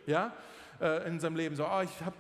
ja, 0.07 0.33
äh, 0.81 1.09
in 1.09 1.21
seinem 1.21 1.37
Leben. 1.37 1.57
So, 1.57 1.67
oh, 1.67 1.81
ich 1.83 2.05
habe 2.05 2.17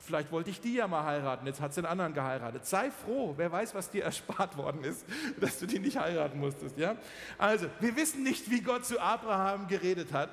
Vielleicht 0.00 0.30
wollte 0.30 0.50
ich 0.50 0.60
die 0.60 0.74
ja 0.74 0.86
mal 0.86 1.04
heiraten, 1.04 1.46
jetzt 1.46 1.60
hat 1.60 1.74
sie 1.74 1.80
einen 1.80 1.88
anderen 1.88 2.14
geheiratet. 2.14 2.64
Sei 2.64 2.90
froh, 2.90 3.34
wer 3.36 3.50
weiß, 3.50 3.74
was 3.74 3.90
dir 3.90 4.04
erspart 4.04 4.56
worden 4.56 4.84
ist, 4.84 5.04
dass 5.40 5.58
du 5.58 5.66
die 5.66 5.78
nicht 5.80 5.98
heiraten 5.98 6.38
musstest. 6.38 6.78
Ja? 6.78 6.96
Also, 7.36 7.66
wir 7.80 7.96
wissen 7.96 8.22
nicht, 8.22 8.50
wie 8.50 8.60
Gott 8.60 8.86
zu 8.86 9.00
Abraham 9.00 9.66
geredet 9.66 10.12
hat. 10.12 10.30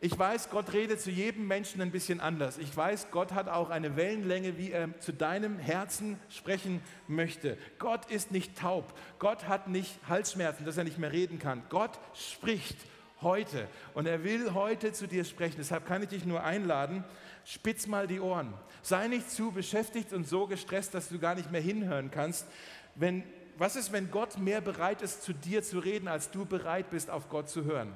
Ich 0.00 0.18
weiß, 0.18 0.50
Gott 0.50 0.72
redet 0.72 1.00
zu 1.00 1.10
jedem 1.10 1.46
Menschen 1.46 1.80
ein 1.80 1.90
bisschen 1.90 2.20
anders. 2.20 2.58
Ich 2.58 2.76
weiß, 2.76 3.08
Gott 3.10 3.32
hat 3.32 3.48
auch 3.48 3.70
eine 3.70 3.96
Wellenlänge, 3.96 4.58
wie 4.58 4.70
er 4.70 4.98
zu 5.00 5.12
deinem 5.12 5.58
Herzen 5.58 6.18
sprechen 6.28 6.82
möchte. 7.08 7.56
Gott 7.78 8.10
ist 8.10 8.30
nicht 8.30 8.58
taub. 8.58 8.98
Gott 9.18 9.48
hat 9.48 9.68
nicht 9.68 9.98
Halsschmerzen, 10.08 10.66
dass 10.66 10.76
er 10.76 10.84
nicht 10.84 10.98
mehr 10.98 11.12
reden 11.12 11.38
kann. 11.38 11.62
Gott 11.70 11.98
spricht 12.12 12.76
heute. 13.24 13.66
Und 13.94 14.06
er 14.06 14.22
will 14.22 14.54
heute 14.54 14.92
zu 14.92 15.08
dir 15.08 15.24
sprechen. 15.24 15.56
Deshalb 15.58 15.86
kann 15.86 16.02
ich 16.02 16.10
dich 16.10 16.24
nur 16.24 16.44
einladen, 16.44 17.02
spitz 17.44 17.88
mal 17.88 18.06
die 18.06 18.20
Ohren. 18.20 18.54
Sei 18.82 19.08
nicht 19.08 19.30
zu 19.30 19.50
beschäftigt 19.50 20.12
und 20.12 20.28
so 20.28 20.46
gestresst, 20.46 20.94
dass 20.94 21.08
du 21.08 21.18
gar 21.18 21.34
nicht 21.34 21.50
mehr 21.50 21.60
hinhören 21.60 22.12
kannst. 22.12 22.46
Wenn, 22.94 23.24
was 23.58 23.74
ist, 23.74 23.90
wenn 23.90 24.10
Gott 24.10 24.38
mehr 24.38 24.60
bereit 24.60 25.02
ist, 25.02 25.22
zu 25.22 25.32
dir 25.32 25.62
zu 25.62 25.80
reden, 25.80 26.06
als 26.06 26.30
du 26.30 26.46
bereit 26.46 26.90
bist, 26.90 27.10
auf 27.10 27.28
Gott 27.28 27.48
zu 27.48 27.64
hören? 27.64 27.92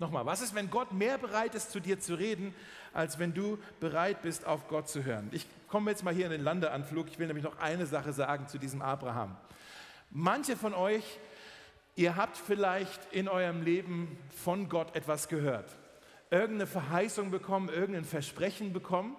Nochmal, 0.00 0.24
was 0.24 0.40
ist, 0.40 0.54
wenn 0.54 0.70
Gott 0.70 0.92
mehr 0.92 1.18
bereit 1.18 1.54
ist, 1.54 1.70
zu 1.70 1.78
dir 1.78 2.00
zu 2.00 2.14
reden, 2.14 2.54
als 2.94 3.18
wenn 3.18 3.34
du 3.34 3.58
bereit 3.80 4.22
bist, 4.22 4.46
auf 4.46 4.66
Gott 4.66 4.88
zu 4.88 5.04
hören? 5.04 5.28
Ich 5.30 5.46
komme 5.68 5.90
jetzt 5.90 6.02
mal 6.02 6.14
hier 6.14 6.24
in 6.24 6.32
den 6.32 6.42
Landeanflug. 6.42 7.08
Ich 7.08 7.18
will 7.18 7.26
nämlich 7.26 7.44
noch 7.44 7.58
eine 7.58 7.84
Sache 7.86 8.14
sagen 8.14 8.48
zu 8.48 8.58
diesem 8.58 8.80
Abraham. 8.80 9.36
Manche 10.10 10.56
von 10.56 10.72
euch 10.72 11.04
Ihr 11.96 12.16
habt 12.16 12.36
vielleicht 12.36 13.12
in 13.12 13.28
eurem 13.28 13.62
Leben 13.62 14.18
von 14.42 14.68
Gott 14.68 14.94
etwas 14.94 15.28
gehört, 15.28 15.76
irgendeine 16.30 16.66
Verheißung 16.66 17.30
bekommen, 17.30 17.68
irgendein 17.68 18.04
Versprechen 18.04 18.72
bekommen 18.72 19.16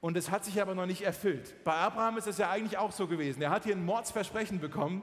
und 0.00 0.16
es 0.16 0.30
hat 0.30 0.44
sich 0.44 0.60
aber 0.60 0.74
noch 0.74 0.86
nicht 0.86 1.02
erfüllt. 1.02 1.54
Bei 1.64 1.72
Abraham 1.72 2.18
ist 2.18 2.26
es 2.26 2.38
ja 2.38 2.50
eigentlich 2.50 2.78
auch 2.78 2.92
so 2.92 3.06
gewesen. 3.06 3.40
Er 3.42 3.50
hat 3.50 3.64
hier 3.64 3.74
ein 3.74 3.84
Mordsversprechen 3.84 4.60
bekommen 4.60 5.02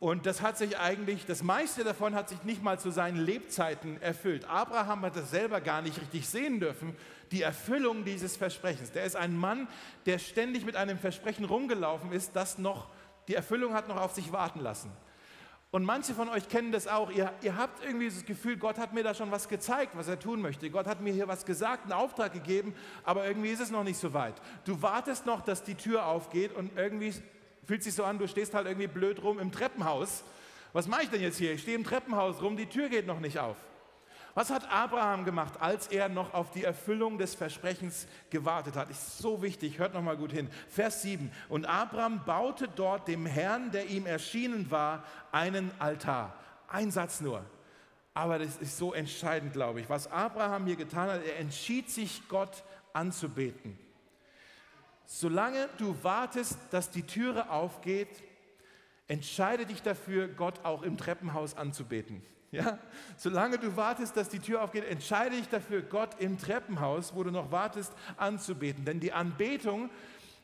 und 0.00 0.26
das 0.26 0.42
hat 0.42 0.56
sich 0.56 0.78
eigentlich, 0.78 1.26
das 1.26 1.42
meiste 1.42 1.82
davon 1.82 2.14
hat 2.14 2.28
sich 2.28 2.42
nicht 2.44 2.62
mal 2.62 2.78
zu 2.78 2.90
seinen 2.90 3.16
Lebzeiten 3.16 4.00
erfüllt. 4.00 4.44
Abraham 4.44 5.02
hat 5.02 5.16
das 5.16 5.30
selber 5.30 5.60
gar 5.60 5.82
nicht 5.82 6.00
richtig 6.00 6.28
sehen 6.28 6.60
dürfen, 6.60 6.94
die 7.32 7.42
Erfüllung 7.42 8.04
dieses 8.04 8.36
Versprechens. 8.36 8.92
Der 8.92 9.04
ist 9.04 9.16
ein 9.16 9.36
Mann, 9.36 9.66
der 10.06 10.18
ständig 10.18 10.64
mit 10.64 10.76
einem 10.76 10.98
Versprechen 10.98 11.44
rumgelaufen 11.44 12.12
ist, 12.12 12.36
das 12.36 12.58
noch, 12.58 12.88
die 13.26 13.34
Erfüllung 13.34 13.74
hat 13.74 13.88
noch 13.88 14.00
auf 14.00 14.14
sich 14.14 14.30
warten 14.30 14.60
lassen. 14.60 14.92
Und 15.70 15.84
manche 15.84 16.14
von 16.14 16.30
euch 16.30 16.48
kennen 16.48 16.72
das 16.72 16.86
auch. 16.86 17.10
Ihr, 17.10 17.30
ihr, 17.42 17.56
habt 17.56 17.84
irgendwie 17.84 18.08
das 18.08 18.24
Gefühl, 18.24 18.56
Gott 18.56 18.78
hat 18.78 18.94
mir 18.94 19.02
da 19.02 19.12
schon 19.12 19.30
was 19.30 19.48
gezeigt, 19.48 19.92
was 19.96 20.08
er 20.08 20.18
tun 20.18 20.40
möchte. 20.40 20.70
Gott 20.70 20.86
hat 20.86 21.02
mir 21.02 21.12
hier 21.12 21.28
was 21.28 21.44
gesagt, 21.44 21.84
einen 21.84 21.92
Auftrag 21.92 22.32
gegeben, 22.32 22.74
aber 23.04 23.26
irgendwie 23.26 23.50
ist 23.50 23.60
es 23.60 23.70
noch 23.70 23.84
nicht 23.84 23.98
so 23.98 24.14
weit. 24.14 24.34
Du 24.64 24.80
wartest 24.80 25.26
noch, 25.26 25.42
dass 25.42 25.62
die 25.62 25.74
Tür 25.74 26.06
aufgeht 26.06 26.54
und 26.54 26.76
irgendwie 26.76 27.12
fühlt 27.64 27.82
sich 27.82 27.92
so 27.92 28.04
an, 28.04 28.18
du 28.18 28.26
stehst 28.26 28.54
halt 28.54 28.66
irgendwie 28.66 28.86
blöd 28.86 29.22
rum 29.22 29.38
im 29.38 29.52
Treppenhaus. 29.52 30.24
Was 30.72 30.88
mache 30.88 31.02
ich 31.02 31.10
denn 31.10 31.20
jetzt 31.20 31.36
hier? 31.36 31.52
Ich 31.52 31.62
stehe 31.62 31.76
im 31.76 31.84
Treppenhaus 31.84 32.40
rum, 32.40 32.56
die 32.56 32.66
Tür 32.66 32.88
geht 32.88 33.06
noch 33.06 33.20
nicht 33.20 33.38
auf. 33.38 33.56
Was 34.38 34.50
hat 34.50 34.70
Abraham 34.70 35.24
gemacht, 35.24 35.54
als 35.58 35.88
er 35.88 36.08
noch 36.08 36.32
auf 36.32 36.52
die 36.52 36.62
Erfüllung 36.62 37.18
des 37.18 37.34
Versprechens 37.34 38.06
gewartet 38.30 38.76
hat? 38.76 38.88
Ist 38.88 39.18
so 39.18 39.42
wichtig, 39.42 39.80
hört 39.80 39.94
noch 39.94 40.00
mal 40.00 40.16
gut 40.16 40.30
hin. 40.30 40.48
Vers 40.68 41.02
7. 41.02 41.32
Und 41.48 41.66
Abraham 41.66 42.24
baute 42.24 42.68
dort 42.68 43.08
dem 43.08 43.26
Herrn, 43.26 43.72
der 43.72 43.86
ihm 43.86 44.06
erschienen 44.06 44.70
war, 44.70 45.02
einen 45.32 45.72
Altar. 45.80 46.36
Ein 46.68 46.92
Satz 46.92 47.20
nur. 47.20 47.44
Aber 48.14 48.38
das 48.38 48.58
ist 48.58 48.78
so 48.78 48.94
entscheidend, 48.94 49.54
glaube 49.54 49.80
ich. 49.80 49.90
Was 49.90 50.08
Abraham 50.08 50.66
hier 50.66 50.76
getan 50.76 51.10
hat, 51.10 51.24
er 51.24 51.40
entschied 51.40 51.90
sich, 51.90 52.22
Gott 52.28 52.62
anzubeten. 52.92 53.76
Solange 55.04 55.68
du 55.78 55.96
wartest, 56.04 56.60
dass 56.70 56.92
die 56.92 57.02
Türe 57.02 57.50
aufgeht, 57.50 58.22
entscheide 59.08 59.66
dich 59.66 59.82
dafür, 59.82 60.28
Gott 60.28 60.64
auch 60.64 60.84
im 60.84 60.96
Treppenhaus 60.96 61.56
anzubeten. 61.56 62.22
Ja? 62.50 62.78
Solange 63.16 63.58
du 63.58 63.76
wartest, 63.76 64.16
dass 64.16 64.28
die 64.28 64.38
Tür 64.38 64.62
aufgeht, 64.62 64.84
entscheide 64.84 65.36
dich 65.36 65.48
dafür, 65.48 65.82
Gott 65.82 66.18
im 66.18 66.38
Treppenhaus, 66.38 67.14
wo 67.14 67.22
du 67.22 67.30
noch 67.30 67.50
wartest, 67.50 67.92
anzubeten. 68.16 68.84
Denn 68.84 69.00
die 69.00 69.12
Anbetung, 69.12 69.90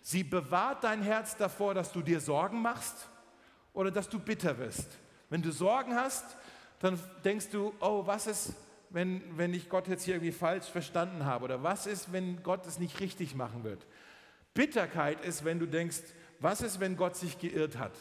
sie 0.02 0.22
bewahrt 0.22 0.84
dein 0.84 1.02
Herz 1.02 1.36
davor, 1.36 1.74
dass 1.74 1.92
du 1.92 2.02
dir 2.02 2.20
Sorgen 2.20 2.60
machst 2.60 3.08
oder 3.72 3.90
dass 3.90 4.08
du 4.08 4.18
bitter 4.18 4.58
wirst. 4.58 4.88
Wenn 5.30 5.42
du 5.42 5.50
Sorgen 5.50 5.94
hast, 5.94 6.24
dann 6.80 6.98
denkst 7.24 7.48
du, 7.50 7.72
oh, 7.80 8.06
was 8.06 8.26
ist, 8.26 8.52
wenn, 8.90 9.22
wenn 9.38 9.54
ich 9.54 9.68
Gott 9.68 9.88
jetzt 9.88 10.04
hier 10.04 10.14
irgendwie 10.14 10.32
falsch 10.32 10.66
verstanden 10.66 11.24
habe? 11.24 11.44
Oder 11.44 11.62
was 11.62 11.86
ist, 11.86 12.12
wenn 12.12 12.42
Gott 12.42 12.66
es 12.66 12.78
nicht 12.78 13.00
richtig 13.00 13.34
machen 13.34 13.64
wird? 13.64 13.86
Bitterkeit 14.52 15.24
ist, 15.24 15.44
wenn 15.44 15.58
du 15.58 15.66
denkst, 15.66 16.02
was 16.38 16.60
ist, 16.60 16.78
wenn 16.78 16.96
Gott 16.96 17.16
sich 17.16 17.38
geirrt 17.38 17.78
hat? 17.78 17.92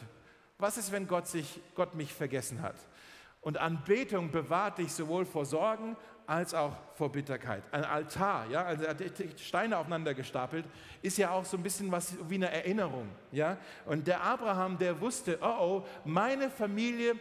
Was 0.59 0.77
ist, 0.77 0.91
wenn 0.91 1.07
Gott, 1.07 1.27
sich, 1.27 1.61
Gott 1.75 1.95
mich 1.95 2.13
vergessen 2.13 2.61
hat? 2.61 2.75
Und 3.43 3.57
Anbetung 3.57 4.31
bewahrt 4.31 4.77
dich 4.77 4.91
sowohl 4.91 5.25
vor 5.25 5.45
Sorgen 5.45 5.97
als 6.25 6.53
auch 6.53 6.75
vor 6.95 7.11
Bitterkeit. 7.11 7.63
Ein 7.71 7.83
Altar, 7.83 8.49
ja, 8.49 8.63
also 8.63 8.85
Steine 9.37 9.77
aufeinander 9.77 10.13
gestapelt, 10.13 10.65
ist 11.01 11.17
ja 11.17 11.31
auch 11.31 11.43
so 11.43 11.57
ein 11.57 11.63
bisschen 11.63 11.91
was 11.91 12.15
wie 12.29 12.35
eine 12.35 12.49
Erinnerung, 12.49 13.09
ja. 13.31 13.57
Und 13.85 14.07
der 14.07 14.21
Abraham, 14.21 14.77
der 14.77 14.99
wusste, 15.01 15.37
oh 15.41 15.57
oh, 15.59 15.85
meine 16.05 16.49
Familie 16.49 17.15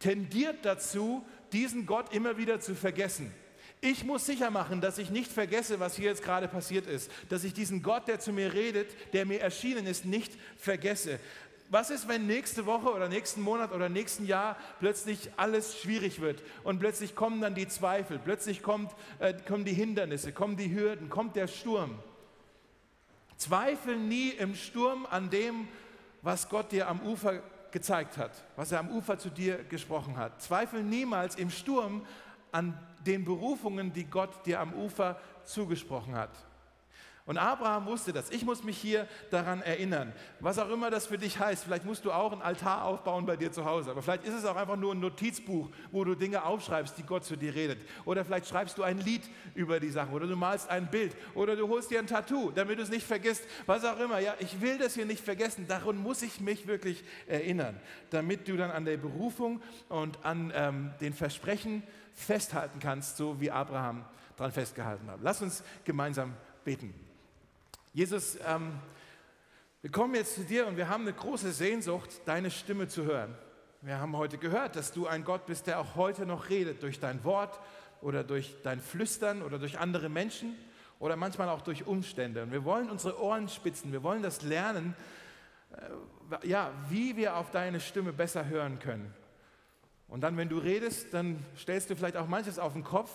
tendiert 0.00 0.64
dazu, 0.64 1.24
diesen 1.52 1.86
Gott 1.86 2.12
immer 2.12 2.36
wieder 2.36 2.60
zu 2.60 2.74
vergessen. 2.74 3.32
Ich 3.80 4.04
muss 4.04 4.26
sicher 4.26 4.50
machen, 4.50 4.80
dass 4.80 4.98
ich 4.98 5.10
nicht 5.10 5.30
vergesse, 5.30 5.78
was 5.78 5.94
hier 5.94 6.06
jetzt 6.06 6.24
gerade 6.24 6.48
passiert 6.48 6.88
ist, 6.88 7.12
dass 7.28 7.44
ich 7.44 7.54
diesen 7.54 7.80
Gott, 7.80 8.08
der 8.08 8.18
zu 8.18 8.32
mir 8.32 8.52
redet, 8.52 8.88
der 9.12 9.24
mir 9.24 9.40
erschienen 9.40 9.86
ist, 9.86 10.04
nicht 10.04 10.32
vergesse. 10.56 11.20
Was 11.70 11.90
ist, 11.90 12.08
wenn 12.08 12.26
nächste 12.26 12.64
Woche 12.64 12.90
oder 12.92 13.08
nächsten 13.08 13.42
Monat 13.42 13.72
oder 13.72 13.90
nächsten 13.90 14.26
Jahr 14.26 14.56
plötzlich 14.80 15.30
alles 15.36 15.78
schwierig 15.78 16.20
wird 16.20 16.42
und 16.64 16.78
plötzlich 16.78 17.14
kommen 17.14 17.42
dann 17.42 17.54
die 17.54 17.68
Zweifel, 17.68 18.18
plötzlich 18.18 18.62
kommt, 18.62 18.90
äh, 19.18 19.34
kommen 19.46 19.66
die 19.66 19.74
Hindernisse, 19.74 20.32
kommen 20.32 20.56
die 20.56 20.74
Hürden, 20.74 21.10
kommt 21.10 21.36
der 21.36 21.46
Sturm? 21.46 21.98
Zweifel 23.36 23.98
nie 23.98 24.30
im 24.30 24.54
Sturm 24.54 25.06
an 25.10 25.28
dem, 25.28 25.68
was 26.22 26.48
Gott 26.48 26.72
dir 26.72 26.88
am 26.88 27.00
Ufer 27.00 27.42
gezeigt 27.70 28.16
hat, 28.16 28.32
was 28.56 28.72
er 28.72 28.80
am 28.80 28.90
Ufer 28.90 29.18
zu 29.18 29.28
dir 29.28 29.62
gesprochen 29.64 30.16
hat. 30.16 30.40
Zweifel 30.40 30.82
niemals 30.82 31.36
im 31.36 31.50
Sturm 31.50 32.06
an 32.50 32.78
den 33.06 33.26
Berufungen, 33.26 33.92
die 33.92 34.04
Gott 34.04 34.46
dir 34.46 34.60
am 34.60 34.72
Ufer 34.72 35.20
zugesprochen 35.44 36.14
hat. 36.14 36.30
Und 37.28 37.36
Abraham 37.36 37.84
wusste 37.84 38.14
das. 38.14 38.30
Ich 38.30 38.42
muss 38.42 38.64
mich 38.64 38.78
hier 38.78 39.06
daran 39.30 39.60
erinnern. 39.60 40.14
Was 40.40 40.58
auch 40.58 40.70
immer 40.70 40.90
das 40.90 41.06
für 41.06 41.18
dich 41.18 41.38
heißt. 41.38 41.62
Vielleicht 41.62 41.84
musst 41.84 42.06
du 42.06 42.10
auch 42.10 42.32
ein 42.32 42.40
Altar 42.40 42.84
aufbauen 42.84 43.26
bei 43.26 43.36
dir 43.36 43.52
zu 43.52 43.66
Hause. 43.66 43.90
Aber 43.90 44.00
vielleicht 44.00 44.24
ist 44.24 44.32
es 44.32 44.46
auch 44.46 44.56
einfach 44.56 44.76
nur 44.76 44.94
ein 44.94 45.00
Notizbuch, 45.00 45.68
wo 45.92 46.04
du 46.04 46.14
Dinge 46.14 46.42
aufschreibst, 46.42 46.96
die 46.96 47.02
Gott 47.02 47.26
zu 47.26 47.36
dir 47.36 47.54
redet. 47.54 47.80
Oder 48.06 48.24
vielleicht 48.24 48.48
schreibst 48.48 48.78
du 48.78 48.82
ein 48.82 48.96
Lied 48.96 49.28
über 49.54 49.78
die 49.78 49.90
Sache. 49.90 50.10
Oder 50.10 50.26
du 50.26 50.36
malst 50.36 50.70
ein 50.70 50.90
Bild. 50.90 51.14
Oder 51.34 51.54
du 51.54 51.68
holst 51.68 51.90
dir 51.90 51.98
ein 51.98 52.06
Tattoo, 52.06 52.50
damit 52.50 52.78
du 52.78 52.82
es 52.82 52.88
nicht 52.88 53.06
vergisst. 53.06 53.44
Was 53.66 53.84
auch 53.84 54.00
immer. 54.00 54.20
Ja, 54.20 54.34
ich 54.38 54.62
will 54.62 54.78
das 54.78 54.94
hier 54.94 55.04
nicht 55.04 55.22
vergessen. 55.22 55.66
Daran 55.68 55.98
muss 55.98 56.22
ich 56.22 56.40
mich 56.40 56.66
wirklich 56.66 57.04
erinnern. 57.26 57.78
Damit 58.08 58.48
du 58.48 58.56
dann 58.56 58.70
an 58.70 58.86
der 58.86 58.96
Berufung 58.96 59.60
und 59.90 60.24
an 60.24 60.50
ähm, 60.56 60.92
den 61.02 61.12
Versprechen 61.12 61.82
festhalten 62.14 62.78
kannst, 62.80 63.18
so 63.18 63.38
wie 63.38 63.50
Abraham 63.50 64.06
daran 64.38 64.52
festgehalten 64.52 65.10
hat. 65.10 65.18
Lass 65.20 65.42
uns 65.42 65.62
gemeinsam 65.84 66.32
beten. 66.64 67.07
Jesus, 67.94 68.38
ähm, 68.46 68.72
wir 69.80 69.90
kommen 69.90 70.14
jetzt 70.14 70.34
zu 70.34 70.42
dir 70.42 70.66
und 70.66 70.76
wir 70.76 70.88
haben 70.88 71.02
eine 71.02 71.14
große 71.14 71.52
Sehnsucht, 71.52 72.10
deine 72.26 72.50
Stimme 72.50 72.86
zu 72.88 73.04
hören. 73.04 73.34
Wir 73.80 73.98
haben 73.98 74.16
heute 74.16 74.36
gehört, 74.36 74.76
dass 74.76 74.92
du 74.92 75.06
ein 75.06 75.24
Gott 75.24 75.46
bist, 75.46 75.66
der 75.66 75.80
auch 75.80 75.96
heute 75.96 76.26
noch 76.26 76.50
redet, 76.50 76.82
durch 76.82 77.00
dein 77.00 77.24
Wort 77.24 77.58
oder 78.02 78.24
durch 78.24 78.56
dein 78.62 78.80
Flüstern 78.80 79.42
oder 79.42 79.58
durch 79.58 79.78
andere 79.78 80.10
Menschen 80.10 80.54
oder 80.98 81.16
manchmal 81.16 81.48
auch 81.48 81.62
durch 81.62 81.86
Umstände. 81.86 82.42
Und 82.42 82.52
wir 82.52 82.64
wollen 82.64 82.90
unsere 82.90 83.20
Ohren 83.22 83.48
spitzen, 83.48 83.90
wir 83.90 84.02
wollen 84.02 84.22
das 84.22 84.42
lernen, 84.42 84.94
äh, 85.72 86.46
ja, 86.46 86.70
wie 86.90 87.16
wir 87.16 87.36
auf 87.36 87.50
deine 87.50 87.80
Stimme 87.80 88.12
besser 88.12 88.46
hören 88.48 88.78
können. 88.80 89.14
Und 90.08 90.20
dann, 90.22 90.36
wenn 90.36 90.48
du 90.48 90.58
redest, 90.58 91.14
dann 91.14 91.42
stellst 91.56 91.88
du 91.88 91.96
vielleicht 91.96 92.16
auch 92.16 92.26
manches 92.26 92.58
auf 92.58 92.74
den 92.74 92.84
Kopf 92.84 93.10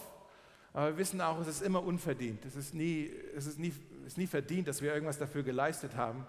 aber 0.74 0.88
wir 0.88 0.98
wissen 0.98 1.22
auch, 1.22 1.40
es 1.40 1.48
ist 1.48 1.62
immer 1.62 1.84
unverdient. 1.84 2.44
Es 2.46 2.56
ist 2.56 2.74
nie, 2.74 3.12
es 3.36 3.46
ist 3.46 3.60
nie, 3.60 3.72
ist 4.06 4.18
nie 4.18 4.28
verdient, 4.28 4.68
dass 4.68 4.82
wir 4.82 4.94
irgendwas 4.94 5.18
dafür 5.18 5.44
geleistet 5.44 5.96
haben. 5.96 6.26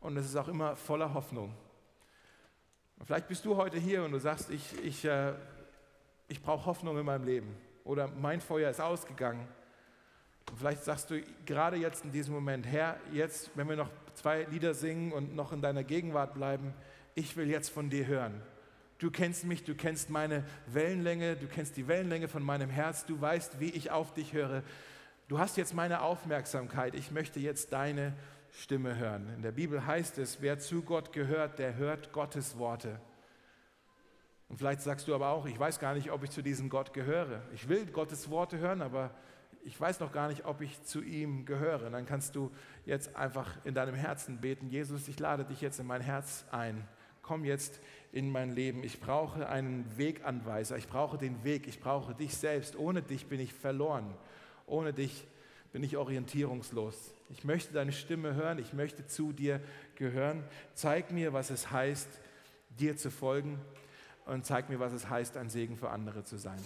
Und 0.00 0.16
es 0.16 0.26
ist 0.26 0.36
auch 0.36 0.48
immer 0.48 0.76
voller 0.76 1.14
Hoffnung. 1.14 1.54
Und 2.98 3.06
vielleicht 3.06 3.28
bist 3.28 3.44
du 3.44 3.56
heute 3.56 3.78
hier 3.78 4.04
und 4.04 4.12
du 4.12 4.18
sagst, 4.18 4.50
ich, 4.50 4.84
ich, 4.84 5.04
äh, 5.04 5.34
ich 6.28 6.42
brauche 6.42 6.66
Hoffnung 6.66 6.98
in 6.98 7.04
meinem 7.04 7.24
Leben. 7.24 7.56
Oder 7.84 8.08
mein 8.08 8.40
Feuer 8.40 8.70
ist 8.70 8.80
ausgegangen. 8.80 9.46
Und 10.50 10.58
vielleicht 10.58 10.84
sagst 10.84 11.10
du 11.10 11.20
gerade 11.44 11.76
jetzt 11.76 12.04
in 12.04 12.12
diesem 12.12 12.34
Moment, 12.34 12.66
Herr, 12.66 12.98
jetzt, 13.12 13.50
wenn 13.54 13.68
wir 13.68 13.76
noch 13.76 13.90
zwei 14.14 14.44
Lieder 14.44 14.74
singen 14.74 15.12
und 15.12 15.34
noch 15.34 15.52
in 15.52 15.60
deiner 15.60 15.84
Gegenwart 15.84 16.34
bleiben, 16.34 16.72
ich 17.14 17.36
will 17.36 17.48
jetzt 17.48 17.70
von 17.70 17.90
dir 17.90 18.06
hören. 18.06 18.40
Du 18.98 19.10
kennst 19.10 19.44
mich, 19.44 19.64
du 19.64 19.74
kennst 19.74 20.08
meine 20.08 20.44
Wellenlänge, 20.68 21.36
du 21.36 21.46
kennst 21.46 21.76
die 21.76 21.86
Wellenlänge 21.86 22.28
von 22.28 22.42
meinem 22.42 22.70
Herz, 22.70 23.04
du 23.04 23.20
weißt, 23.20 23.60
wie 23.60 23.70
ich 23.70 23.90
auf 23.90 24.14
dich 24.14 24.32
höre. 24.32 24.62
Du 25.28 25.40
hast 25.40 25.56
jetzt 25.56 25.74
meine 25.74 26.02
Aufmerksamkeit, 26.02 26.94
ich 26.94 27.10
möchte 27.10 27.40
jetzt 27.40 27.72
deine 27.72 28.14
Stimme 28.52 28.96
hören. 28.96 29.28
In 29.34 29.42
der 29.42 29.50
Bibel 29.50 29.84
heißt 29.84 30.18
es, 30.18 30.40
wer 30.40 30.60
zu 30.60 30.82
Gott 30.82 31.12
gehört, 31.12 31.58
der 31.58 31.74
hört 31.74 32.12
Gottes 32.12 32.58
Worte. 32.58 33.00
Und 34.48 34.58
vielleicht 34.58 34.82
sagst 34.82 35.08
du 35.08 35.14
aber 35.16 35.30
auch, 35.30 35.46
ich 35.46 35.58
weiß 35.58 35.80
gar 35.80 35.94
nicht, 35.94 36.12
ob 36.12 36.22
ich 36.22 36.30
zu 36.30 36.42
diesem 36.42 36.68
Gott 36.68 36.92
gehöre. 36.92 37.42
Ich 37.52 37.68
will 37.68 37.86
Gottes 37.86 38.30
Worte 38.30 38.58
hören, 38.58 38.82
aber 38.82 39.10
ich 39.64 39.80
weiß 39.80 39.98
noch 39.98 40.12
gar 40.12 40.28
nicht, 40.28 40.44
ob 40.44 40.60
ich 40.60 40.80
zu 40.84 41.02
ihm 41.02 41.44
gehöre. 41.44 41.86
Und 41.86 41.92
dann 41.92 42.06
kannst 42.06 42.36
du 42.36 42.52
jetzt 42.84 43.16
einfach 43.16 43.56
in 43.64 43.74
deinem 43.74 43.96
Herzen 43.96 44.40
beten, 44.40 44.68
Jesus, 44.68 45.08
ich 45.08 45.18
lade 45.18 45.44
dich 45.44 45.60
jetzt 45.60 45.80
in 45.80 45.86
mein 45.86 46.02
Herz 46.02 46.44
ein 46.52 46.86
komm 47.26 47.44
jetzt 47.44 47.80
in 48.12 48.30
mein 48.30 48.50
Leben. 48.50 48.82
Ich 48.84 49.00
brauche 49.00 49.48
einen 49.48 49.84
Weganweiser. 49.98 50.78
Ich 50.78 50.88
brauche 50.88 51.18
den 51.18 51.44
Weg. 51.44 51.66
Ich 51.66 51.80
brauche 51.80 52.14
dich 52.14 52.36
selbst. 52.36 52.76
Ohne 52.76 53.02
dich 53.02 53.26
bin 53.26 53.40
ich 53.40 53.52
verloren. 53.52 54.14
Ohne 54.66 54.92
dich 54.92 55.26
bin 55.72 55.82
ich 55.82 55.96
orientierungslos. 55.96 57.12
Ich 57.30 57.44
möchte 57.44 57.72
deine 57.72 57.92
Stimme 57.92 58.34
hören. 58.34 58.58
Ich 58.58 58.72
möchte 58.72 59.06
zu 59.06 59.32
dir 59.32 59.60
gehören. 59.94 60.44
Zeig 60.74 61.10
mir, 61.10 61.32
was 61.32 61.50
es 61.50 61.70
heißt, 61.70 62.08
dir 62.78 62.96
zu 62.96 63.10
folgen. 63.10 63.60
Und 64.26 64.44
zeig 64.44 64.68
mir, 64.68 64.80
was 64.80 64.92
es 64.92 65.08
heißt, 65.08 65.36
ein 65.36 65.50
Segen 65.50 65.76
für 65.76 65.90
andere 65.90 66.24
zu 66.24 66.36
sein. 66.36 66.60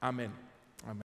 Amen. 0.00 0.32